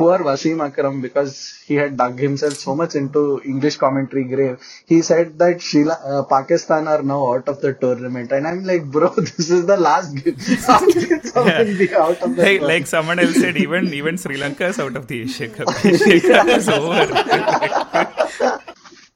poor 0.00 0.18
Wasim 0.28 0.60
Akram 0.66 1.00
because 1.06 1.34
he 1.68 1.76
had 1.82 1.96
dug 2.02 2.18
himself 2.26 2.54
so 2.66 2.74
much 2.80 2.94
into 2.96 3.40
English 3.44 3.76
commentary 3.84 4.24
grave. 4.34 4.58
He 4.86 5.02
said 5.02 5.38
that 5.40 5.60
Sri 5.62 5.84
La- 5.84 6.02
uh, 6.12 6.22
Pakistan 6.24 6.88
are 6.88 7.02
now 7.02 7.22
out 7.34 7.48
of 7.48 7.60
the 7.62 7.74
tournament, 7.74 8.32
and 8.32 8.46
I'm 8.46 8.64
like, 8.64 8.84
bro, 8.96 9.10
this 9.30 9.50
is 9.58 9.66
the 9.66 9.76
last 9.88 10.14
game. 10.24 10.36
How 10.66 10.82
can 11.04 11.24
someone 11.24 11.76
be 11.84 11.94
out 11.94 12.22
of 12.22 12.36
the 12.36 12.46
Like, 12.46 12.56
tournament? 12.58 12.72
like 12.72 12.86
someone 12.86 13.18
else 13.20 13.38
said, 13.38 13.56
even 13.56 13.92
even 13.94 14.18
Sri 14.18 14.36
Lanka 14.38 14.66
is 14.68 14.80
out 14.80 14.96
of 14.96 15.06
the 15.08 15.22
Asia 15.22 15.48
Cup. 15.48 15.70
Asia 15.84 16.20
Cup 16.20 16.52
is 16.54 16.68
over. 16.70 17.06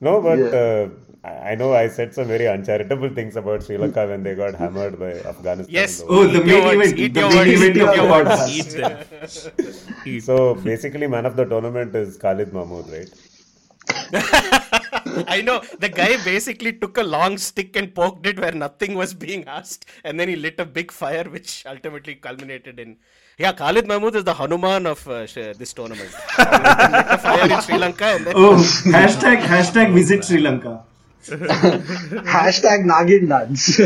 No, 0.00 0.20
but 0.22 0.40
Yeah. 0.40 0.54
uh, 0.54 0.88
I 1.44 1.52
I 1.52 1.54
know 1.60 1.74
I 1.74 1.88
said 1.88 2.14
some 2.14 2.26
very 2.34 2.46
uncharitable 2.48 3.10
things 3.18 3.36
about 3.36 3.62
Sri 3.64 3.76
Lanka 3.82 4.06
when 4.12 4.22
they 4.22 4.34
got 4.34 4.54
hammered 4.62 4.98
by 4.98 5.10
Afghanistan. 5.32 5.74
Yes. 5.78 6.00
in 6.00 6.06
the 6.06 6.12
Oh, 6.14 6.26
the 6.36 6.42
main 6.44 6.66
event. 6.74 6.98
eat 7.04 7.14
The 7.14 7.20
your 7.20 7.30
main 7.30 7.38
words, 7.38 7.62
event 7.62 7.76
eat 7.76 7.82
of 7.88 7.96
your 8.00 8.08
words. 8.14 8.30
podcast. 8.30 8.48
Eat 8.58 8.70
them. 8.80 8.94
Eat. 10.14 10.24
So 10.30 10.54
basically, 10.70 11.06
man 11.06 11.26
of 11.26 11.36
the 11.36 11.44
tournament 11.44 11.94
is 12.02 12.16
Khalid 12.16 12.52
Mahmood, 12.52 12.88
right? 12.96 13.10
I 15.36 15.42
know. 15.42 15.60
The 15.78 15.88
guy 15.88 16.16
basically 16.24 16.72
took 16.72 16.96
a 16.98 17.02
long 17.02 17.36
stick 17.38 17.76
and 17.76 17.94
poked 17.94 18.26
it 18.26 18.40
where 18.40 18.52
nothing 18.52 18.94
was 18.94 19.12
being 19.14 19.44
asked, 19.46 19.84
and 20.04 20.18
then 20.18 20.28
he 20.28 20.36
lit 20.36 20.58
a 20.58 20.64
big 20.64 20.90
fire, 20.90 21.24
which 21.24 21.64
ultimately 21.66 22.14
culminated 22.14 22.80
in. 22.80 22.96
Yeah, 23.38 23.52
Khalid 23.52 23.86
Mahmood 23.86 24.16
is 24.16 24.24
the 24.24 24.34
Hanuman 24.34 24.86
of 24.86 25.06
uh, 25.08 25.26
this 25.62 25.72
tournament. 25.72 26.10
Lit 26.38 26.48
a 27.16 27.18
fire 27.18 27.50
in 27.52 27.60
Sri 27.60 27.78
Lanka, 27.78 28.04
and 28.16 28.26
then 28.26 28.34
Oh, 28.36 28.54
hashtag 28.98 29.38
hashtag 29.54 29.92
visit 29.92 30.24
Sri 30.24 30.40
Lanka. 30.40 30.74
Hashtag 32.34 32.84
Nagin 32.84 33.28
dance. 33.28 33.78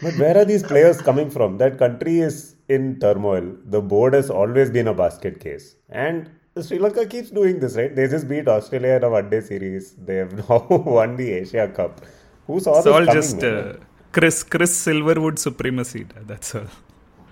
But 0.00 0.14
where 0.16 0.36
are 0.38 0.44
these 0.44 0.62
players 0.62 1.00
coming 1.00 1.30
from? 1.30 1.58
That 1.58 1.78
country 1.78 2.20
is 2.20 2.54
in 2.68 2.98
turmoil. 3.00 3.56
The 3.66 3.80
board 3.80 4.14
has 4.14 4.30
always 4.30 4.70
been 4.70 4.88
a 4.88 4.94
basket 4.94 5.40
case. 5.40 5.74
And 5.90 6.30
Sri 6.60 6.78
Lanka 6.78 7.06
keeps 7.06 7.30
doing 7.30 7.60
this, 7.60 7.76
right? 7.76 7.94
They 7.94 8.06
just 8.08 8.28
beat 8.28 8.48
Australia 8.48 8.94
in 8.94 9.04
a 9.04 9.10
one 9.10 9.28
day 9.30 9.40
series. 9.40 9.94
They 9.94 10.16
have 10.16 10.32
now 10.48 10.66
won 10.68 11.16
the 11.16 11.30
Asia 11.32 11.68
Cup. 11.68 12.00
Who 12.46 12.60
saw 12.60 12.76
It's 12.76 12.84
this 12.84 12.94
all 12.94 13.06
coming, 13.06 13.14
just 13.14 13.42
man? 13.42 13.44
uh, 13.44 13.76
Chris 14.12 14.42
Chris 14.42 14.72
Silverwood 14.86 15.38
supremacy. 15.38 16.06
That's 16.26 16.54
all. 16.54 16.66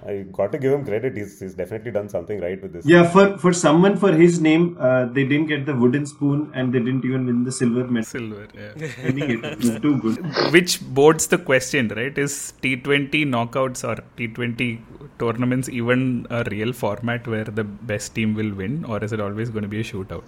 I 0.06 0.24
got 0.32 0.50
to 0.52 0.58
give 0.58 0.72
him 0.72 0.84
credit. 0.84 1.16
He's, 1.16 1.38
he's 1.40 1.54
definitely 1.54 1.90
done 1.90 2.08
something 2.08 2.40
right 2.40 2.60
with 2.60 2.72
this. 2.72 2.86
Yeah, 2.86 3.08
for 3.08 3.36
for 3.38 3.52
someone 3.52 3.96
for 3.96 4.12
his 4.12 4.40
name, 4.40 4.76
uh, 4.80 5.06
they 5.06 5.24
didn't 5.24 5.46
get 5.48 5.66
the 5.66 5.74
wooden 5.74 6.06
spoon 6.06 6.50
and 6.54 6.72
they 6.72 6.78
didn't 6.78 7.04
even 7.04 7.26
win 7.26 7.44
the 7.44 7.52
silver 7.52 7.84
medal. 7.86 8.04
Silver. 8.04 8.48
Yeah. 8.54 8.72
I 9.06 9.10
think 9.12 9.30
it 9.30 9.56
was 9.58 9.80
too 9.80 9.98
good. 9.98 10.52
Which 10.52 10.80
boards 10.82 11.26
the 11.26 11.38
question, 11.38 11.88
right? 11.88 12.16
Is 12.16 12.54
T20 12.62 13.26
knockouts 13.34 13.86
or 13.86 13.96
T20 14.16 14.80
tournaments 15.18 15.68
even 15.68 16.26
a 16.30 16.44
real 16.50 16.72
format 16.72 17.26
where 17.26 17.44
the 17.44 17.64
best 17.64 18.14
team 18.14 18.34
will 18.34 18.54
win, 18.54 18.84
or 18.86 19.04
is 19.04 19.12
it 19.12 19.20
always 19.20 19.50
going 19.50 19.62
to 19.64 19.68
be 19.68 19.80
a 19.80 19.84
shootout? 19.84 20.24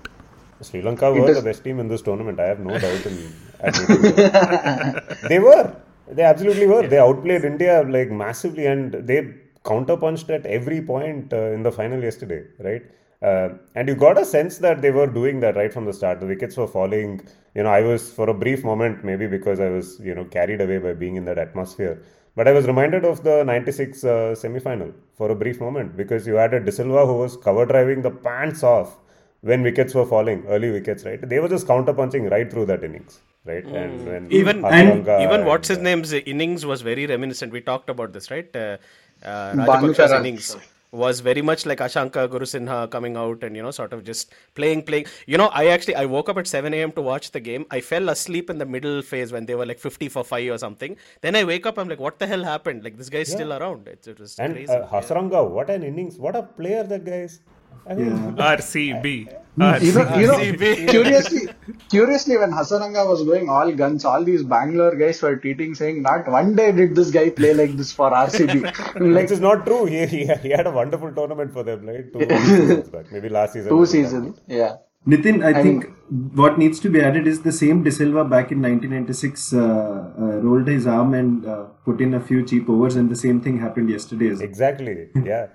Sri 0.61 0.83
Lanka 0.83 1.12
were 1.12 1.31
is- 1.31 1.37
the 1.37 1.43
best 1.43 1.64
team 1.64 1.81
in 1.81 1.89
this 1.89 2.03
tournament. 2.03 2.39
I 2.39 2.45
have 2.49 2.61
no 2.61 2.79
doubt 2.87 3.07
in 3.07 3.33
admitting. 3.61 5.29
They 5.29 5.39
were. 5.39 5.75
They 6.09 6.23
absolutely 6.25 6.66
were. 6.66 6.87
They 6.87 6.99
outplayed 6.99 7.45
India 7.45 7.83
like 7.89 8.11
massively 8.11 8.66
and 8.66 8.93
they 8.93 9.35
counterpunched 9.65 10.31
at 10.31 10.47
every 10.47 10.81
point 10.83 11.33
uh, 11.33 11.53
in 11.53 11.63
the 11.63 11.73
final 11.73 12.03
yesterday, 12.03 12.45
right? 12.59 12.83
Uh, 13.23 13.51
and 13.77 13.89
you 13.89 13.95
got 13.95 14.19
a 14.19 14.25
sense 14.25 14.59
that 14.59 14.83
they 14.83 14.91
were 14.91 15.07
doing 15.07 15.39
that 15.41 15.55
right 15.55 15.73
from 15.73 15.85
the 15.85 15.93
start. 15.93 16.19
The 16.21 16.27
wickets 16.27 16.57
were 16.57 16.67
falling. 16.67 17.21
You 17.55 17.63
know, 17.63 17.69
I 17.71 17.83
was 17.83 18.13
for 18.13 18.29
a 18.29 18.35
brief 18.35 18.65
moment, 18.65 19.05
maybe 19.05 19.29
because 19.29 19.61
I 19.61 19.69
was, 19.69 20.01
you 20.01 20.15
know, 20.15 20.25
carried 20.25 20.61
away 20.61 20.79
by 20.79 20.95
being 20.95 21.15
in 21.17 21.25
that 21.27 21.39
atmosphere. 21.39 22.03
But 22.35 22.49
I 22.49 22.53
was 22.53 22.67
reminded 22.67 23.05
of 23.05 23.23
the 23.23 23.45
96 23.45 24.05
uh, 24.05 24.35
semi 24.35 24.59
final 24.59 24.93
for 25.15 25.31
a 25.31 25.35
brief 25.35 25.61
moment 25.61 25.97
because 25.97 26.27
you 26.27 26.35
had 26.35 26.55
a 26.55 26.61
De 26.61 26.73
Silva 26.73 27.07
who 27.07 27.15
was 27.15 27.37
cover 27.37 27.67
driving 27.67 28.03
the 28.03 28.11
pants 28.11 28.63
off 28.63 28.97
when 29.43 29.63
wickets 29.63 29.95
were 29.95 30.07
falling, 30.07 30.45
early 30.47 30.71
wickets, 30.71 31.05
right? 31.05 31.21
They 31.29 31.41
were 31.41 31.49
just 31.49 31.67
counter 31.67 31.93
punching 31.93 32.29
right 32.31 32.51
through 32.51 32.67
that 32.67 32.83
innings, 32.83 33.21
right? 33.45 33.65
And 33.65 34.07
when 34.07 34.29
Mm. 34.29 34.33
Even 34.33 34.63
Hasaranga 34.63 35.23
even 35.25 35.45
what's 35.45 35.69
and, 35.69 35.79
his 35.79 35.85
name's 35.85 36.13
innings 36.13 36.65
was 36.65 36.83
very 36.83 37.07
reminiscent. 37.07 37.53
We 37.53 37.61
talked 37.61 37.91
about 37.91 38.13
this, 38.13 38.31
right? 38.31 38.55
Uh, 38.57 38.79
uh, 39.25 39.55
Ferrara. 39.95 40.20
innings 40.20 40.57
was 40.93 41.20
very 41.20 41.41
much 41.41 41.64
like 41.64 41.79
Asanka 41.79 42.29
Gurusinha 42.29 42.91
coming 42.91 43.16
out 43.16 43.43
and 43.43 43.57
you 43.57 43.62
know 43.62 43.70
sort 43.70 43.95
of 43.95 44.05
just 44.05 44.33
playing 44.55 44.83
playing. 44.83 45.07
You 45.27 45.39
know, 45.39 45.47
I 45.47 45.68
actually 45.68 45.95
I 45.95 46.05
woke 46.05 46.29
up 46.29 46.37
at 46.37 46.47
7 46.47 46.75
a.m. 46.75 46.93
to 46.93 47.01
watch 47.01 47.31
the 47.31 47.41
game. 47.41 47.64
I 47.70 47.81
fell 47.81 48.11
asleep 48.11 48.51
in 48.51 48.59
the 48.59 48.66
middle 48.66 49.01
phase 49.01 49.33
when 49.33 49.47
they 49.47 49.55
were 49.55 49.64
like 49.64 49.79
50 49.79 50.11
for 50.11 50.23
five 50.23 50.51
or 50.51 50.59
something. 50.59 50.97
Then 51.23 51.35
I 51.35 51.45
wake 51.45 51.64
up, 51.64 51.79
I'm 51.79 51.89
like, 51.89 51.99
what 51.99 52.18
the 52.18 52.27
hell 52.27 52.45
happened? 52.45 52.85
Like 52.85 52.99
this 52.99 53.09
guy's 53.09 53.31
still 53.31 53.55
around. 53.55 53.89
It, 53.89 54.07
it 54.07 54.20
was 54.20 54.39
And 54.39 54.53
crazy. 54.53 54.70
uh, 54.73 54.87
Hasaranga, 54.87 55.49
what 55.49 55.70
an 55.70 55.83
innings! 55.83 56.18
What 56.18 56.37
a 56.37 56.43
player 56.43 56.83
that 56.85 57.05
guy 57.07 57.23
is. 57.29 57.41
I 57.87 57.95
Yeah. 57.95 58.57
RCB. 58.57 59.28
You 59.55 59.62
know, 59.62 59.76
you 60.16 60.26
know, 60.26 60.39
RCB. 60.39 60.89
curiously, 60.89 61.49
curiously, 61.91 62.39
when 62.39 62.53
Hasaranga 62.53 63.07
was 63.07 63.22
going 63.24 63.51
all 63.51 63.70
guns, 63.72 64.05
all 64.05 64.24
these 64.24 64.43
Bangalore 64.43 64.95
guys 64.95 65.20
were 65.20 65.37
tweeting 65.37 65.76
saying, 65.76 66.01
"Not 66.03 66.26
one 66.26 66.55
day 66.55 66.72
did 66.72 66.95
this 66.95 67.11
guy 67.11 67.28
play 67.41 67.53
like 67.53 67.76
this 67.76 67.93
for 67.93 68.11
RCB." 68.11 68.62
like 68.95 69.22
Which 69.22 69.30
is 69.30 69.41
not 69.41 69.66
true. 69.66 69.85
He, 69.85 70.07
he, 70.07 70.24
he 70.47 70.51
had 70.51 70.66
a 70.66 70.70
wonderful 70.70 71.12
tournament 71.12 71.53
for 71.53 71.62
them, 71.62 71.85
right? 71.87 72.11
Two 72.14 72.26
seasons 72.47 72.89
back. 72.89 73.12
Maybe 73.12 73.28
last 73.28 73.53
season. 73.53 73.68
two 73.68 73.85
seasons, 73.85 74.41
yeah. 74.47 74.76
Nitin, 75.07 75.45
I, 75.45 75.59
I 75.59 75.62
think 75.62 75.87
what 76.35 76.59
needs 76.59 76.78
to 76.80 76.89
be 76.89 77.01
added 77.01 77.26
is 77.26 77.43
the 77.43 77.51
same 77.51 77.83
De 77.83 77.91
Silva 77.91 78.24
back 78.24 78.53
in 78.53 78.62
1996 78.62 79.53
uh, 79.53 79.59
uh, 79.59 80.22
rolled 80.47 80.68
his 80.68 80.87
arm 80.87 81.12
and 81.14 81.45
uh, 81.45 81.64
put 81.85 82.01
in 82.01 82.14
a 82.14 82.20
few 82.20 82.47
cheap 82.47 82.68
overs, 82.68 82.95
and 82.95 83.11
the 83.11 83.16
same 83.16 83.41
thing 83.41 83.59
happened 83.59 83.91
yesterday. 83.91 84.30
As. 84.30 84.41
Exactly. 84.41 85.09
Yeah. 85.24 85.49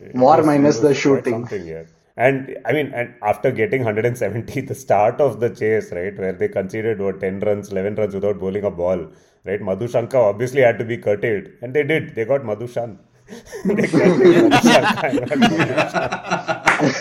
It 0.00 0.14
War 0.14 0.36
was- 0.38 0.46
minus 0.46 0.78
the 0.80 0.94
shooting. 0.94 1.32
Something, 1.34 1.66
yeah. 1.66 1.84
And 2.16 2.56
I 2.64 2.72
mean, 2.72 2.92
and 2.94 3.14
after 3.22 3.50
getting 3.50 3.80
170, 3.82 4.60
the 4.60 4.74
start 4.74 5.20
of 5.20 5.40
the 5.40 5.50
chase, 5.50 5.90
right, 5.90 6.16
where 6.16 6.32
they 6.32 6.46
conceded 6.48 7.00
what 7.00 7.20
10 7.20 7.40
runs, 7.40 7.70
11 7.72 7.96
runs 7.96 8.14
without 8.14 8.38
bowling 8.38 8.62
a 8.64 8.70
ball, 8.70 9.08
right? 9.44 9.60
Madhu 9.60 9.88
Shankar 9.88 10.22
obviously 10.22 10.60
had 10.60 10.78
to 10.78 10.84
be 10.84 10.96
curtailed, 10.96 11.48
and 11.60 11.74
they 11.74 11.82
did. 11.82 12.14
They 12.14 12.24
got 12.24 12.44
Madhu 12.44 12.68
Shan. 12.68 13.00
they 13.64 13.86
curtailed 13.88 14.18
Madhu 14.20 14.36
and 14.36 14.50
not 14.50 15.34
Madhu 15.40 15.68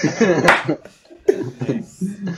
Shan. 0.09 0.77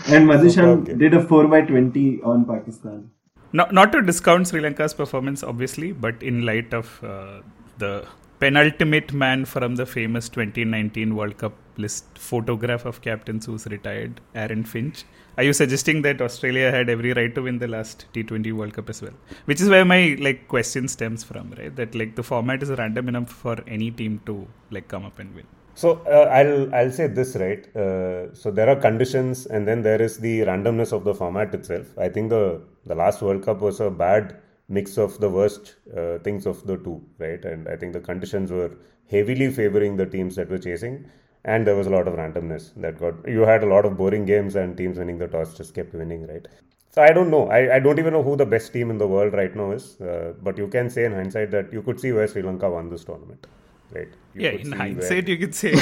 And 0.07 0.27
Madhushan 0.29 0.51
Superb 0.53 0.85
game. 0.87 0.97
did 0.99 1.13
a 1.13 1.21
4 1.25 1.47
by 1.47 1.61
20 1.61 2.21
on 2.23 2.45
Pakistan. 2.45 3.09
Not, 3.53 3.73
not 3.73 3.91
to 3.93 4.01
discount 4.01 4.47
Sri 4.47 4.59
Lanka's 4.61 4.93
performance, 4.93 5.43
obviously, 5.43 5.91
but 5.91 6.21
in 6.21 6.45
light 6.45 6.73
of 6.73 7.03
uh, 7.03 7.41
the 7.77 8.05
penultimate 8.39 9.13
man 9.13 9.45
from 9.45 9.75
the 9.75 9.86
famous 9.86 10.29
2019 10.29 11.15
World 11.15 11.38
Cup 11.38 11.53
list 11.77 12.17
photograph 12.17 12.86
of 12.86 13.01
captains 13.01 13.45
who's 13.45 13.65
retired, 13.67 14.21
Aaron 14.33 14.63
Finch. 14.63 15.03
Are 15.38 15.43
you 15.43 15.53
suggesting 15.53 16.01
that 16.03 16.21
Australia 16.21 16.71
had 16.71 16.89
every 16.89 17.11
right 17.13 17.33
to 17.36 17.41
win 17.41 17.59
the 17.59 17.67
last 17.67 18.05
T20 18.13 18.53
World 18.53 18.73
Cup 18.73 18.89
as 18.89 19.01
well? 19.01 19.11
Which 19.45 19.59
is 19.61 19.69
where 19.69 19.83
my 19.83 20.17
like 20.19 20.47
question 20.47 20.88
stems 20.88 21.23
from, 21.23 21.53
right? 21.57 21.75
That 21.75 21.93
like 21.95 22.15
the 22.15 22.23
format 22.23 22.63
is 22.63 22.69
random 22.69 23.09
enough 23.09 23.29
for 23.29 23.57
any 23.67 23.91
team 23.91 24.21
to 24.25 24.47
like 24.71 24.88
come 24.88 25.05
up 25.05 25.19
and 25.19 25.36
win. 25.36 25.45
So 25.73 26.01
uh, 26.07 26.29
I'll 26.31 26.73
I'll 26.73 26.91
say 26.91 27.07
this 27.07 27.36
right. 27.36 27.63
Uh, 27.75 28.33
so 28.33 28.49
there 28.49 28.69
are 28.69 28.77
conditions, 28.77 29.45
and 29.45 29.67
then 29.67 29.81
there 29.81 30.01
is 30.01 30.17
the 30.17 30.39
randomness 30.41 30.93
of 30.93 31.03
the 31.03 31.13
format 31.13 31.53
itself. 31.53 31.88
I 31.97 32.07
think 32.07 32.29
the 32.29 32.61
the 32.86 32.95
last 32.95 33.21
World 33.21 33.43
Cup 33.43 33.59
was 33.59 33.81
a 33.81 33.89
bad 33.89 34.38
mix 34.68 34.97
of 34.97 35.20
the 35.20 35.30
worst 35.30 35.76
uh, 35.95 36.18
things 36.20 36.45
of 36.45 36.66
the 36.66 36.78
two, 36.78 37.01
right? 37.20 37.43
And 37.45 37.68
I 37.68 37.76
think 37.76 37.93
the 37.93 37.99
conditions 37.99 38.51
were 38.51 38.72
heavily 39.09 39.51
favoring 39.51 39.97
the 39.97 40.05
teams 40.05 40.36
that 40.36 40.49
were 40.49 40.57
chasing, 40.57 41.09
and 41.43 41.66
there 41.66 41.76
was 41.76 41.88
a 41.88 41.91
lot 41.91 42.07
of 42.07 42.16
randomness 42.16 42.72
that 42.78 42.99
got. 42.99 43.28
You 43.28 43.41
had 43.41 43.63
a 43.63 43.68
lot 43.68 43.86
of 43.86 43.97
boring 43.97 44.26
games, 44.26 44.55
and 44.55 44.76
teams 44.78 44.97
winning 44.97 45.18
the 45.18 45.28
toss 45.28 45.55
just 45.55 45.74
kept 45.74 45.93
winning, 45.93 46.28
right? 46.28 46.47
So 46.89 47.01
I 47.03 47.11
don't 47.11 47.30
know. 47.30 47.49
I, 47.49 47.76
I 47.76 47.80
don't 47.80 47.99
even 47.99 48.13
know 48.13 48.24
who 48.24 48.38
the 48.38 48.45
best 48.45 48.72
team 48.72 48.89
in 48.89 48.97
the 48.97 49.07
world 49.07 49.34
right 49.34 49.53
now 49.53 49.72
is. 49.72 49.99
Uh, 49.99 50.34
but 50.41 50.57
you 50.57 50.68
can 50.68 50.89
say 50.89 51.03
in 51.05 51.11
hindsight 51.11 51.51
that 51.51 51.74
you 51.74 51.82
could 51.82 51.99
see 51.99 52.13
where 52.13 52.28
Sri 52.28 52.41
Lanka 52.41 52.70
won 52.70 52.89
this 52.89 53.03
tournament, 53.03 53.47
right? 53.93 54.07
You 54.33 54.41
yeah, 54.41 54.49
in 54.51 54.71
hindsight, 54.71 55.23
where- 55.25 55.29
you 55.31 55.38
could 55.38 55.55
say 55.55 55.71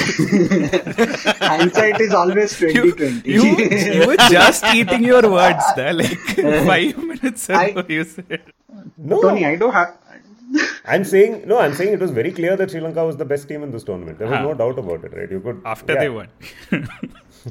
Hindsight 1.52 2.00
is 2.00 2.14
always 2.14 2.60
you, 2.60 2.72
2020. 2.72 3.30
you, 3.30 3.42
you 4.00 4.06
were 4.06 4.16
just 4.16 4.64
eating 4.74 5.04
your 5.04 5.22
words, 5.30 5.64
da, 5.76 5.90
like 5.90 6.18
five 6.70 6.96
minutes 6.98 7.48
ago. 7.48 7.58
I- 7.58 7.84
you 7.88 8.04
said. 8.04 8.42
No, 8.96 9.20
Tony, 9.22 9.44
I 9.46 9.56
don't 9.56 9.72
have. 9.72 9.96
I'm 10.86 11.04
saying 11.04 11.42
no. 11.46 11.58
I'm 11.58 11.74
saying 11.74 11.92
it 11.94 12.00
was 12.00 12.10
very 12.12 12.30
clear 12.30 12.56
that 12.56 12.70
Sri 12.70 12.80
Lanka 12.80 13.04
was 13.04 13.16
the 13.16 13.24
best 13.24 13.48
team 13.48 13.62
in 13.64 13.70
this 13.72 13.82
tournament. 13.84 14.18
There 14.18 14.28
was 14.28 14.38
Ah. 14.38 14.42
no 14.42 14.54
doubt 14.54 14.78
about 14.78 15.04
it, 15.04 15.16
right? 15.16 15.30
You 15.30 15.40
could 15.40 15.60
after 15.64 15.94
yeah. 15.94 16.00
they 16.00 16.08
won. 16.10 16.28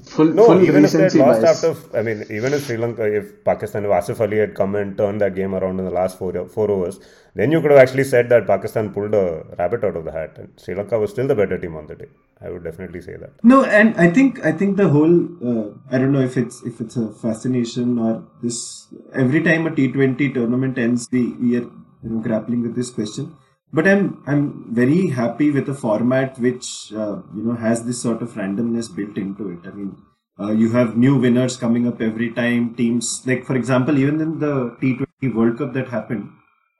Full, 0.05 0.25
No, 0.25 0.45
full 0.45 0.63
even 0.63 0.85
if 0.85 0.91
they 0.91 1.03
had 1.03 1.13
lost 1.13 1.41
bias. 1.43 1.63
after, 1.63 1.97
I 1.99 2.01
mean, 2.01 2.25
even 2.31 2.51
if 2.53 2.65
Sri 2.65 2.77
Lanka, 2.77 3.03
if 3.05 3.43
Pakistan, 3.43 3.85
if 3.85 3.91
Asif 3.91 4.19
Ali 4.19 4.39
had 4.39 4.55
come 4.55 4.73
and 4.73 4.97
turned 4.97 5.21
that 5.21 5.35
game 5.35 5.53
around 5.53 5.77
in 5.77 5.85
the 5.85 5.91
last 5.91 6.17
four 6.17 6.31
four 6.47 6.71
overs, 6.71 6.99
then 7.35 7.51
you 7.51 7.61
could 7.61 7.71
have 7.71 7.79
actually 7.79 8.03
said 8.03 8.29
that 8.29 8.45
Pakistan 8.45 8.93
pulled 8.93 9.13
a 9.13 9.43
rabbit 9.57 9.83
out 9.83 9.95
of 9.95 10.05
the 10.05 10.11
hat, 10.11 10.37
and 10.37 10.49
Sri 10.57 10.75
Lanka 10.75 10.99
was 10.99 11.11
still 11.11 11.27
the 11.27 11.35
better 11.35 11.57
team 11.57 11.75
on 11.75 11.87
the 11.87 11.95
day. 11.95 12.09
I 12.41 12.49
would 12.49 12.63
definitely 12.63 13.01
say 13.01 13.15
that. 13.17 13.31
No, 13.43 13.63
and 13.63 13.95
I 13.97 14.09
think 14.09 14.45
I 14.45 14.51
think 14.51 14.77
the 14.77 14.89
whole 14.89 15.15
uh, 15.51 15.69
I 15.89 15.97
don't 15.97 16.11
know 16.11 16.21
if 16.21 16.37
it's 16.37 16.61
if 16.63 16.79
it's 16.79 16.95
a 16.95 17.11
fascination 17.13 17.97
or 17.97 18.23
this 18.41 18.87
every 19.13 19.41
time 19.41 19.65
a 19.65 19.71
T20 19.71 20.33
tournament 20.33 20.77
ends, 20.77 21.07
we 21.11 21.33
we 21.33 21.57
are 21.57 21.67
you 22.03 22.09
know, 22.09 22.19
grappling 22.19 22.61
with 22.61 22.75
this 22.75 22.91
question. 22.91 23.35
But 23.71 23.87
I'm 23.87 24.21
I'm 24.27 24.71
very 24.71 25.07
happy 25.07 25.49
with 25.49 25.67
a 25.69 25.73
format 25.73 26.37
which 26.37 26.93
uh, 26.93 27.21
you 27.35 27.43
know 27.43 27.55
has 27.55 27.85
this 27.85 27.99
sort 27.99 28.21
of 28.21 28.33
randomness 28.33 28.95
built 28.95 29.17
into 29.17 29.49
it. 29.49 29.67
I 29.67 29.71
mean, 29.71 29.97
uh, 30.39 30.51
you 30.51 30.71
have 30.73 30.95
new 30.95 31.17
winners 31.17 31.57
coming 31.57 31.87
up 31.87 31.99
every 31.99 32.31
time. 32.31 32.75
Teams 32.75 33.23
like 33.25 33.43
for 33.45 33.55
example, 33.55 33.97
even 33.97 34.21
in 34.21 34.37
the 34.37 34.77
T20 34.81 35.33
World 35.33 35.57
Cup 35.57 35.73
that 35.73 35.87
happened, 35.87 36.29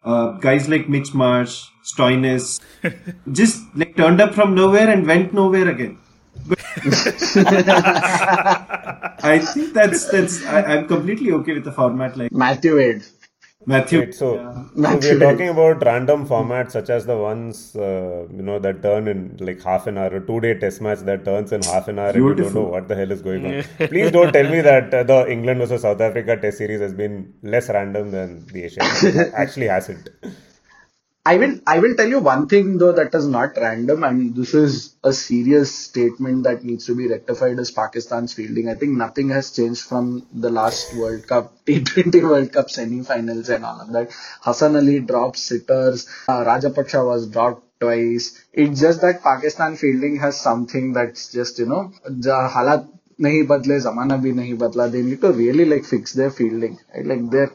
uh, 0.04 0.32
guys 0.32 0.68
like 0.70 0.90
Mitch 0.90 1.14
Marsh, 1.14 1.68
Stoinis, 1.84 2.60
just 3.32 3.64
like 3.76 3.96
turned 3.96 4.22
up 4.22 4.34
from 4.34 4.56
nowhere 4.56 4.90
and 4.90 5.06
went 5.08 5.34
nowhere 5.34 5.70
again. 5.70 5.98
I 9.26 9.40
think 9.54 9.74
that's 9.74 10.10
that's 10.10 10.46
I, 10.46 10.64
I'm 10.64 10.88
completely 10.88 11.32
okay 11.32 11.54
with 11.54 11.64
the 11.64 11.72
format 11.72 12.18
like 12.18 12.32
Matthew 12.32 12.76
Wade. 12.76 13.04
Matthew. 13.66 14.00
Right, 14.02 14.14
so, 14.14 14.28
Yeah. 14.36 14.64
so 14.76 15.00
we're 15.00 15.20
talking 15.20 15.50
about 15.50 15.84
random 15.86 16.28
formats 16.28 16.72
such 16.72 16.90
as 16.90 17.06
the 17.06 17.18
ones 17.18 17.76
uh, 17.76 18.28
you 18.38 18.44
know 18.44 18.60
that 18.60 18.82
turn 18.82 19.08
in 19.08 19.38
like 19.40 19.62
half 19.64 19.88
an 19.88 19.98
hour, 19.98 20.16
a 20.18 20.26
two-day 20.26 20.56
test 20.60 20.82
match 20.82 21.00
that 21.00 21.24
turns 21.26 21.52
in 21.54 21.64
half 21.64 21.88
an 21.88 22.00
hour, 22.00 22.10
and 22.10 22.18
you 22.18 22.36
don't 22.36 22.54
know 22.54 22.64
what 22.76 22.88
the 22.88 22.96
hell 22.96 23.12
is 23.12 23.22
going 23.22 23.46
on. 23.46 23.64
Please 23.88 24.12
don't 24.12 24.34
tell 24.34 24.50
me 24.50 24.62
that 24.72 24.94
uh, 24.94 25.04
the 25.04 25.20
England 25.32 25.60
versus 25.62 25.82
South 25.84 26.02
Africa 26.02 26.38
Test 26.38 26.58
series 26.60 26.82
has 26.82 26.94
been 26.94 27.34
less 27.42 27.70
random 27.70 28.12
than 28.12 28.46
the 28.48 28.64
Asian. 28.66 28.84
Actually, 29.36 29.68
hasn't. 29.68 30.10
I 31.26 31.38
will 31.38 31.60
I 31.66 31.80
will 31.80 31.96
tell 31.96 32.08
you 32.10 32.20
one 32.20 32.48
thing 32.50 32.78
though 32.78 32.92
that 32.92 33.16
is 33.16 33.26
not 33.26 33.56
random 33.56 34.04
and 34.04 34.36
this 34.36 34.54
is 34.54 34.96
a 35.06 35.14
serious 35.14 35.74
statement 35.74 36.44
that 36.44 36.66
needs 36.66 36.86
to 36.88 36.96
be 36.96 37.08
rectified 37.08 37.60
is 37.60 37.72
Pakistan's 37.72 38.34
fielding. 38.34 38.68
I 38.68 38.76
think 38.76 38.98
nothing 38.98 39.30
has 39.30 39.52
changed 39.52 39.84
from 39.84 40.28
the 40.34 40.50
last 40.50 40.94
World 40.94 41.26
Cup, 41.26 41.54
T20 41.66 42.24
World 42.24 42.52
Cup 42.52 42.70
semi-finals 42.70 43.48
and 43.48 43.64
all 43.64 43.80
of 43.80 43.94
that. 43.94 44.12
Hassan 44.42 44.76
Ali 44.76 45.00
dropped 45.00 45.38
sitters, 45.38 46.10
uh, 46.28 46.44
Rajapaksa 46.44 47.06
was 47.06 47.28
dropped 47.28 47.64
twice. 47.80 48.44
It's 48.52 48.82
just 48.82 49.00
that 49.00 49.24
Pakistan 49.24 49.78
fielding 49.78 50.18
has 50.18 50.38
something 50.40 50.92
that's 50.92 51.32
just, 51.32 51.58
you 51.58 51.68
know, 51.68 51.94
the 52.04 52.50
halat 52.54 52.90
नहीं 53.22 53.44
बदले 53.48 53.80
जमाना 53.80 54.18
भी 54.24 54.32
नहीं 54.32 54.54
बदला 54.58 54.88
they 54.94 55.02
need 55.04 55.26
like 55.26 55.38
really 55.38 55.66
like 55.66 55.86
fix 55.86 56.16
their 56.18 56.30
fielding 56.38 56.76
like 57.08 57.28
their 57.36 57.50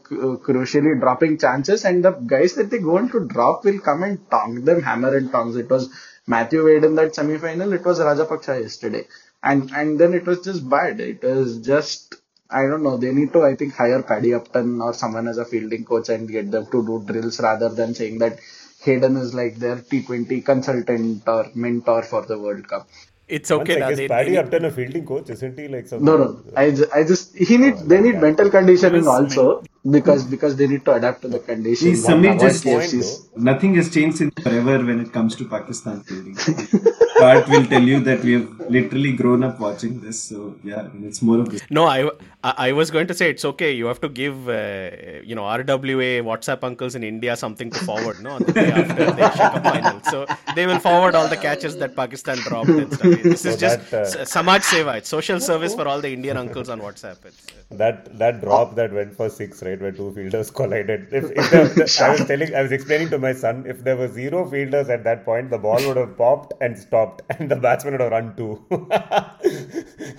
crucially 0.46 0.94
dropping 1.06 1.36
chances 1.38 1.86
and 1.86 2.04
the 2.06 2.14
guys 2.32 2.56
that 2.58 2.70
they 2.70 2.78
going 2.90 3.08
to 3.10 3.18
drop 3.34 3.66
will 3.66 3.78
come 3.88 4.04
and 4.08 4.18
tong 4.30 4.64
them 4.66 4.80
hammer 4.88 5.16
and 5.16 5.30
tongs 5.32 5.58
it 5.64 5.72
was 5.72 5.88
Matthew 6.28 6.66
Hayden 6.66 6.94
that 6.96 7.14
semi-final, 7.14 7.72
it 7.72 7.84
was 7.84 8.00
Rajapaksa 8.00 8.60
yesterday. 8.60 9.06
And 9.42 9.70
and 9.72 9.98
then 9.98 10.12
it 10.12 10.26
was 10.26 10.40
just 10.40 10.68
bad. 10.68 11.00
It 11.00 11.22
was 11.22 11.58
just 11.58 12.16
I 12.50 12.62
don't 12.66 12.82
know, 12.82 12.96
they 12.98 13.12
need 13.12 13.32
to 13.32 13.42
I 13.44 13.54
think 13.56 13.74
hire 13.74 14.02
Paddy 14.02 14.34
Upton 14.34 14.80
or 14.82 14.92
someone 14.92 15.26
as 15.26 15.38
a 15.38 15.46
fielding 15.46 15.84
coach 15.84 16.10
and 16.10 16.28
get 16.28 16.50
them 16.50 16.66
to 16.66 16.84
do 16.84 17.02
drills 17.06 17.40
rather 17.40 17.70
than 17.70 17.94
saying 17.94 18.18
that 18.18 18.40
Hayden 18.82 19.16
is 19.16 19.32
like 19.34 19.56
their 19.56 19.76
T 19.76 20.02
twenty 20.02 20.42
consultant 20.42 21.26
or 21.26 21.46
mentor 21.54 22.02
for 22.02 22.26
the 22.26 22.38
World 22.38 22.68
Cup. 22.68 22.88
It's 23.36 23.50
okay. 23.50 23.74
sec, 23.74 23.80
now, 23.80 23.88
is 23.90 23.98
they- 23.98 24.08
Paddy 24.08 24.30
they- 24.32 24.36
Upton 24.42 24.64
a 24.64 24.70
fielding 24.70 25.04
coach? 25.06 25.30
Isn't 25.30 25.58
he 25.58 25.68
like 25.68 25.86
some? 25.88 26.04
No, 26.04 26.16
no. 26.16 26.26
I, 26.56 26.70
ju- 26.70 26.86
I 26.94 27.02
just 27.04 27.36
he 27.36 27.56
need 27.58 27.76
they 27.92 28.00
need 28.00 28.16
mental 28.26 28.48
conditioning 28.50 29.04
Yes, 29.04 29.16
also 29.16 29.62
because 29.96 30.24
because 30.24 30.56
they 30.56 30.66
need 30.66 30.84
to 30.86 30.92
adapt 30.94 31.22
to 31.22 31.28
the 31.28 31.38
See, 31.40 31.46
conditions. 31.52 32.06
Sameer 32.06 32.38
just 32.40 32.64
KFCs. 32.64 33.10
nothing 33.50 33.74
has 33.80 33.90
changed 33.96 34.16
since 34.18 34.34
forever 34.46 34.78
when 34.90 35.00
it 35.00 35.12
comes 35.12 35.36
to 35.36 35.44
Pakistan 35.56 36.00
fielding. 36.02 36.36
part 37.18 37.48
will 37.48 37.66
tell 37.66 37.82
you 37.82 38.00
that 38.00 38.22
we 38.22 38.32
have 38.32 38.48
literally 38.76 39.12
grown 39.12 39.42
up 39.44 39.60
watching 39.60 40.00
this. 40.00 40.22
So 40.22 40.56
yeah, 40.64 40.82
I 40.82 40.88
mean, 40.88 41.04
it's 41.06 41.22
more 41.22 41.40
of 41.40 41.50
this. 41.50 41.62
No, 41.70 41.86
I, 41.86 42.08
I 42.44 42.68
I 42.68 42.72
was 42.72 42.90
going 42.90 43.06
to 43.08 43.14
say 43.14 43.30
it's 43.30 43.44
okay. 43.52 43.72
You 43.72 43.86
have 43.86 44.00
to 44.02 44.08
give 44.08 44.48
uh, 44.48 44.90
you 45.24 45.34
know 45.34 45.44
RWA 45.44 46.12
WhatsApp 46.30 46.64
uncles 46.70 46.94
in 46.94 47.04
India 47.04 47.36
something 47.36 47.70
to 47.70 47.78
forward. 47.90 48.20
No, 48.20 48.30
on 48.38 48.42
the 48.42 48.52
day 48.52 48.70
after 48.70 49.04
the 49.06 49.30
Asia 49.30 49.50
Cup 49.54 49.62
final, 49.62 50.00
so 50.12 50.26
they 50.54 50.66
will 50.66 50.78
forward 50.88 51.14
all 51.14 51.28
the 51.28 51.36
catches 51.36 51.76
that 51.78 51.96
Pakistan 51.96 52.38
dropped. 52.38 52.68
And 52.68 52.92
stuff. 52.92 53.22
This 53.22 53.44
is 53.44 53.54
So 53.54 53.56
just 53.56 53.90
that, 53.90 54.16
uh, 54.16 54.24
Samaj 54.24 54.62
Seva. 54.62 54.96
It's 54.98 55.08
social 55.08 55.40
service 55.40 55.74
for 55.74 55.86
all 55.88 56.00
the 56.00 56.12
Indian 56.12 56.36
uncles 56.36 56.68
on 56.68 56.80
WhatsApp. 56.80 57.24
It's, 57.24 57.46
uh, 57.48 57.76
that 57.82 58.18
that 58.18 58.40
drop 58.40 58.74
that 58.76 58.92
went 58.92 59.14
for 59.14 59.28
six, 59.28 59.62
right, 59.62 59.80
where 59.80 59.92
two 59.92 60.12
fielders 60.14 60.50
collided. 60.60 61.08
If, 61.12 61.30
if 61.42 61.50
there, 61.50 62.06
I 62.06 62.10
was 62.10 62.24
telling, 62.26 62.54
I 62.54 62.62
was 62.62 62.72
explaining 62.72 63.10
to 63.10 63.18
my 63.18 63.32
son, 63.32 63.64
if 63.66 63.82
there 63.84 63.96
were 63.96 64.08
zero 64.08 64.48
fielders 64.48 64.88
at 64.88 65.04
that 65.04 65.24
point, 65.24 65.50
the 65.50 65.58
ball 65.58 65.78
would 65.86 65.96
have 65.96 66.16
popped 66.16 66.54
and 66.60 66.78
stopped, 66.78 67.07
and 67.30 67.50
the 67.52 67.56
batsman 67.56 67.92
would 67.94 68.00
have 68.04 68.12
run 68.16 68.28
too. 68.38 68.50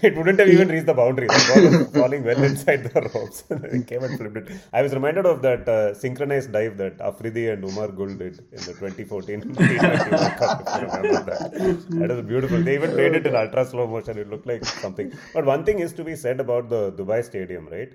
it 0.08 0.14
wouldn't 0.18 0.40
have 0.40 0.50
even 0.56 0.68
reached 0.74 0.86
the 0.92 0.94
boundary. 0.94 1.28
The 1.28 1.44
ball 1.50 1.64
was 1.80 1.88
falling 2.00 2.24
well 2.24 2.42
inside 2.50 2.84
the 2.90 3.02
ropes. 3.14 3.44
it 3.50 3.88
came 3.88 4.04
and 4.04 4.18
flipped 4.18 4.38
it. 4.38 4.58
I 4.74 4.82
was 4.82 4.94
reminded 4.94 5.26
of 5.26 5.42
that 5.48 5.68
uh, 5.68 5.94
synchronized 5.94 6.52
dive 6.52 6.78
that 6.78 7.00
Afridi 7.02 7.50
and 7.50 7.64
Umar 7.64 7.90
Gul 8.00 8.14
did 8.24 8.40
in 8.52 8.62
the 8.68 8.74
2014 8.82 9.42
T20 9.42 10.12
World 10.12 10.38
Cup. 10.42 10.64
If 10.66 10.76
you 10.76 10.88
remember 10.88 11.24
that, 11.32 11.52
that 12.00 12.10
was 12.16 12.26
beautiful. 12.34 12.62
They 12.62 12.76
even 12.76 12.96
made 12.96 13.16
it 13.16 13.26
in 13.28 13.36
ultra 13.36 13.66
slow 13.66 13.88
motion. 13.88 14.18
It 14.18 14.30
looked 14.30 14.48
like 14.48 14.66
something. 14.66 15.12
But 15.34 15.46
one 15.46 15.64
thing 15.66 15.80
is 15.80 15.94
to 15.94 16.04
be 16.04 16.16
said 16.16 16.40
about 16.40 16.70
the 16.70 16.92
Dubai 16.94 17.24
Stadium, 17.24 17.68
right? 17.68 17.92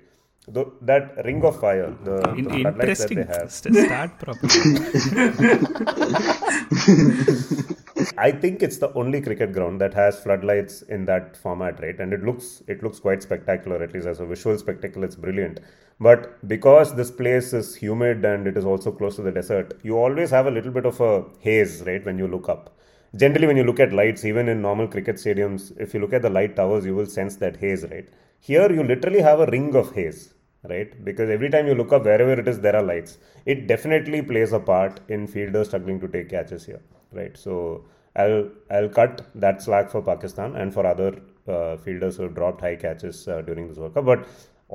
The, 0.47 0.71
that 0.81 1.25
ring 1.25 1.43
of 1.43 1.59
fire, 1.59 1.91
the, 2.03 2.33
In, 2.35 2.43
the 2.45 2.59
floodlights 2.59 2.99
that 2.99 3.11
interesting. 3.11 3.11
they 3.11 3.25
have. 3.25 3.51
St- 3.51 3.75
Start 3.75 4.19
properly. 4.19 4.53
I 8.17 8.31
think 8.31 8.61
it's 8.61 8.77
the 8.77 8.91
only 8.93 9.21
cricket 9.21 9.51
ground 9.53 9.79
that 9.81 9.93
has 9.93 10.19
floodlights 10.21 10.81
in 10.83 11.05
that 11.05 11.35
format, 11.37 11.81
right? 11.81 11.99
And 11.99 12.13
it 12.13 12.23
looks 12.23 12.61
it 12.67 12.83
looks 12.83 12.99
quite 12.99 13.21
spectacular, 13.23 13.81
at 13.83 13.93
least 13.93 14.05
as 14.07 14.19
a 14.19 14.25
visual 14.25 14.57
spectacle. 14.57 15.03
It's 15.03 15.15
brilliant. 15.15 15.59
But 15.99 16.45
because 16.47 16.95
this 16.95 17.09
place 17.11 17.53
is 17.53 17.75
humid 17.75 18.23
and 18.25 18.47
it 18.47 18.57
is 18.57 18.65
also 18.65 18.91
close 18.91 19.15
to 19.15 19.21
the 19.23 19.31
desert, 19.31 19.73
you 19.83 19.97
always 19.97 20.29
have 20.31 20.45
a 20.45 20.51
little 20.51 20.71
bit 20.71 20.85
of 20.85 20.99
a 21.01 21.23
haze, 21.39 21.81
right, 21.85 22.03
when 22.05 22.19
you 22.19 22.27
look 22.27 22.49
up. 22.49 22.75
Generally, 23.15 23.47
when 23.47 23.57
you 23.57 23.63
look 23.63 23.79
at 23.79 23.93
lights, 23.93 24.25
even 24.25 24.49
in 24.49 24.61
normal 24.61 24.87
cricket 24.89 25.15
stadiums, 25.15 25.71
if 25.79 25.93
you 25.93 26.01
look 26.01 26.11
at 26.13 26.21
the 26.21 26.29
light 26.29 26.55
towers, 26.55 26.85
you 26.85 26.93
will 26.95 27.05
sense 27.05 27.37
that 27.37 27.55
haze, 27.57 27.85
right? 27.89 28.07
Here, 28.41 28.69
you 28.71 28.83
literally 28.83 29.21
have 29.21 29.39
a 29.39 29.45
ring 29.47 29.73
of 29.75 29.93
haze, 29.95 30.33
right? 30.69 31.03
Because 31.03 31.29
every 31.29 31.49
time 31.49 31.67
you 31.67 31.75
look 31.75 31.93
up, 31.93 32.05
wherever 32.05 32.33
it 32.33 32.47
is, 32.47 32.59
there 32.59 32.75
are 32.75 32.83
lights. 32.83 33.17
It 33.45 33.67
definitely 33.67 34.21
plays 34.21 34.53
a 34.53 34.59
part 34.59 34.99
in 35.09 35.27
fielders 35.27 35.67
struggling 35.67 35.99
to 36.01 36.07
take 36.07 36.29
catches 36.29 36.65
here, 36.65 36.81
right? 37.11 37.37
So 37.37 37.85
I'll 38.15 38.49
I'll 38.71 38.89
cut 38.89 39.27
that 39.35 39.61
slack 39.61 39.89
for 39.89 40.01
Pakistan 40.01 40.55
and 40.55 40.73
for 40.73 40.85
other 40.85 41.21
uh, 41.47 41.77
fielders 41.77 42.17
who 42.17 42.29
dropped 42.29 42.61
high 42.61 42.75
catches 42.75 43.27
uh, 43.27 43.41
during 43.41 43.67
this 43.67 43.77
World 43.77 43.93
Cup, 43.93 44.05
but 44.05 44.27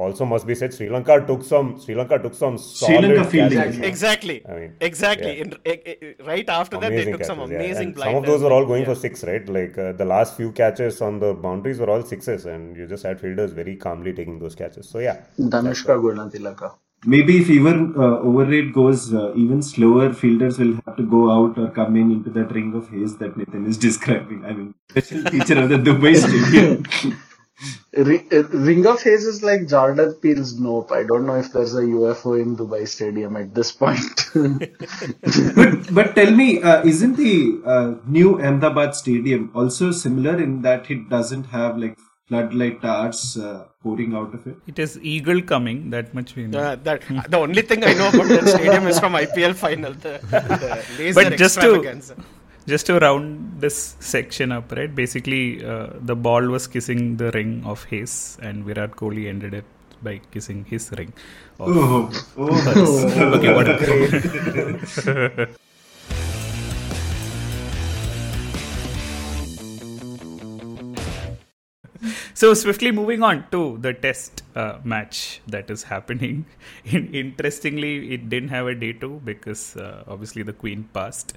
also 0.05 0.25
must 0.33 0.47
be 0.51 0.55
said, 0.61 0.73
Sri 0.75 0.89
Lanka 0.95 1.17
took 1.31 1.43
some 1.53 1.69
Sri 1.85 1.95
Lanka 2.01 2.19
took 2.25 2.35
some 2.43 2.57
Sri 2.59 2.99
Lanka 2.99 3.17
solid 3.17 3.31
fielding. 3.33 3.59
catches. 3.59 3.79
exactly. 3.93 4.37
I 4.49 4.55
mean, 4.61 4.75
exactly. 4.91 5.33
yeah. 5.39 5.45
In, 5.45 5.55
eh, 5.73 5.77
eh, 5.93 6.13
right 6.33 6.49
after 6.59 6.77
that, 6.83 6.91
they 6.91 7.03
Amazing 7.03 7.15
took 7.19 7.25
some 7.31 7.39
catches, 7.39 7.53
yeah. 7.53 7.59
amazing 7.65 7.89
And 7.91 7.99
Some 7.99 8.17
of 8.21 8.27
those 8.33 8.43
were 8.49 8.53
all 8.59 8.67
going 8.73 8.85
Yeah. 8.85 8.93
for 8.93 8.99
six, 9.07 9.25
right? 9.31 9.49
Like 9.59 9.79
uh, 9.87 9.93
the 10.03 10.09
last 10.15 10.37
few 10.37 10.53
catches 10.61 11.01
on 11.09 11.19
the 11.25 11.33
boundaries 11.47 11.79
were 11.85 11.91
all 11.97 12.05
sixes, 12.13 12.47
and 12.55 12.77
you 12.83 12.87
just 12.95 13.03
had 13.11 13.21
fielders 13.25 13.53
very 13.63 13.77
calmly 13.87 14.13
taking 14.21 14.39
those 14.45 14.55
catches. 14.63 14.89
So 14.95 14.99
yeah, 15.09 15.19
Danushka 15.57 15.99
Gunatilaka. 16.07 16.71
Maybe 17.13 17.35
if 17.43 17.49
even 17.59 17.79
uh, 17.97 18.19
overrate 18.31 18.73
goes 18.79 19.05
uh, 19.15 19.33
even 19.45 19.63
slower, 19.63 20.13
fielders 20.23 20.59
will 20.63 20.75
have 20.87 20.97
to 20.99 21.05
go 21.17 21.21
out 21.37 21.59
or 21.63 21.69
come 21.79 21.97
in 21.97 22.11
into 22.17 22.31
that 22.39 22.53
ring 22.57 22.75
of 22.81 22.91
haze 22.91 23.17
that 23.23 23.39
Nathan 23.43 23.67
is 23.73 23.79
describing. 23.89 24.45
I 24.45 24.53
mean, 24.59 24.75
special 24.91 25.23
feature 25.35 25.59
of 25.63 25.71
the 25.71 25.79
Dubai 25.91 26.15
Stadium. 26.27 27.17
Ri- 27.93 28.27
uh, 28.33 28.45
Ring 28.49 28.87
of 28.87 29.03
Haze 29.03 29.25
is 29.27 29.43
like 29.43 29.67
Jordan 29.69 30.15
Peele's 30.23 30.59
Nope. 30.59 30.93
I 30.93 31.03
don't 31.03 31.27
know 31.27 31.37
if 31.37 31.53
there's 31.53 31.75
a 31.75 31.83
UFO 31.83 32.41
in 32.41 32.57
Dubai 32.57 32.87
Stadium 32.89 33.37
at 33.37 33.55
this 33.55 33.73
point. 33.73 34.29
but 35.57 35.95
but 35.95 36.15
tell 36.15 36.31
me, 36.31 36.63
uh, 36.63 36.83
isn't 36.85 37.17
the 37.17 37.61
uh, 37.67 37.95
new 38.07 38.41
Ahmedabad 38.41 38.95
Stadium 38.95 39.51
also 39.55 39.91
similar 39.91 40.41
in 40.41 40.63
that 40.63 40.91
it 40.91 41.09
doesn't 41.09 41.45
have 41.45 41.77
like 41.77 41.99
floodlight 42.29 42.81
darts 42.81 43.37
uh, 43.37 43.67
pouring 43.83 44.15
out 44.15 44.33
of 44.35 44.47
it? 44.47 44.57
It 44.67 44.79
is 44.79 44.99
eagle 45.03 45.43
coming. 45.43 45.91
That 45.91 46.15
much 46.15 46.37
we 46.37 46.47
know. 46.47 46.61
Uh, 46.61 46.77
that 46.77 47.03
the 47.29 47.39
only 47.39 47.63
thing 47.63 47.85
I 47.85 47.95
know 47.95 48.09
about 48.09 48.29
that 48.29 48.49
stadium 48.49 48.87
is 48.87 49.01
from 49.01 49.15
IPL 49.15 49.55
final. 49.55 49.93
The, 49.93 50.19
the 50.31 50.85
laser 50.99 51.23
but 51.23 51.37
just 51.37 51.61
to 51.61 51.75
extravaganza. 51.75 52.17
Just 52.71 52.87
to 52.87 52.99
round 53.01 53.61
this 53.61 53.97
section 53.99 54.53
up, 54.53 54.73
right? 54.73 54.95
Basically, 54.95 55.65
uh, 55.65 55.89
the 56.01 56.17
ball 56.17 56.47
was 56.49 56.67
kissing 56.67 57.17
the 57.17 57.31
ring 57.33 57.63
of 57.67 57.85
his, 57.85 58.39
and 58.41 58.65
Virat 58.65 58.93
Kohli 58.93 59.29
ended 59.29 59.55
it 59.55 59.65
by 60.03 60.21
kissing 60.31 60.65
his 60.65 60.91
ring. 60.93 61.13
Okay, 61.61 63.53
whatever. 63.55 65.49
so 72.35 72.55
swiftly 72.55 72.91
moving 72.91 73.23
on 73.23 73.45
to 73.51 73.77
the 73.79 73.93
test 73.93 74.43
uh, 74.55 74.79
match 74.85 75.41
that 75.47 75.71
is 75.71 75.83
happening. 75.83 76.47
In, 76.85 77.13
interestingly, 77.13 78.15
it 78.15 78.29
didn't 78.29 78.49
have 78.49 78.67
a 78.67 78.75
day 78.75 78.93
two 78.93 79.21
because 79.25 79.77
uh, 79.77 80.05
obviously 80.07 80.43
the 80.43 80.53
Queen 80.53 80.89
passed. 80.95 81.35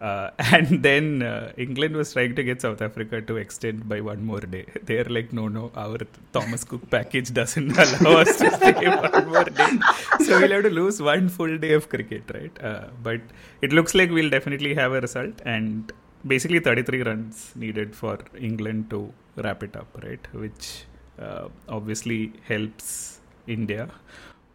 Uh, 0.00 0.30
and 0.38 0.82
then 0.82 1.22
uh, 1.22 1.52
England 1.56 1.96
was 1.96 2.12
trying 2.12 2.34
to 2.34 2.42
get 2.42 2.60
South 2.60 2.82
Africa 2.82 3.20
to 3.22 3.36
extend 3.36 3.88
by 3.88 4.00
one 4.00 4.24
more 4.24 4.40
day. 4.40 4.66
They're 4.82 5.04
like, 5.04 5.32
no, 5.32 5.48
no, 5.48 5.70
our 5.74 5.98
Thomas 6.32 6.64
Cook 6.64 6.88
package 6.90 7.32
doesn't 7.32 7.76
allow 7.84 8.18
us 8.20 8.36
to 8.36 8.50
stay 8.56 8.72
one 8.86 9.28
more 9.28 9.44
day. 9.44 9.78
So 10.24 10.40
we'll 10.40 10.50
have 10.50 10.64
to 10.64 10.70
lose 10.70 11.00
one 11.00 11.28
full 11.28 11.56
day 11.58 11.72
of 11.72 11.88
cricket, 11.88 12.24
right? 12.32 12.62
Uh, 12.62 12.88
but 13.02 13.20
it 13.62 13.72
looks 13.72 13.94
like 13.94 14.10
we'll 14.10 14.30
definitely 14.30 14.74
have 14.74 14.92
a 14.92 15.00
result. 15.00 15.40
And 15.44 15.92
basically 16.26 16.60
33 16.60 17.02
runs 17.02 17.52
needed 17.54 17.94
for 17.94 18.18
England 18.38 18.90
to 18.90 19.12
wrap 19.36 19.62
it 19.62 19.76
up, 19.76 19.88
right? 20.02 20.26
Which 20.32 20.84
uh, 21.18 21.48
obviously 21.68 22.32
helps 22.44 23.20
India. 23.46 23.88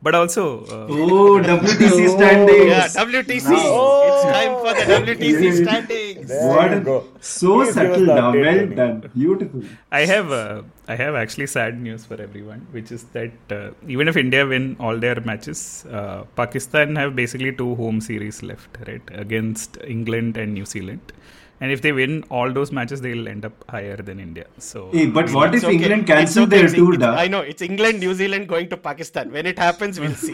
But 0.04 0.16
also, 0.16 0.44
uh, 0.66 0.88
Oh, 0.90 1.40
WTC 1.40 2.10
standings. 2.10 2.70
Yeah, 2.70 2.88
WTC. 3.04 3.52
It's 3.58 4.24
time 4.36 4.54
for 4.64 4.74
the 4.80 4.86
WTC 4.94 5.64
standings. 5.64 6.28
There 6.28 6.48
What 6.48 6.72
you 6.72 6.78
a- 6.78 6.80
go. 6.90 6.96
so 7.20 7.58
Please 7.60 7.74
subtle 7.76 8.06
now. 8.08 8.32
Well 8.34 8.66
done. 8.80 8.96
Beautiful. 9.16 9.62
I 9.92 10.02
have 10.14 10.32
uh, 10.32 10.64
I 10.88 10.96
have 10.96 11.14
actually 11.14 11.48
sad 11.48 11.80
news 11.80 12.04
for 12.06 12.20
everyone, 12.20 12.66
which 12.72 12.92
is 12.92 13.04
that 13.18 13.32
uh, 13.52 13.70
even 13.88 14.08
if 14.08 14.18
India 14.18 14.44
win 14.54 14.76
all 14.80 14.98
their 14.98 15.22
matches, 15.22 15.86
uh, 15.92 16.24
Pakistan 16.36 16.96
have 16.96 17.16
basically 17.16 17.52
two 17.62 17.76
home 17.76 18.02
series 18.02 18.42
left, 18.42 18.80
right, 18.88 19.04
against 19.26 19.78
England 19.86 20.36
and 20.36 20.56
New 20.56 20.66
Zealand. 20.66 21.14
And 21.62 21.72
if 21.72 21.82
they 21.84 21.92
win 21.92 22.24
all 22.32 22.52
those 22.52 22.72
matches, 22.72 23.02
they'll 23.02 23.28
end 23.32 23.46
up 23.46 23.54
higher 23.70 23.98
than 23.98 24.20
India. 24.20 24.46
So 24.58 24.90
Hey, 24.92 25.06
but 25.18 25.30
what 25.32 25.54
if 25.58 25.64
okay. 25.64 25.74
England 25.76 26.02
It's 26.04 26.12
cancel 26.12 26.44
okay. 26.44 26.50
their 26.56 26.66
It's- 26.66 26.76
tour, 26.80 26.96
it's- 26.96 27.16
da? 27.16 27.20
I 27.24 27.28
know. 27.34 27.42
It's 27.42 27.62
England, 27.62 28.00
New 28.06 28.14
Zealand 28.22 28.48
going 28.54 28.68
to 28.70 28.78
Pakistan. 28.88 29.32
When 29.32 29.46
it 29.52 29.60
happens, 29.60 30.00
we'll 30.00 30.16
see. 30.16 30.34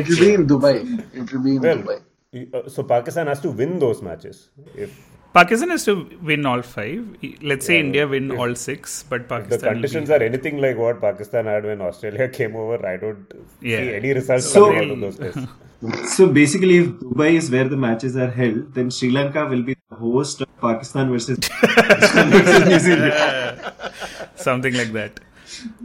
It'll 0.00 0.20
be 0.24 0.34
in 0.34 0.46
Dubai. 0.52 0.74
It'll 1.22 1.42
be 1.48 1.56
in 1.56 1.62
Well, 1.62 1.78
Dubai. 1.82 2.54
uh, 2.54 2.68
so 2.68 2.82
Pakistan 2.94 3.26
has 3.26 3.40
to 3.40 3.50
win 3.50 3.78
those 3.80 4.00
matches. 4.02 4.48
If 4.76 4.96
Pakistan 5.34 5.70
has 5.70 5.84
to 5.86 5.94
win 6.22 6.46
all 6.46 6.62
five. 6.62 7.04
Let's 7.42 7.66
say 7.66 7.74
Yeah, 7.78 7.84
India 7.86 8.06
win 8.14 8.30
if- 8.32 8.38
all 8.38 8.54
six, 8.54 9.02
but 9.10 9.22
the 9.28 9.28
Pakistan. 9.34 9.60
will 9.66 9.72
conditions 9.74 10.08
be- 10.08 10.14
are 10.14 10.22
anything 10.32 10.58
like 10.66 10.78
what 10.78 11.00
Pakistan 11.00 11.46
had 11.46 11.64
when 11.64 11.80
Australia 11.80 12.28
came 12.38 12.54
over, 12.56 12.78
I 12.86 12.96
don't 12.96 13.34
Yeah. 13.60 13.78
see 13.82 13.94
any 14.02 14.12
results 14.20 14.50
So- 14.58 14.66
coming 14.66 14.84
out 14.84 14.90
of 14.98 15.00
those 15.06 15.18
tests. 15.18 15.48
So 16.08 16.26
basically, 16.26 16.78
if 16.78 16.86
Dubai 17.00 17.34
is 17.34 17.50
where 17.50 17.68
the 17.68 17.76
matches 17.76 18.16
are 18.16 18.30
held, 18.30 18.74
then 18.74 18.90
Sri 18.90 19.10
Lanka 19.10 19.46
will 19.46 19.62
be 19.62 19.76
the 19.90 19.96
host 19.96 20.40
of 20.40 20.48
Pakistan 20.60 21.10
versus, 21.10 21.38
Pakistan 21.38 22.30
versus 22.36 22.66
New 22.68 22.78
Zealand. 22.80 23.72
something 24.34 24.74
like 24.74 24.92
that. 24.92 25.20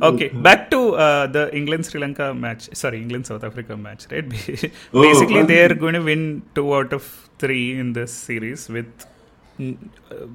Okay, 0.02 0.30
back 0.30 0.72
to 0.72 0.96
uh, 0.96 1.28
the 1.28 1.56
England 1.56 1.86
Sri 1.86 2.00
Lanka 2.00 2.34
match. 2.34 2.70
Sorry, 2.74 3.02
England 3.02 3.28
South 3.28 3.44
Africa 3.44 3.78
match, 3.78 4.08
right? 4.12 4.26
Oh, 4.94 5.02
Basically, 5.04 5.41
uh, 5.41 5.46
they're 5.46 5.76
going 5.76 5.94
to 5.94 6.02
win 6.02 6.41
two 6.56 6.74
out 6.76 6.91
of 6.91 7.30
three 7.38 7.80
in 7.80 7.94
this 7.94 8.12
series 8.12 8.70
with 8.70 9.06
mm, 9.60 9.78
uh, 10.12 10.26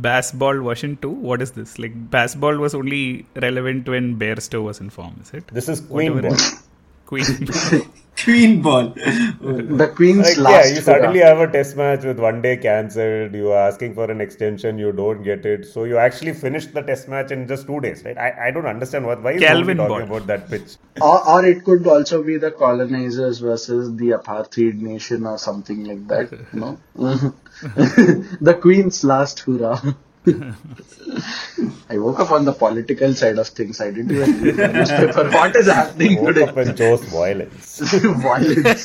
Bazball 0.00 0.62
version 0.64 0.96
2. 1.00 1.08
What 1.08 1.40
is 1.40 1.52
this? 1.52 1.78
Like, 1.78 2.10
Bazball 2.10 2.58
was 2.58 2.74
only 2.74 3.26
relevant 3.36 3.88
when 3.88 4.18
Bairstow 4.18 4.64
was 4.64 4.80
in 4.80 4.90
form, 4.90 5.18
is 5.22 5.32
it? 5.32 5.46
This 5.48 5.68
is 5.68 5.80
Queen 5.80 6.14
Whatever 6.14 6.36
ball. 6.36 6.46
Queen. 7.06 7.24
Queen 8.16 8.62
ball. 8.62 8.90
The 8.94 9.92
Queen's 9.96 10.36
Like, 10.38 10.38
last 10.38 10.68
yeah, 10.68 10.74
you 10.76 10.80
hurrah. 10.82 10.82
suddenly 10.82 11.20
have 11.20 11.38
a 11.40 11.50
test 11.50 11.76
match 11.76 12.04
with 12.04 12.18
one 12.20 12.40
day 12.42 12.56
cancelled. 12.56 13.34
You 13.34 13.50
are 13.50 13.66
asking 13.68 13.94
for 13.94 14.10
an 14.10 14.20
extension, 14.20 14.78
you 14.78 14.92
don't 14.92 15.22
get 15.22 15.44
it. 15.44 15.66
So 15.66 15.84
you 15.84 15.98
actually 15.98 16.32
finished 16.34 16.72
the 16.74 16.82
test 16.82 17.08
match 17.08 17.32
in 17.32 17.48
just 17.48 17.66
two 17.66 17.80
days, 17.80 18.04
right? 18.04 18.16
I, 18.16 18.48
I 18.48 18.50
don't 18.52 18.66
understand 18.66 19.06
what 19.06 19.22
why 19.22 19.32
is 19.32 19.40
Calvin 19.40 19.76
nobody 19.76 19.76
talking 19.76 20.06
Ball. 20.06 20.06
about 20.06 20.26
that 20.28 20.48
pitch. 20.50 20.76
Or, 21.00 21.28
or 21.28 21.44
it 21.44 21.64
could 21.64 21.86
also 21.86 22.22
be 22.22 22.36
the 22.38 22.50
colonizers 22.52 23.40
versus 23.40 23.96
the 23.96 24.10
apartheid 24.10 24.80
nation 24.80 25.26
or 25.26 25.38
something 25.38 25.84
like 25.84 26.06
that. 26.08 26.32
No, 26.52 26.78
the 28.40 28.58
Queen's 28.60 29.04
last 29.04 29.40
hurrah. 29.40 29.80
I 30.26 31.98
woke 31.98 32.20
up 32.20 32.30
on 32.30 32.44
the 32.44 32.52
political 32.52 33.12
side 33.12 33.38
of 33.38 33.48
things. 33.48 33.80
I 33.80 33.90
didn't 33.90 34.12
even 34.12 34.42
read 34.42 34.56
the 34.56 34.68
newspaper. 34.68 35.28
What 35.30 35.56
is 35.56 35.66
happening 35.66 36.22
Woke 36.22 36.34
today? 36.34 36.42
up 36.44 36.56
and 36.56 36.76
chose 36.76 37.02
violence. 37.04 37.78
violence. 38.22 38.84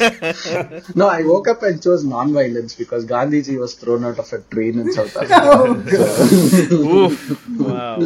No, 0.96 1.08
I 1.08 1.22
woke 1.24 1.48
up 1.48 1.62
and 1.62 1.82
chose 1.82 2.04
non-violence 2.04 2.74
because 2.76 3.06
Gandhiji 3.06 3.60
was 3.60 3.76
thrown 3.76 4.04
out 4.04 4.18
of 4.18 4.34
a 4.34 4.40
train 4.40 4.80
in 4.80 4.92
South 4.92 5.16
Africa. 5.16 6.74
Oof. 6.74 7.48
Wow. 7.60 8.00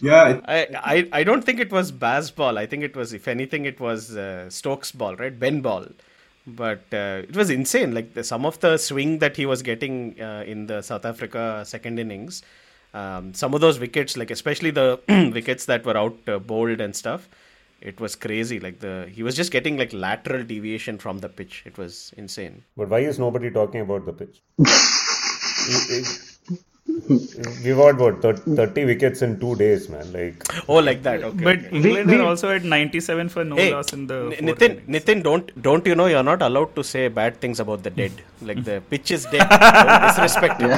Yeah, 0.00 0.40
I, 0.44 0.66
I, 0.74 1.08
I 1.12 1.24
don't 1.24 1.42
think 1.44 1.60
it 1.60 1.70
was 1.70 1.92
Baz 1.92 2.32
ball. 2.32 2.58
I 2.58 2.66
think 2.66 2.82
it 2.82 2.96
was, 2.96 3.12
if 3.12 3.28
anything, 3.28 3.64
it 3.64 3.78
was 3.78 4.16
uh, 4.16 4.50
Stokes 4.50 4.90
ball, 4.90 5.14
right? 5.16 5.38
Ben 5.38 5.60
ball. 5.60 5.86
But 6.46 6.84
uh, 6.92 7.22
it 7.28 7.34
was 7.36 7.50
insane. 7.50 7.92
Like 7.92 8.14
the, 8.14 8.22
some 8.22 8.46
of 8.46 8.60
the 8.60 8.76
swing 8.76 9.18
that 9.18 9.36
he 9.36 9.46
was 9.46 9.62
getting 9.62 10.20
uh, 10.20 10.44
in 10.46 10.66
the 10.66 10.80
South 10.82 11.04
Africa 11.04 11.64
second 11.66 11.98
innings, 11.98 12.42
um, 12.94 13.34
some 13.34 13.52
of 13.54 13.60
those 13.60 13.80
wickets, 13.80 14.16
like 14.16 14.30
especially 14.30 14.70
the 14.70 15.00
wickets 15.34 15.66
that 15.66 15.84
were 15.84 15.96
out 15.96 16.16
uh, 16.28 16.38
bowled 16.38 16.80
and 16.80 16.94
stuff, 16.94 17.28
it 17.80 18.00
was 18.00 18.14
crazy. 18.14 18.60
Like 18.60 18.78
the 18.78 19.08
he 19.12 19.22
was 19.24 19.34
just 19.34 19.50
getting 19.50 19.76
like 19.76 19.92
lateral 19.92 20.44
deviation 20.44 20.98
from 20.98 21.18
the 21.18 21.28
pitch. 21.28 21.62
It 21.66 21.76
was 21.78 22.14
insane. 22.16 22.62
But 22.76 22.88
why 22.90 23.00
is 23.00 23.18
nobody 23.18 23.50
talking 23.50 23.80
about 23.80 24.06
the 24.06 24.12
pitch? 24.12 24.40
You- 25.68 25.96
you- 25.96 26.04
We've 26.88 27.76
got 27.76 27.98
what 27.98 28.22
30 28.22 28.84
wickets 28.84 29.22
in 29.22 29.38
two 29.40 29.54
days, 29.56 29.88
man. 29.88 30.12
Like, 30.12 30.42
Oh, 30.68 30.76
like 30.76 31.02
that. 31.02 31.22
Okay. 31.24 31.44
But 31.44 31.58
okay. 31.58 31.76
England 31.76 32.10
we- 32.10 32.16
are 32.16 32.22
also 32.22 32.50
at 32.50 32.64
97 32.64 33.28
for 33.28 33.44
no 33.44 33.56
Hey, 33.56 33.72
loss 33.74 33.92
in 33.92 34.06
the 34.06 34.14
N- 34.14 34.30
fourth 34.30 34.58
Nitin, 34.60 34.70
innings. 34.70 35.04
Nitin, 35.04 35.22
don't 35.22 35.62
don't 35.62 35.86
you 35.86 35.94
know 35.94 36.06
you're 36.06 36.22
not 36.22 36.42
allowed 36.42 36.74
to 36.76 36.84
say 36.84 37.08
bad 37.08 37.40
things 37.40 37.60
about 37.60 37.82
the 37.82 37.90
dead? 37.90 38.12
Like 38.42 38.62
the 38.64 38.76
pitch 38.90 39.10
is 39.16 39.24
dead. 39.34 39.48
Don't 39.50 40.02
disrespect 40.06 40.60
it. 40.62 40.70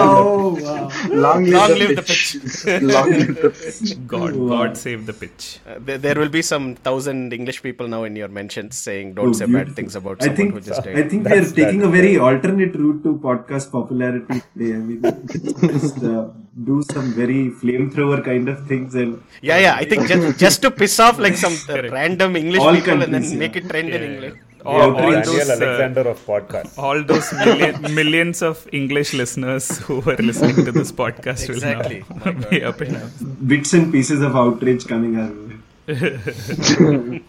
oh 0.00 0.56
wow. 0.62 0.90
Long 1.24 1.44
live, 1.44 1.52
Long 1.54 1.68
the, 1.70 1.76
live 1.82 1.96
the 1.96 2.02
pitch. 2.10 2.26
Long 2.82 3.10
live 3.10 3.34
the 3.42 3.50
pitch. 3.50 4.06
God, 4.06 4.34
God 4.52 4.76
save 4.76 5.06
the 5.06 5.12
pitch. 5.12 5.58
Uh, 5.66 5.78
there, 5.80 5.98
there 5.98 6.14
will 6.14 6.28
be 6.28 6.42
some 6.42 6.74
thousand 6.76 7.32
English 7.32 7.60
people 7.62 7.88
now 7.88 8.04
in 8.04 8.14
your 8.14 8.28
mentions 8.28 8.76
saying 8.78 9.14
don't 9.14 9.30
Oh, 9.30 9.32
say 9.32 9.46
beautiful. 9.46 9.66
bad 9.66 9.76
things 9.76 9.96
about 9.96 10.18
I 10.22 10.26
someone 10.26 10.36
think 10.36 10.54
who 10.54 10.60
just 10.60 10.86
I 10.86 11.02
think 11.08 11.12
we 11.12 11.18
are 11.18 11.34
That's- 11.36 11.52
taking 11.52 11.80
a 11.82 11.86
that's 11.88 11.96
very 12.00 12.16
alternate 12.18 12.74
route 12.76 13.02
to 13.04 13.14
podcast 13.28 13.72
popularity 13.72 14.40
today. 14.54 14.74
I 14.74 14.78
mean, 14.78 15.02
just 15.42 16.02
uh, 16.04 16.28
do 16.64 16.82
some 16.92 17.12
very 17.12 17.50
flamethrower 17.60 18.22
kind 18.24 18.48
of 18.48 18.66
things 18.66 18.94
and 18.94 19.22
yeah, 19.42 19.58
yeah. 19.58 19.74
I 19.74 19.84
think 19.84 20.06
just, 20.06 20.38
just 20.38 20.62
to 20.62 20.70
piss 20.70 20.98
off 21.00 21.18
like 21.18 21.36
some 21.36 21.56
uh, 21.68 21.82
random 21.90 22.36
English 22.36 22.60
All 22.60 22.74
people 22.74 23.02
and 23.02 23.12
countries, 23.12 23.30
then 23.30 23.38
make 23.38 23.56
it 23.56 23.68
trend 23.68 23.94
in 23.94 24.02
Yeah, 24.02 24.08
England. 24.08 24.38
All, 24.64 24.78
Yeah, 24.78 25.02
all 25.04 25.12
those, 25.12 25.24
Daniel 25.26 25.50
uh, 25.50 25.56
Alexander 25.56 26.02
of 26.10 26.24
podcasts. 26.24 26.78
all 26.78 27.02
those 27.02 27.32
million, 27.32 27.94
millions 27.94 28.42
of 28.42 28.66
English 28.72 29.12
listeners 29.12 29.78
who 29.78 30.00
were 30.00 30.16
listening 30.16 30.64
to 30.64 30.70
this 30.72 30.92
podcast 30.92 31.48
Exactly. 31.48 32.04
will 32.08 32.34
now 32.34 32.48
be 32.50 32.62
up 32.62 32.80
in 32.80 32.94
arms. 32.94 33.22
bits 33.54 33.72
and 33.72 33.90
pieces 33.92 34.20
of 34.22 34.36
outrage 34.36 34.86
coming 34.86 35.16
our 35.18 35.30
way. 35.30 35.48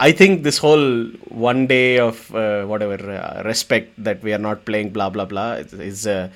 I 0.00 0.12
think 0.12 0.42
this 0.42 0.58
whole 0.58 1.06
one 1.28 1.66
day 1.66 1.98
of 1.98 2.34
uh, 2.34 2.64
whatever 2.66 2.98
uh, 3.10 3.42
respect 3.44 3.92
that 4.04 4.22
we 4.22 4.32
are 4.34 4.38
not 4.38 4.64
playing 4.66 4.90
blah 4.90 5.08
blah 5.08 5.24
blah 5.24 5.52
is, 5.54 5.72
is 5.72 6.06
a 6.06 6.30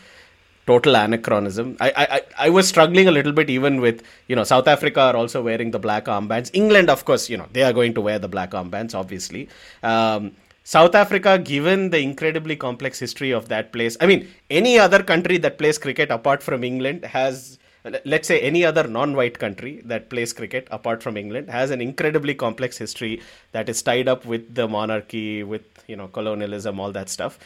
total 0.71 0.97
anachronism. 0.97 1.77
I, 1.81 1.93
I 2.05 2.21
I- 2.47 2.51
was 2.59 2.68
struggling 2.75 3.09
a 3.09 3.14
little 3.18 3.33
bit 3.41 3.51
even 3.57 3.81
with 3.87 4.03
you 4.29 4.37
know 4.37 4.45
South 4.53 4.68
Africa 4.75 5.01
are 5.09 5.16
also 5.23 5.43
wearing 5.49 5.71
the 5.77 5.83
black 5.89 6.05
armbands. 6.18 6.51
England, 6.62 6.91
of 6.97 7.05
course, 7.11 7.29
you 7.33 7.39
know 7.41 7.49
they 7.59 7.64
are 7.71 7.73
going 7.81 7.95
to 7.99 8.07
wear 8.09 8.18
the 8.27 8.33
black 8.37 8.53
armbands, 8.62 8.95
obviously. 9.03 9.49
Um, 9.95 10.33
South 10.64 10.95
Africa, 10.95 11.39
given 11.39 11.91
the 11.91 11.99
incredibly 11.99 12.55
complex 12.55 12.99
history 13.05 13.31
of 13.33 13.49
that 13.49 13.73
place, 13.73 13.97
I 14.01 14.07
mean, 14.07 14.29
any 14.51 14.79
other 14.79 15.03
country 15.03 15.39
that 15.39 15.59
plays 15.59 15.79
cricket 15.79 16.11
apart 16.11 16.43
from 16.43 16.62
England 16.62 17.05
has 17.05 17.59
let's 18.05 18.29
say 18.29 18.39
any 18.41 18.64
other 18.64 18.87
non-white 18.87 19.39
country 19.39 19.81
that 19.85 20.11
plays 20.11 20.33
cricket 20.33 20.68
apart 20.71 21.03
from 21.03 21.16
England 21.16 21.49
has 21.49 21.71
an 21.71 21.81
incredibly 21.81 22.35
complex 22.35 22.77
history 22.77 23.23
that 23.53 23.68
is 23.68 23.81
tied 23.83 24.09
up 24.09 24.25
with 24.27 24.55
the 24.55 24.68
monarchy, 24.68 25.43
with 25.43 25.62
you 25.87 25.97
know 25.97 26.09
colonialism, 26.09 26.79
all 26.79 26.93
that 26.93 27.09
stuff. 27.09 27.39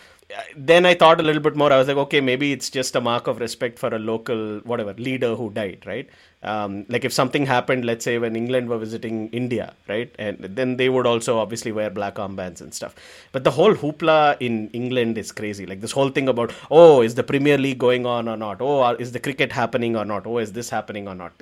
Then 0.57 0.87
I 0.87 0.95
thought 0.95 1.21
a 1.21 1.23
little 1.23 1.43
bit 1.43 1.55
more. 1.55 1.73
I 1.73 1.79
was 1.79 1.89
like, 1.89 1.97
okay, 1.97 2.21
maybe 2.21 2.53
it's 2.53 2.71
just 2.71 2.97
a 2.97 3.01
mark 3.01 3.27
of 3.27 3.41
respect 3.41 3.79
for 3.79 3.95
a 3.95 3.99
local 3.99 4.61
whatever 4.61 4.95
leader 4.95 5.35
who 5.35 5.51
died, 5.51 5.85
right? 5.87 6.09
Um, 6.43 6.87
like 6.89 7.05
if 7.05 7.13
something 7.13 7.47
happened, 7.47 7.85
let's 7.85 8.05
say 8.05 8.19
when 8.19 8.37
England 8.37 8.69
were 8.69 8.79
visiting 8.79 9.29
India, 9.31 9.75
right, 9.89 10.15
and 10.19 10.39
then 10.41 10.77
they 10.77 10.89
would 10.89 11.07
also 11.07 11.39
obviously 11.39 11.73
wear 11.73 11.91
black 11.91 12.17
armbands 12.17 12.61
and 12.61 12.75
stuff. 12.75 12.95
But 13.33 13.45
the 13.45 13.51
whole 13.51 13.75
hoopla 13.75 14.37
in 14.41 14.69
England 14.71 15.19
is 15.19 15.33
crazy. 15.33 15.67
Like 15.67 15.81
this 15.81 15.93
whole 15.93 16.11
thing 16.11 16.29
about, 16.29 16.53
oh, 16.71 17.03
is 17.03 17.15
the 17.15 17.23
Premier 17.23 17.57
League 17.57 17.79
going 17.79 18.05
on 18.07 18.29
or 18.29 18.37
not? 18.37 18.59
Oh, 18.61 18.85
is 18.95 19.13
the 19.13 19.21
cricket 19.21 19.53
happening 19.53 19.97
or 19.97 20.05
not? 20.05 20.27
Oh, 20.27 20.39
is 20.39 20.53
this 20.53 20.71
happening 20.71 21.09
or 21.09 21.15
not? 21.15 21.33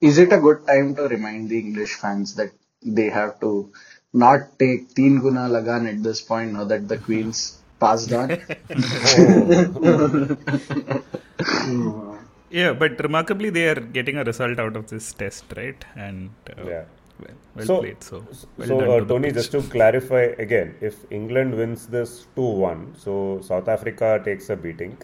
Is 0.00 0.18
it 0.18 0.32
a 0.32 0.38
good 0.38 0.66
time 0.66 0.94
to 0.96 1.02
remind 1.02 1.48
the 1.48 1.58
English 1.58 1.94
fans 1.94 2.34
that 2.36 2.50
they 2.84 3.10
have 3.10 3.38
to 3.40 3.72
not 4.12 4.58
take 4.58 4.94
Teen 4.94 5.20
Guna 5.20 5.48
Lagaan 5.48 5.88
at 5.88 6.02
this 6.02 6.20
point 6.20 6.52
now 6.52 6.64
that 6.64 6.88
the 6.88 6.98
Queen's 6.98 7.59
passed 7.80 8.12
on? 8.12 8.38
Yeah, 12.50 12.72
but 12.72 13.00
remarkably, 13.00 13.50
they 13.50 13.68
are 13.68 13.76
getting 13.80 14.16
a 14.16 14.24
result 14.24 14.58
out 14.58 14.76
of 14.76 14.88
this 14.88 15.12
test, 15.12 15.44
right? 15.56 15.84
And 15.96 16.30
uh, 16.58 16.66
Yeah. 16.66 16.84
well, 17.20 17.36
well 17.54 17.70
so, 17.70 17.80
played. 17.80 18.02
So, 18.02 18.26
well 18.58 18.72
so 18.72 18.76
done 18.80 18.94
uh, 18.94 19.00
to 19.00 19.06
Tony, 19.06 19.28
pitch. 19.28 19.34
just 19.34 19.52
to 19.52 19.62
clarify 19.62 20.22
again, 20.46 20.74
if 20.80 21.04
England 21.10 21.54
wins 21.56 21.86
this 21.86 22.26
2 22.36 22.42
1, 22.42 22.94
so 22.96 23.40
South 23.42 23.68
Africa 23.68 24.20
takes 24.24 24.50
a 24.50 24.56
beating. 24.56 24.98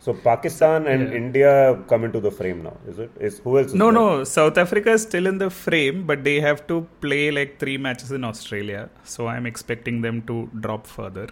So 0.00 0.14
Pakistan 0.14 0.86
and 0.86 1.08
yeah. 1.08 1.14
India 1.14 1.78
come 1.88 2.04
into 2.04 2.20
the 2.20 2.30
frame 2.30 2.62
now, 2.62 2.76
is 2.88 2.98
it? 2.98 3.10
Is 3.20 3.38
who 3.40 3.58
else? 3.58 3.74
Is 3.74 3.82
No, 3.82 3.90
there? 3.90 4.00
no. 4.00 4.24
South 4.24 4.58
Africa 4.58 4.92
is 4.92 5.02
still 5.02 5.26
in 5.26 5.38
the 5.38 5.50
frame, 5.50 6.06
but 6.06 6.24
they 6.24 6.40
have 6.40 6.66
to 6.68 6.88
play 7.00 7.30
like 7.30 7.58
three 7.58 7.76
matches 7.76 8.10
in 8.10 8.24
Australia. 8.24 8.88
So 9.04 9.28
I'm 9.28 9.46
expecting 9.46 10.00
them 10.02 10.22
to 10.22 10.48
drop 10.60 10.86
further. 10.86 11.28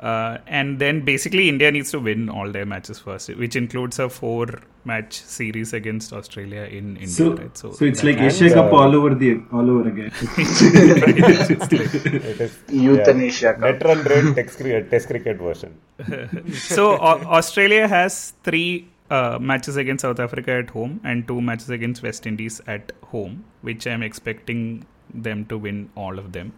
Uh, 0.00 0.38
and 0.46 0.78
then 0.78 1.04
basically 1.04 1.46
India 1.50 1.70
needs 1.70 1.90
to 1.90 1.98
win 2.00 2.30
all 2.30 2.50
their 2.50 2.64
matches 2.64 2.98
first, 2.98 3.28
which 3.36 3.54
includes 3.54 3.98
a 3.98 4.08
four-match 4.08 5.12
series 5.12 5.74
against 5.74 6.14
Australia 6.14 6.62
in 6.62 6.96
India. 6.96 7.08
So, 7.08 7.34
right? 7.34 7.56
so 7.58 7.68
it's 7.68 8.00
that- 8.00 8.06
like 8.06 8.16
And, 8.16 8.26
Asia 8.26 8.48
Cup 8.54 8.72
uh, 8.72 8.76
all 8.76 8.96
over 8.96 9.14
the 9.14 9.42
all 9.52 9.68
over 9.70 9.88
again. 9.90 10.10
It 11.10 12.40
is 12.40 12.58
Euthanasia 12.70 13.52
Cup. 13.54 13.60
net 13.60 13.82
run 13.84 14.02
rate 14.04 14.34
test, 14.36 14.58
cri- 14.58 14.82
test 14.90 15.08
cricket 15.08 15.38
version. 15.38 15.76
so 16.54 16.96
Au- 16.98 17.22
Australia 17.38 17.86
has 17.88 18.32
three 18.44 18.88
uh, 19.10 19.38
matches 19.40 19.76
against 19.76 20.02
South 20.02 20.20
Africa 20.20 20.52
at 20.52 20.70
home 20.70 21.00
and 21.04 21.26
two 21.28 21.40
matches 21.40 21.68
against 21.70 22.02
West 22.02 22.26
Indies 22.26 22.60
at 22.66 22.92
home, 23.04 23.44
which 23.62 23.86
I'm 23.86 24.02
expecting 24.02 24.86
them 25.12 25.44
to 25.46 25.58
win 25.58 25.90
all 25.94 26.18
of 26.18 26.32
them. 26.32 26.52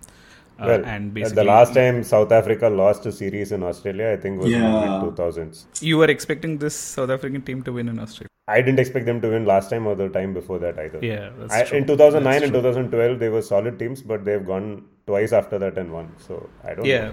Uh, 0.59 0.67
Well, 0.67 0.85
and 0.85 1.13
basically, 1.15 1.35
the 1.43 1.45
last 1.45 1.75
time 1.75 2.03
South 2.05 2.31
Africa 2.33 2.69
lost 2.69 3.07
a 3.07 3.13
series 3.13 3.53
in 3.53 3.63
Australia, 3.63 4.11
I 4.13 4.17
think 4.17 4.41
was 4.41 4.51
Yeah. 4.51 4.59
in 4.67 4.73
the 4.73 5.07
mid 5.07 5.17
2000s. 5.17 5.67
you 5.81 5.99
were 5.99 6.11
expecting 6.17 6.59
this 6.59 6.75
South 6.75 7.11
African 7.11 7.43
team 7.43 7.63
to 7.63 7.73
win 7.73 7.89
in 7.89 7.99
Australia. 7.99 8.29
I 8.49 8.61
didn't 8.61 8.81
expect 8.81 9.07
them 9.07 9.21
to 9.23 9.29
win 9.31 9.45
last 9.47 9.71
time 9.71 9.87
or 9.87 9.95
the 9.95 10.09
time 10.09 10.35
before 10.35 10.59
that 10.65 10.79
either. 10.79 10.99
Yeah, 11.03 11.31
that's 11.39 11.55
I, 11.55 11.63
true. 11.65 11.79
in 11.79 11.87
2009 11.87 12.33
That's 12.33 12.45
and 12.45 12.53
true. 12.53 12.61
2012, 12.63 13.19
they 13.19 13.29
were 13.29 13.43
solid 13.43 13.79
teams, 13.79 14.03
but 14.03 14.25
they've 14.25 14.45
gone 14.45 14.85
twice 15.07 15.33
after 15.33 15.59
that 15.59 15.79
and 15.79 15.93
won. 15.93 16.09
So 16.19 16.49
I 16.65 16.75
don't 16.75 16.85
Yeah. 16.85 17.07
know. 17.07 17.13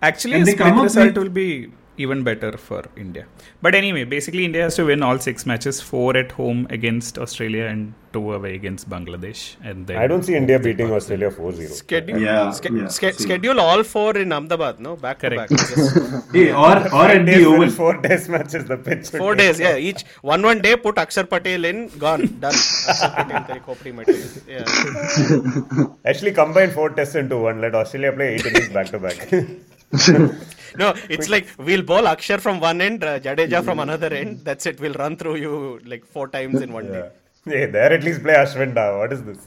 Actually, 0.00 0.34
And 0.34 0.42
a 0.42 0.46
they 0.46 0.52
split 0.52 0.74
result 0.82 1.06
with- 1.06 1.16
will 1.18 1.30
be 1.30 1.70
even 1.98 2.22
better 2.24 2.56
for 2.56 2.82
India. 2.96 3.26
But 3.62 3.74
anyway, 3.74 4.04
basically, 4.04 4.44
India 4.44 4.62
has 4.62 4.76
to 4.76 4.84
win 4.90 5.02
all 5.02 5.18
six 5.18 5.46
matches: 5.52 5.80
four 5.80 6.16
at 6.16 6.32
home 6.32 6.66
against 6.78 7.18
Australia 7.18 7.64
and 7.66 7.94
two 8.16 8.22
away 8.34 8.54
against 8.54 8.88
Bangladesh. 8.92 9.40
And 9.70 9.86
then 9.86 9.98
I 10.02 10.06
don't 10.06 10.22
see 10.28 10.34
India 10.34 10.58
beating 10.66 10.90
Australia 10.98 11.30
4 11.30 11.52
0. 11.52 11.68
Schedule, 11.78 12.20
Yeah, 12.26 12.52
sch- 12.58 12.70
yeah, 12.70 12.88
sch- 12.88 12.92
same. 13.00 13.12
schedule 13.24 13.60
all 13.60 13.82
four 13.82 14.16
in 14.16 14.32
Ahmedabad, 14.36 14.80
no? 14.86 14.96
Back 14.96 15.18
Correct. 15.24 15.50
to 15.50 15.56
back. 15.56 15.66
Just 15.74 16.32
hey, 16.38 16.46
or 16.52 16.72
or 17.00 17.04
at 17.16 17.26
the 17.26 17.44
oval. 17.50 17.68
Four 17.80 17.92
test 18.06 18.30
matches, 18.36 18.64
the 18.72 18.78
pitch. 18.88 19.10
four 19.10 19.34
take. 19.34 19.44
days, 19.44 19.60
yeah. 19.66 19.76
Each 19.90 20.04
one 20.32 20.42
one 20.50 20.60
day, 20.68 20.74
put 20.76 20.96
Akshar 21.04 21.28
Patel 21.34 21.64
in, 21.72 21.88
gone, 22.06 22.26
done. 22.46 22.54
Akshar 22.94 23.10
Patel, 23.18 23.42
teri 23.50 23.62
khopri 23.68 23.94
mati. 24.00 24.18
Yeah. 24.54 25.94
Actually, 26.12 26.32
combine 26.32 26.70
four 26.70 26.90
tests 26.90 27.14
into 27.14 27.38
one. 27.48 27.60
Let 27.60 27.74
Australia 27.74 28.12
play 28.12 28.34
eight 28.36 28.46
innings 28.46 28.70
back 28.70 28.86
to 28.96 28.98
back. 28.98 29.18
No, 30.76 30.94
it's 31.08 31.28
like 31.28 31.46
we'll 31.58 31.82
bowl 31.82 32.02
Akshar 32.02 32.40
from 32.40 32.60
one 32.60 32.80
end, 32.80 33.02
uh, 33.02 33.18
Jadeja 33.18 33.64
from 33.64 33.80
another 33.80 34.12
end. 34.14 34.40
That's 34.44 34.66
it. 34.66 34.78
We'll 34.80 34.92
run 34.94 35.16
through 35.16 35.36
you 35.36 35.80
like 35.84 36.04
four 36.04 36.28
times 36.28 36.60
in 36.60 36.72
one 36.72 36.86
day. 36.86 37.08
Hey, 37.44 37.66
there 37.66 37.92
at 37.92 38.04
least 38.04 38.22
play 38.22 38.34
Ashwin 38.34 38.74
now. 38.74 38.98
What 38.98 39.12
is 39.12 39.24
this? 39.24 39.38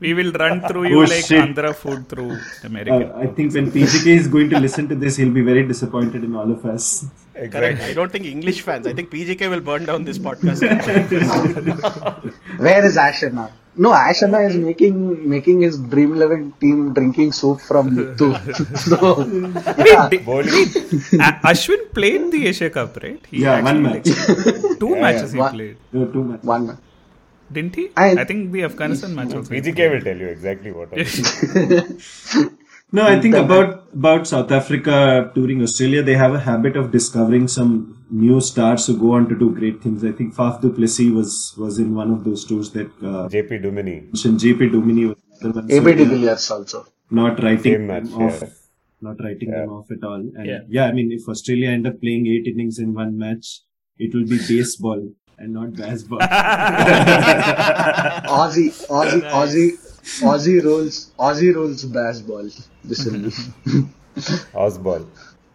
We 0.00 0.14
will 0.14 0.32
run 0.32 0.60
through 0.68 0.84
you 0.84 0.98
Oh, 0.98 1.04
like 1.04 1.24
shit. 1.24 1.42
Andhra 1.42 1.74
food 1.74 2.08
through 2.08 2.32
Uh, 2.32 2.38
American. 2.64 3.10
I 3.12 3.26
think 3.26 3.54
when 3.54 3.70
PGK 3.72 4.06
is 4.20 4.28
going 4.28 4.48
to 4.50 4.60
listen 4.60 4.88
to 4.88 4.94
this, 4.94 5.16
he'll 5.16 5.32
be 5.32 5.42
very 5.42 5.66
disappointed 5.66 6.24
in 6.24 6.36
all 6.36 6.50
of 6.50 6.64
us. 6.64 7.06
Correct. 7.34 7.80
I 7.82 7.92
don't 7.92 8.12
think 8.12 8.26
English 8.26 8.60
fans. 8.60 8.86
I 8.86 8.92
think 8.92 9.10
PGK 9.10 9.48
will 9.50 9.60
burn 9.60 9.84
down 9.86 10.04
this 10.04 10.18
podcast. 10.18 10.60
Where 12.58 12.84
is 12.84 12.96
Ashana? 12.96 13.50
No, 13.84 13.90
Ashana 13.92 14.38
is 14.48 14.56
making 14.62 14.96
making 15.32 15.60
his 15.66 15.76
Dream 15.92 16.10
Eleven 16.16 16.42
team 16.62 16.92
drinking 16.96 17.30
soup 17.38 17.60
from 17.68 17.90
Muthu. 17.96 18.28
so, 18.84 18.98
yeah. 19.90 20.08
Bowling. 20.28 20.68
A- 21.28 21.38
Ashwin 21.52 21.82
played 21.98 22.30
the 22.34 22.40
Asia 22.52 22.68
Cup, 22.78 22.96
right? 23.04 23.22
He 23.30 23.42
Yeah, 23.44 23.62
one 23.70 23.82
match. 23.86 24.06
like, 24.06 24.78
two 24.84 24.92
matches 25.04 25.32
he 25.32 25.38
One- 25.44 25.54
played, 25.58 25.76
No, 25.92 26.06
two 26.16 26.24
matches. 26.30 26.44
one 26.54 26.66
man. 26.70 26.78
didn't 27.58 27.74
he? 27.80 27.84
I- 28.06 28.16
I 28.22 28.24
think 28.32 28.52
the 28.56 28.64
Afghanistan 28.70 29.14
match 29.20 29.32
also. 29.38 29.54
he 29.54 29.60
BGK 29.60 29.88
will 29.94 30.04
tell 30.08 30.18
you 30.24 30.28
exactly 30.36 30.72
what. 30.72 30.92
No, 32.92 33.02
I 33.06 33.20
think 33.20 33.34
about 33.36 33.84
about 33.94 34.26
South 34.26 34.50
Africa 34.50 35.30
touring 35.34 35.62
Australia, 35.62 36.02
they 36.02 36.14
have 36.14 36.34
a 36.34 36.40
habit 36.40 36.76
of 36.76 36.90
discovering 36.90 37.46
some 37.48 37.74
new 38.10 38.40
stars 38.40 38.86
who 38.86 38.96
go 38.98 39.12
on 39.12 39.28
to 39.28 39.36
do 39.38 39.50
great 39.58 39.80
things. 39.82 40.04
I 40.04 40.12
think 40.12 40.34
Faf 40.34 40.60
du 40.60 40.70
Plessis 40.78 41.10
was 41.18 41.54
was 41.56 41.78
in 41.78 41.94
one 41.94 42.10
of 42.10 42.24
those 42.24 42.44
tours 42.44 42.70
that 42.72 42.88
uh, 43.12 43.28
JP 43.36 43.52
Duminy. 43.66 43.96
mentioned. 44.06 44.40
JP 44.40 44.70
Duminy 44.74 45.04
was 45.10 45.18
the 45.40 45.48
other 45.50 45.60
one. 45.62 45.70
AB 45.70 45.94
de 46.00 46.04
Villiers 46.14 46.50
also. 46.56 46.80
not 47.10 47.40
writing 47.44 47.74
Same 47.76 47.86
match, 47.86 48.04
them 48.10 48.22
off. 48.26 48.40
yeah. 48.42 48.48
Not 49.02 49.16
writing 49.24 49.50
them 49.52 49.70
off 49.76 49.90
at 49.96 50.02
all. 50.04 50.14
And 50.40 50.46
Yeah. 50.50 50.60
yeah. 50.68 50.86
I 50.86 50.92
mean, 50.92 51.12
if 51.12 51.28
Australia 51.28 51.68
end 51.76 51.86
up 51.86 51.96
playing 52.02 52.26
eight 52.34 52.46
innings 52.52 52.78
in 52.78 52.92
one 52.94 53.16
match, 53.22 53.46
it 53.98 54.14
will 54.14 54.26
be 54.34 54.38
baseball 54.48 55.00
and 55.38 55.52
not 55.54 55.72
baseball. 55.74 56.18
Aussie, 58.40 58.70
Aussie, 58.88 59.22
Aussie, 59.38 59.70
Aussie 60.02 60.62
rules, 60.62 61.10
Aussie 61.18 61.54
rules 61.54 61.84
baseball. 61.84 62.48
This 62.84 63.04
will 63.04 63.18
be. 63.20 63.30
Osball. 64.54 65.06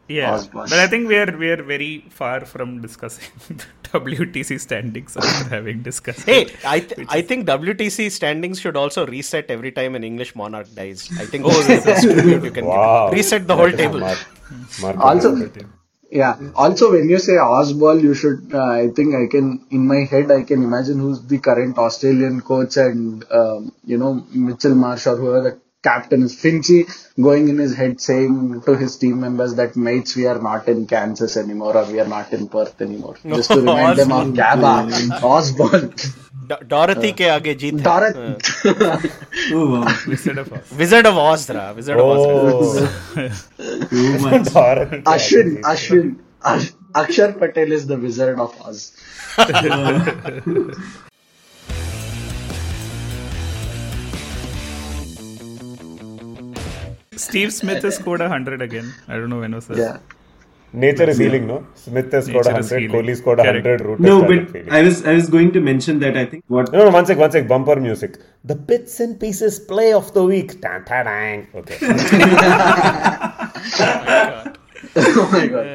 Yeah, 0.07 0.33
Osborne. 0.35 0.69
but 0.69 0.77
I 0.77 0.85
think 0.87 1.07
we 1.07 1.17
are 1.17 1.35
we 1.35 1.49
are 1.49 1.63
very 1.63 2.05
far 2.11 2.45
from 2.45 2.79
discussing 2.79 3.25
the 3.47 3.65
WTC 3.99 4.59
standings 4.59 5.17
after 5.17 5.49
having 5.55 5.81
discussed. 5.81 6.25
hey, 6.27 6.43
it, 6.43 6.55
I 6.63 6.79
th- 6.79 6.97
which 6.99 7.07
I 7.09 7.21
think 7.23 7.47
WTC 7.47 8.11
standings 8.11 8.59
should 8.59 8.77
also 8.77 9.07
reset 9.07 9.49
every 9.49 9.71
time 9.71 9.95
an 9.95 10.03
English 10.03 10.35
monarch 10.35 10.67
dies. 10.75 11.09
I 11.19 11.25
think 11.25 11.45
oh, 11.45 11.49
this 11.49 11.69
is 11.69 11.83
the 11.83 11.91
best 11.91 12.03
tribute 12.03 12.43
you 12.43 12.51
can 12.51 12.65
Wow. 12.65 13.07
give. 13.09 13.17
Reset 13.17 13.47
the 13.47 13.55
whole 13.55 13.71
table. 13.71 13.99
Mark, 13.99 14.19
Mark 14.81 14.97
Also, 14.99 15.35
yeah. 16.15 16.37
Also, 16.55 16.91
when 16.93 17.09
you 17.09 17.19
say 17.19 17.33
Osball, 17.33 18.01
you 18.01 18.13
should. 18.13 18.53
Uh, 18.53 18.63
I 18.63 18.87
think 18.95 19.15
I 19.15 19.27
can. 19.27 19.65
In 19.69 19.85
my 19.85 20.01
head, 20.05 20.31
I 20.31 20.43
can 20.43 20.63
imagine 20.63 20.99
who's 20.99 21.21
the 21.21 21.39
current 21.39 21.77
Australian 21.77 22.41
coach 22.41 22.77
and 22.77 23.29
um, 23.31 23.73
you 23.83 23.97
know 23.97 24.25
Mitchell 24.31 24.75
Marsh 24.75 25.07
or 25.07 25.17
whoever 25.17 25.41
the 25.49 25.59
captain 25.83 26.23
is. 26.23 26.35
Finchy 26.35 26.79
going 27.21 27.49
in 27.49 27.57
his 27.57 27.75
head 27.75 27.99
saying 27.99 28.61
to 28.61 28.77
his 28.77 28.97
team 28.97 29.19
members 29.19 29.55
that 29.55 29.75
mates, 29.75 30.15
we 30.15 30.25
are 30.25 30.41
not 30.41 30.67
in 30.69 30.87
Kansas 30.87 31.35
anymore 31.37 31.75
or 31.77 31.85
we 31.91 31.99
are 31.99 32.07
not 32.07 32.31
in 32.33 32.47
Perth 32.47 32.81
anymore. 32.81 33.17
Just 33.25 33.51
to 33.51 33.57
remind 33.59 33.99
them 33.99 34.11
of 34.11 34.27
Gabba, 34.41 34.89
Osball, 35.19 36.24
Dorothy 36.51 37.11
के 37.19 37.27
आगे 37.29 37.53
जीत 37.63 37.75
wizard 40.77 41.07
of 41.07 41.17
Oz 41.17 41.49
रहा 41.51 41.71
wizard 41.71 41.99
of 41.99 42.17
Oz 42.17 42.77
Ashwin 45.07 45.61
Ashwin 45.65 46.15
Axar 46.95 47.31
Patel 47.41 47.73
is 47.73 47.87
the 47.87 47.99
wizard 48.03 48.39
of 48.39 48.61
Oz 48.67 48.77
Steve 57.17 57.51
Smith 57.53 57.83
has 57.83 57.95
scored 57.95 58.21
a 58.21 58.27
hundred 58.29 58.61
again. 58.61 58.93
I 59.07 59.13
don't 59.13 59.29
know 59.29 59.39
when 59.39 59.55
was 59.55 59.67
that. 59.67 59.77
Yeah. 59.77 60.14
Nature 60.73 61.09
is 61.09 61.17
healing, 61.17 61.47
no? 61.47 61.65
Smith 61.75 62.11
has 62.11 62.25
scored 62.25 62.45
Nature 62.45 62.61
100, 62.61 62.79
healing. 62.81 63.05
Kohli 63.05 63.15
scored 63.17 63.37
100, 63.37 63.63
Correct. 63.63 63.83
Root 63.85 63.99
No, 63.99 64.21
but 64.21 64.49
failing. 64.51 64.71
I 64.71 64.81
was 64.81 65.05
I 65.05 65.13
was 65.13 65.29
going 65.29 65.51
to 65.53 65.61
mention 65.61 65.99
that 65.99 66.17
I 66.17 66.25
think 66.25 66.43
what 66.47 66.71
No, 66.71 66.85
no, 66.85 66.89
one 66.91 67.05
sec, 67.05 67.17
one 67.17 67.31
sec. 67.31 67.47
Bumper 67.47 67.77
music. 67.77 68.17
The 68.43 68.55
bits 68.55 68.99
and 68.99 69.19
pieces 69.19 69.59
play 69.59 69.93
of 69.93 70.13
the 70.13 70.23
week. 70.23 70.61
Tan, 70.61 70.83
ta, 70.85 71.03
dang. 71.03 71.47
Okay. 71.55 71.77
oh 71.81 71.89
my 73.77 74.27
god. 74.27 74.59
Oh 74.97 75.29
my 75.31 75.47
god. 75.47 75.65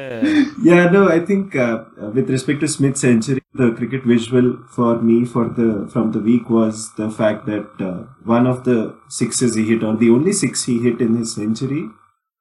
Yeah, 0.63 0.89
no, 0.89 1.07
I 1.09 1.19
think 1.19 1.55
uh, 1.55 1.85
uh, 2.01 2.09
with 2.11 2.29
respect 2.29 2.59
to 2.61 2.67
Smith's 2.67 3.01
century, 3.01 3.41
the 3.53 3.71
cricket 3.71 4.03
visual 4.03 4.59
for 4.69 5.01
me 5.01 5.25
for 5.25 5.47
the 5.49 5.89
from 5.91 6.11
the 6.11 6.19
week 6.19 6.49
was 6.49 6.93
the 6.95 7.09
fact 7.09 7.45
that 7.47 7.69
uh, 7.79 8.03
one 8.23 8.47
of 8.47 8.63
the 8.63 8.95
sixes 9.09 9.55
he 9.55 9.63
hit, 9.67 9.83
or 9.83 9.95
the 9.95 10.09
only 10.09 10.33
six 10.33 10.65
he 10.65 10.79
hit 10.79 11.01
in 11.01 11.15
his 11.15 11.33
century, 11.35 11.87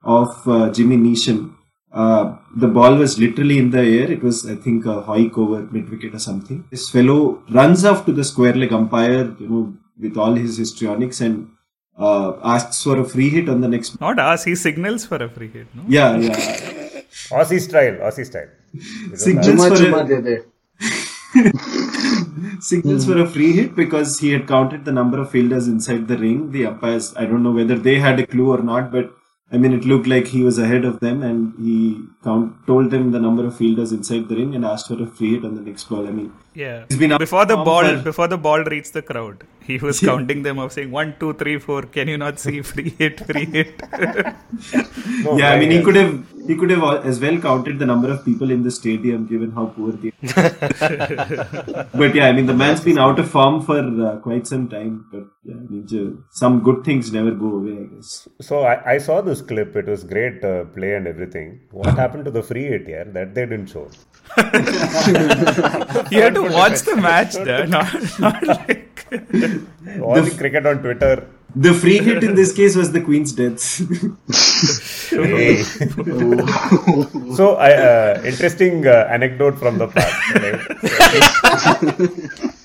of 0.02 0.46
uh, 0.46 0.70
Jimmy 0.70 0.96
Neesham. 0.96 1.54
Uh, 1.92 2.36
the 2.56 2.68
ball 2.68 2.94
was 2.94 3.18
literally 3.18 3.58
in 3.58 3.70
the 3.70 3.80
air. 3.80 4.10
It 4.10 4.22
was, 4.22 4.48
I 4.48 4.54
think, 4.54 4.84
a 4.86 5.02
hoik 5.02 5.36
over 5.36 5.62
mid 5.72 5.90
wicket 5.90 6.14
or 6.14 6.18
something. 6.20 6.64
This 6.70 6.88
fellow 6.90 7.42
runs 7.50 7.84
off 7.84 8.04
to 8.06 8.12
the 8.12 8.22
square 8.24 8.54
leg 8.54 8.72
umpire, 8.72 9.34
you 9.40 9.48
know, 9.48 9.74
with 9.98 10.16
all 10.16 10.34
his 10.34 10.56
histrionics 10.56 11.20
and 11.20 11.50
uh, 11.98 12.34
asks 12.44 12.82
for 12.84 12.98
a 13.00 13.04
free 13.04 13.28
hit 13.30 13.48
on 13.48 13.60
the 13.60 13.68
next. 13.68 14.00
Not 14.00 14.18
us. 14.20 14.44
He 14.44 14.54
signals 14.54 15.04
for 15.04 15.16
a 15.16 15.28
free 15.28 15.48
hit. 15.48 15.66
No. 15.74 15.82
Yeah, 15.88 16.16
yeah. 16.16 16.36
Aussie 17.30 17.60
style, 17.60 17.94
Aussie 18.08 18.24
style. 18.24 18.48
Signals 19.16 19.66
for 19.68 19.74
a- 19.74 19.78
chuma 19.78 20.06
de 20.06 20.22
de. 20.22 20.44
signals 22.60 23.04
for 23.04 23.18
a 23.18 23.26
free 23.28 23.52
hit 23.52 23.74
because 23.74 24.18
he 24.18 24.30
had 24.32 24.46
counted 24.46 24.84
the 24.84 24.92
number 24.92 25.18
of 25.18 25.30
fielders 25.30 25.66
inside 25.68 26.06
the 26.08 26.16
ring. 26.18 26.50
The 26.52 26.66
umpires, 26.66 27.14
I 27.16 27.24
don't 27.26 27.42
know 27.42 27.52
whether 27.52 27.76
they 27.76 27.98
had 27.98 28.20
a 28.20 28.26
clue 28.26 28.50
or 28.50 28.62
not, 28.62 28.90
but 28.92 29.12
I 29.52 29.58
mean, 29.58 29.72
it 29.72 29.84
looked 29.84 30.06
like 30.06 30.26
he 30.28 30.42
was 30.44 30.58
ahead 30.64 30.84
of 30.84 31.00
them 31.00 31.22
and 31.28 31.54
he 31.58 31.76
count, 32.22 32.52
told 32.66 32.90
them 32.92 33.10
the 33.10 33.18
number 33.18 33.44
of 33.46 33.56
fielders 33.56 33.90
inside 33.90 34.28
the 34.28 34.36
ring 34.36 34.54
and 34.54 34.64
asked 34.64 34.86
for 34.88 35.02
a 35.02 35.06
free 35.06 35.30
hit 35.34 35.44
on 35.44 35.56
the 35.56 35.60
next 35.70 35.88
ball. 35.88 36.06
I 36.06 36.12
mean, 36.18 36.32
Yeah. 36.54 36.84
He's 36.88 36.98
been 36.98 37.16
before 37.18 37.46
the 37.46 37.56
ball 37.56 37.84
for- 37.88 38.02
before 38.10 38.28
the 38.28 38.38
ball 38.38 38.62
reached 38.74 38.92
the 38.92 39.02
crowd, 39.02 39.42
he 39.66 39.78
was 39.78 40.00
counting 40.10 40.42
them 40.42 40.58
up, 40.58 40.72
saying 40.72 40.90
one, 40.90 41.14
two, 41.20 41.34
three, 41.34 41.58
four. 41.58 41.82
Can 41.82 42.08
you 42.08 42.18
not 42.18 42.38
see 42.38 42.62
free 42.62 42.90
hit, 42.90 43.20
free 43.26 43.46
hit? 43.46 43.82
No, 45.24 45.36
yeah, 45.36 45.52
I 45.52 45.58
mean, 45.58 45.70
he 45.70 45.82
could 45.82 45.96
have 45.96 46.24
he 46.46 46.56
could 46.56 46.70
have 46.70 47.06
as 47.06 47.20
well 47.20 47.38
counted 47.38 47.78
the 47.78 47.86
number 47.86 48.10
of 48.10 48.24
people 48.24 48.50
in 48.50 48.62
the 48.62 48.70
stadium 48.70 49.26
given 49.26 49.50
how 49.52 49.66
poor 49.66 49.92
they. 49.92 50.12
but 52.00 52.14
yeah, 52.14 52.26
I 52.26 52.32
mean, 52.32 52.46
the 52.46 52.54
man's 52.54 52.80
been 52.80 52.98
out 52.98 53.18
of 53.18 53.30
form 53.30 53.62
for 53.62 53.78
uh, 53.78 54.16
quite 54.18 54.46
some 54.46 54.68
time. 54.68 55.06
But 55.12 55.26
yeah, 55.44 55.54
I 55.54 55.70
mean, 55.70 56.24
some 56.30 56.62
good 56.62 56.84
things 56.84 57.12
never 57.12 57.30
go 57.32 57.56
away, 57.56 57.72
I 57.72 57.84
guess. 57.94 58.28
So 58.40 58.62
I, 58.62 58.94
I 58.94 58.98
saw 58.98 59.20
this 59.20 59.42
clip. 59.42 59.76
It 59.76 59.86
was 59.86 60.04
great 60.04 60.44
uh, 60.44 60.64
play 60.76 60.94
and 60.94 61.06
everything. 61.06 61.60
What 61.70 61.96
happened 62.04 62.24
to 62.26 62.30
the 62.30 62.42
free 62.42 62.64
hit 62.64 62.86
here? 62.86 63.04
That 63.04 63.34
they 63.34 63.46
didn't 63.46 63.68
show. 63.68 63.88
you 66.10 66.22
had 66.22 66.34
to 66.34 66.48
watch 66.50 66.80
the 66.82 66.96
match 66.96 67.34
there, 67.34 67.66
not, 67.66 68.20
not 68.20 68.46
like. 68.46 69.06
All 70.02 70.20
the 70.22 70.30
cricket 70.30 70.66
on 70.66 70.82
Twitter. 70.82 71.26
The 71.56 71.74
free 71.74 71.98
hit 71.98 72.22
in 72.22 72.36
this 72.36 72.52
case 72.52 72.76
was 72.76 72.92
the 72.92 73.00
Queen's 73.00 73.32
death. 73.32 73.60
Hey. 75.10 75.62
so 77.34 77.56
I 77.56 77.72
uh, 77.72 78.22
interesting 78.24 78.86
uh, 78.86 79.08
anecdote 79.10 79.58
from 79.58 79.78
the 79.78 79.88
past. 79.88 80.34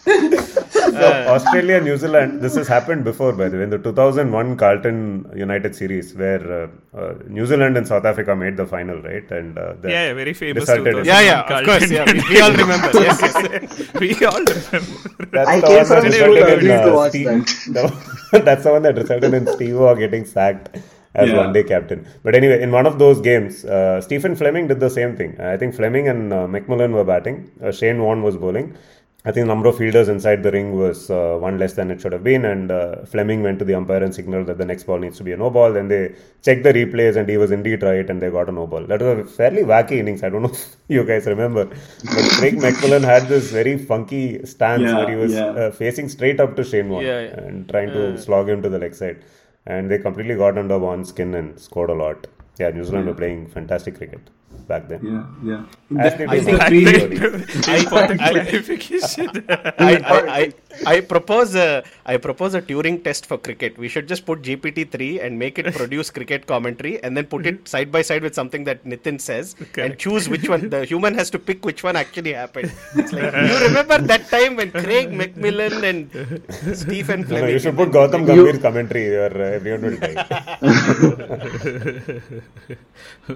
right? 0.06 0.52
So, 0.92 1.08
Australia, 1.36 1.80
New 1.82 1.98
Zealand. 1.98 2.42
This 2.42 2.56
has 2.56 2.68
happened 2.68 3.04
before, 3.04 3.34
by 3.34 3.50
the 3.50 3.58
way, 3.58 3.64
in 3.64 3.70
the 3.70 3.78
2001 3.78 4.58
Carlton 4.58 5.32
United 5.36 5.76
series, 5.76 6.14
where 6.16 6.44
uh, 6.64 6.98
uh, 6.98 7.14
New 7.28 7.46
Zealand 7.46 7.78
and 7.78 7.88
South 7.88 8.06
Africa 8.06 8.36
made 8.36 8.56
the 8.58 8.66
final, 8.66 9.02
right? 9.02 9.30
And 9.32 9.58
uh, 9.58 9.74
the- 9.82 9.90
Yeah, 9.90 10.08
yeah, 10.08 10.14
very 10.14 10.34
famous. 10.34 10.62
resulted 10.62 10.88
in- 10.88 11.04
2000 11.04 11.06
Yeah, 11.06 11.22
yeah, 11.22 11.60
of 11.60 11.66
course. 11.66 11.90
Yeah, 11.92 12.06
we, 12.12 12.22
we 12.36 12.42
all 12.42 12.52
remember. 12.54 12.90
Yes, 13.08 13.22
yes. 13.22 13.94
we 14.00 14.10
all 14.26 14.40
remember. 14.40 15.28
That's 15.36 15.50
I 15.50 15.60
the 15.62 15.68
came 15.68 15.76
one 15.78 15.88
that 15.88 15.88
from 15.88 16.06
resulted 16.06 16.64
in, 16.64 16.72
uh, 16.72 17.10
Steve- 17.10 17.74
the- 17.74 18.42
that's 18.48 18.64
the 18.64 18.72
one 18.72 18.82
that 18.84 18.96
resulted 18.96 19.34
in 19.34 19.48
Steve 19.48 19.76
Waugh 19.78 19.96
getting 19.96 20.26
sacked 20.26 20.78
as 21.16 21.30
Yeah. 21.30 21.38
one 21.38 21.54
day 21.54 21.64
captain. 21.64 22.06
But 22.24 22.36
anyway, 22.36 22.62
in 22.62 22.72
one 22.72 22.86
of 22.86 23.00
those 23.00 23.22
games, 23.22 23.64
uh, 23.66 24.02
Stephen 24.02 24.36
Fleming 24.36 24.68
did 24.68 24.80
the 24.82 24.90
same 24.90 25.16
thing. 25.16 25.40
I 25.40 25.56
think 25.58 25.74
Fleming 25.74 26.10
and 26.10 26.34
uh, 26.34 26.46
McMillan 26.56 26.92
were 26.92 27.06
batting. 27.06 27.50
Uh, 27.64 27.72
Shane 27.72 28.02
Warne 28.02 28.22
was 28.22 28.36
bowling. 28.36 28.76
I 29.28 29.32
think 29.32 29.46
the 29.46 29.54
number 29.54 29.68
of 29.68 29.78
fielders 29.78 30.08
inside 30.08 30.44
the 30.44 30.52
ring 30.52 30.78
was 30.80 31.10
uh, 31.10 31.36
one 31.40 31.58
less 31.58 31.74
than 31.74 31.90
it 31.90 32.00
should 32.00 32.14
have 32.14 32.24
been, 32.24 32.46
and 32.46 32.72
uh, 32.72 33.06
Fleming 33.06 33.42
went 33.42 33.58
to 33.60 33.66
the 33.66 33.74
umpire 33.74 34.04
and 34.04 34.14
signaled 34.14 34.46
that 34.48 34.60
the 34.60 34.66
next 34.66 34.84
ball 34.84 35.00
needs 35.00 35.18
to 35.18 35.24
be 35.24 35.32
a 35.32 35.38
no 35.38 35.50
ball. 35.50 35.74
Then 35.74 35.88
they 35.88 36.14
checked 36.44 36.64
the 36.64 36.72
replays, 36.74 37.16
and 37.16 37.28
he 37.28 37.38
was 37.38 37.50
indeed 37.50 37.82
right, 37.82 38.08
and 38.08 38.22
they 38.22 38.30
got 38.30 38.50
a 38.50 38.52
no 38.52 38.68
ball. 38.68 38.86
That 38.86 39.02
was 39.02 39.20
a 39.20 39.26
fairly 39.26 39.64
wacky 39.64 39.98
innings. 39.98 40.22
I 40.22 40.30
don't 40.30 40.44
know 40.44 40.50
if 40.50 40.76
you 40.88 41.04
guys 41.06 41.26
remember, 41.26 41.66
but 41.66 41.76
Craig 42.38 42.56
McMillan 42.58 43.04
had 43.04 43.28
this 43.28 43.50
very 43.52 43.78
funky 43.80 44.46
stance 44.46 44.84
Yeah, 44.84 44.98
where 45.00 45.10
he 45.10 45.16
was 45.16 45.34
yeah. 45.34 45.46
uh, 45.48 45.72
facing 45.72 46.08
straight 46.08 46.40
up 46.40 46.56
to 46.58 46.64
Shane 46.64 46.90
Warne 46.90 47.06
Yeah, 47.06 47.22
yeah. 47.22 47.40
and 47.48 47.68
trying 47.68 47.90
to 47.94 48.18
slog 48.20 48.48
him 48.48 48.62
to 48.62 48.70
the 48.70 48.78
leg 48.78 48.94
side. 48.94 49.24
And 49.66 49.90
they 49.90 49.98
completely 49.98 50.36
got 50.36 50.60
under 50.60 50.78
Warne's 50.78 51.10
skin 51.10 51.34
and 51.34 51.60
scored 51.60 51.90
a 51.90 51.96
lot. 51.96 52.28
yeah, 52.60 52.70
New 52.70 52.84
Zealand 52.84 53.08
were 53.08 53.16
playing 53.16 53.48
fantastic 53.48 53.96
cricket 53.98 54.30
back 54.62 54.88
then. 54.88 55.00
Yeah, 55.04 55.26
yeah. 55.92 56.02
As 56.04 56.14
That- 56.14 56.18
they 56.18 56.26
I 56.26 56.40
think 56.40 56.60
now. 56.60 56.70
we- 56.70 57.62
Sorry. 57.62 57.80
Important 57.80 58.22
I- 58.22 58.34
I, 59.80 59.94
I, 60.40 60.54
I, 60.86 60.96
I 60.96 61.02
propose 61.02 61.56
a 61.56 61.84
I 62.06 62.18
propose 62.18 62.54
a 62.54 62.62
Turing 62.62 63.04
test 63.04 63.26
for 63.26 63.38
cricket. 63.38 63.78
We 63.78 63.88
should 63.88 64.08
just 64.08 64.26
put 64.26 64.42
GPT 64.42 64.90
three 64.90 65.20
and 65.20 65.38
make 65.38 65.60
it 65.60 65.74
produce 65.74 66.10
cricket 66.10 66.48
commentary, 66.48 67.02
and 67.04 67.16
then 67.16 67.26
put 67.26 67.46
it 67.46 67.68
side 67.68 67.92
by 67.92 68.02
side 68.02 68.24
with 68.24 68.36
something 68.36 68.64
that 68.66 68.84
Nitin 68.86 69.20
says, 69.20 69.56
and 69.78 69.98
choose 69.98 70.30
which 70.30 70.48
one. 70.50 70.70
The 70.70 70.86
human 70.86 71.14
has 71.16 71.30
to 71.32 71.40
pick 71.40 71.66
which 71.66 71.84
one 71.84 71.96
actually 71.96 72.34
happened. 72.34 72.72
It's 72.96 73.12
like 73.14 73.34
you 73.50 73.60
remember 73.68 73.98
that 74.00 74.30
time 74.30 74.56
when 74.56 74.72
Craig 74.72 75.10
McMillan 75.12 75.84
and 75.84 76.78
Stephen 76.78 77.22
No, 77.30 77.40
no, 77.42 77.48
you 77.48 77.60
should 77.60 77.76
put 77.76 77.92
Gautam 77.92 78.26
Gambhir's 78.26 78.60
commentary 78.62 79.16
or 79.16 79.28
uh, 79.28 79.58
everyone 79.58 79.82
will 79.82 79.98
die. 79.98 80.26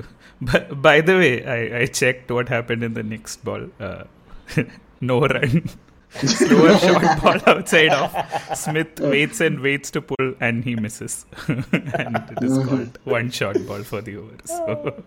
But 0.41 0.81
by 0.81 1.01
the 1.01 1.15
way, 1.17 1.45
I, 1.45 1.81
I 1.81 1.85
checked 1.87 2.31
what 2.31 2.49
happened 2.49 2.83
in 2.83 2.93
the 2.93 3.03
next 3.03 3.43
ball. 3.43 3.67
Uh, 3.79 4.03
no 5.01 5.21
run. 5.21 5.69
Slower 6.12 6.76
shot 6.78 7.22
ball 7.26 7.39
outside 7.45 7.89
off. 7.89 8.57
Smith 8.57 8.99
waits 8.99 9.41
and 9.41 9.60
waits 9.60 9.91
to 9.91 10.01
pull 10.01 10.34
and 10.39 10.64
he 10.64 10.76
misses. 10.76 11.26
and 11.47 12.24
it 12.32 12.43
is 12.43 12.57
called 12.68 12.97
one 13.03 13.30
shot 13.30 13.55
ball 13.68 13.84
for 13.84 14.01
the 14.01 14.18
over. 14.18 14.36
So, 14.45 15.03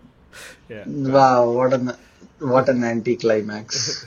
yeah. 0.68 0.84
Wow, 0.86 1.50
what 1.50 1.72
an 1.74 1.92
what 2.38 2.68
an 2.68 2.84
anticlimax. 2.84 4.06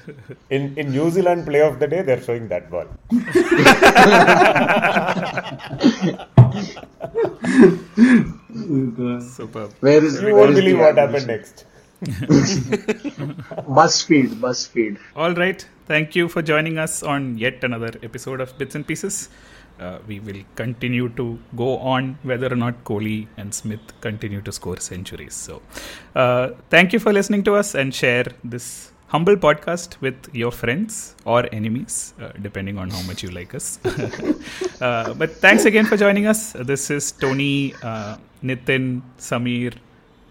In 0.50 0.78
in 0.78 0.92
New 0.92 1.10
Zealand 1.12 1.46
play 1.46 1.62
of 1.62 1.80
the 1.80 1.88
day, 1.88 2.02
they're 2.02 2.22
showing 2.22 2.48
that 2.48 2.72
ball. 2.72 2.88
Oh, 3.12 3.16
God. 8.98 9.24
Superb. 9.24 9.74
Where 9.82 10.04
is 10.04 10.16
You 10.22 10.28
where 10.28 10.36
won't 10.36 10.52
is 10.52 10.56
believe 10.60 10.80
what 10.80 10.98
happened 10.98 11.28
next. 11.28 11.66
BuzzFeed, 12.04 13.36
BuzzFeed. 14.40 14.98
All 15.16 15.34
right. 15.34 15.66
Thank 15.88 16.16
you 16.16 16.28
for 16.28 16.42
joining 16.42 16.80
us 16.80 17.04
on 17.04 17.38
yet 17.38 17.64
another 17.64 17.92
episode 18.02 18.42
of 18.42 18.58
Bits 18.58 18.74
and 18.74 18.88
Pieces. 18.88 19.30
Uh, 19.80 20.00
we 20.08 20.20
will 20.20 20.42
continue 20.56 21.10
to 21.10 21.38
go 21.56 21.78
on 21.78 22.18
whether 22.24 22.52
or 22.52 22.56
not 22.56 22.84
Kohli 22.86 23.28
and 23.38 23.54
Smith 23.54 23.82
continue 24.02 24.42
to 24.42 24.52
score 24.52 24.80
centuries. 24.80 25.36
So, 25.36 25.62
uh, 26.16 26.52
thank 26.72 26.92
you 26.94 27.00
for 27.00 27.14
listening 27.14 27.44
to 27.44 27.56
us 27.56 27.76
and 27.76 27.94
share 27.94 28.26
this 28.44 28.94
humble 29.10 29.36
podcast 29.36 30.02
with 30.02 30.30
your 30.34 30.52
friends 30.52 31.16
or 31.24 31.48
enemies, 31.52 32.16
uh, 32.20 32.30
depending 32.42 32.80
on 32.80 32.90
how 32.90 33.04
much 33.04 33.22
you 33.22 33.30
like 33.30 33.54
us. 33.54 33.78
uh, 34.82 35.14
but 35.14 35.32
thanks 35.34 35.66
again 35.66 35.86
for 35.86 35.98
joining 35.98 36.26
us. 36.26 36.54
This 36.54 36.90
is 36.90 37.12
Tony, 37.12 37.76
uh, 37.84 38.18
Nitin, 38.44 39.04
Sameer, 39.20 39.76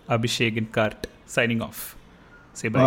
Abhishek, 0.09 0.59
and 0.59 0.73
Kart 0.73 1.05
signing 1.27 1.63
off. 1.63 1.97
Say 2.55 2.69
bye. 2.69 2.81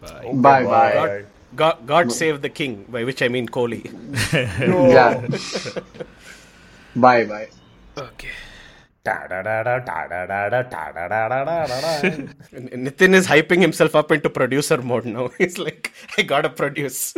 Bye. 0.00 0.08
Bye. 0.08 0.32
Bye 0.32 0.64
bye. 0.64 0.92
God, 0.94 1.26
God, 1.56 1.86
God 1.86 2.12
save 2.12 2.42
the 2.42 2.48
king, 2.48 2.84
by 2.88 3.04
which 3.04 3.22
I 3.22 3.28
mean 3.28 3.48
Kohli. 3.48 3.82
Yeah. 4.92 5.26
bye 6.96 7.24
bye. 7.24 7.48
Okay. 7.96 8.30
Nitin 12.84 13.14
is 13.14 13.26
hyping 13.28 13.60
himself 13.60 13.94
up 13.94 14.10
into 14.10 14.28
producer 14.28 14.82
mode 14.82 15.04
now. 15.06 15.30
He's 15.38 15.58
like, 15.58 15.92
I 16.18 16.22
gotta 16.22 16.50
produce. 16.50 17.14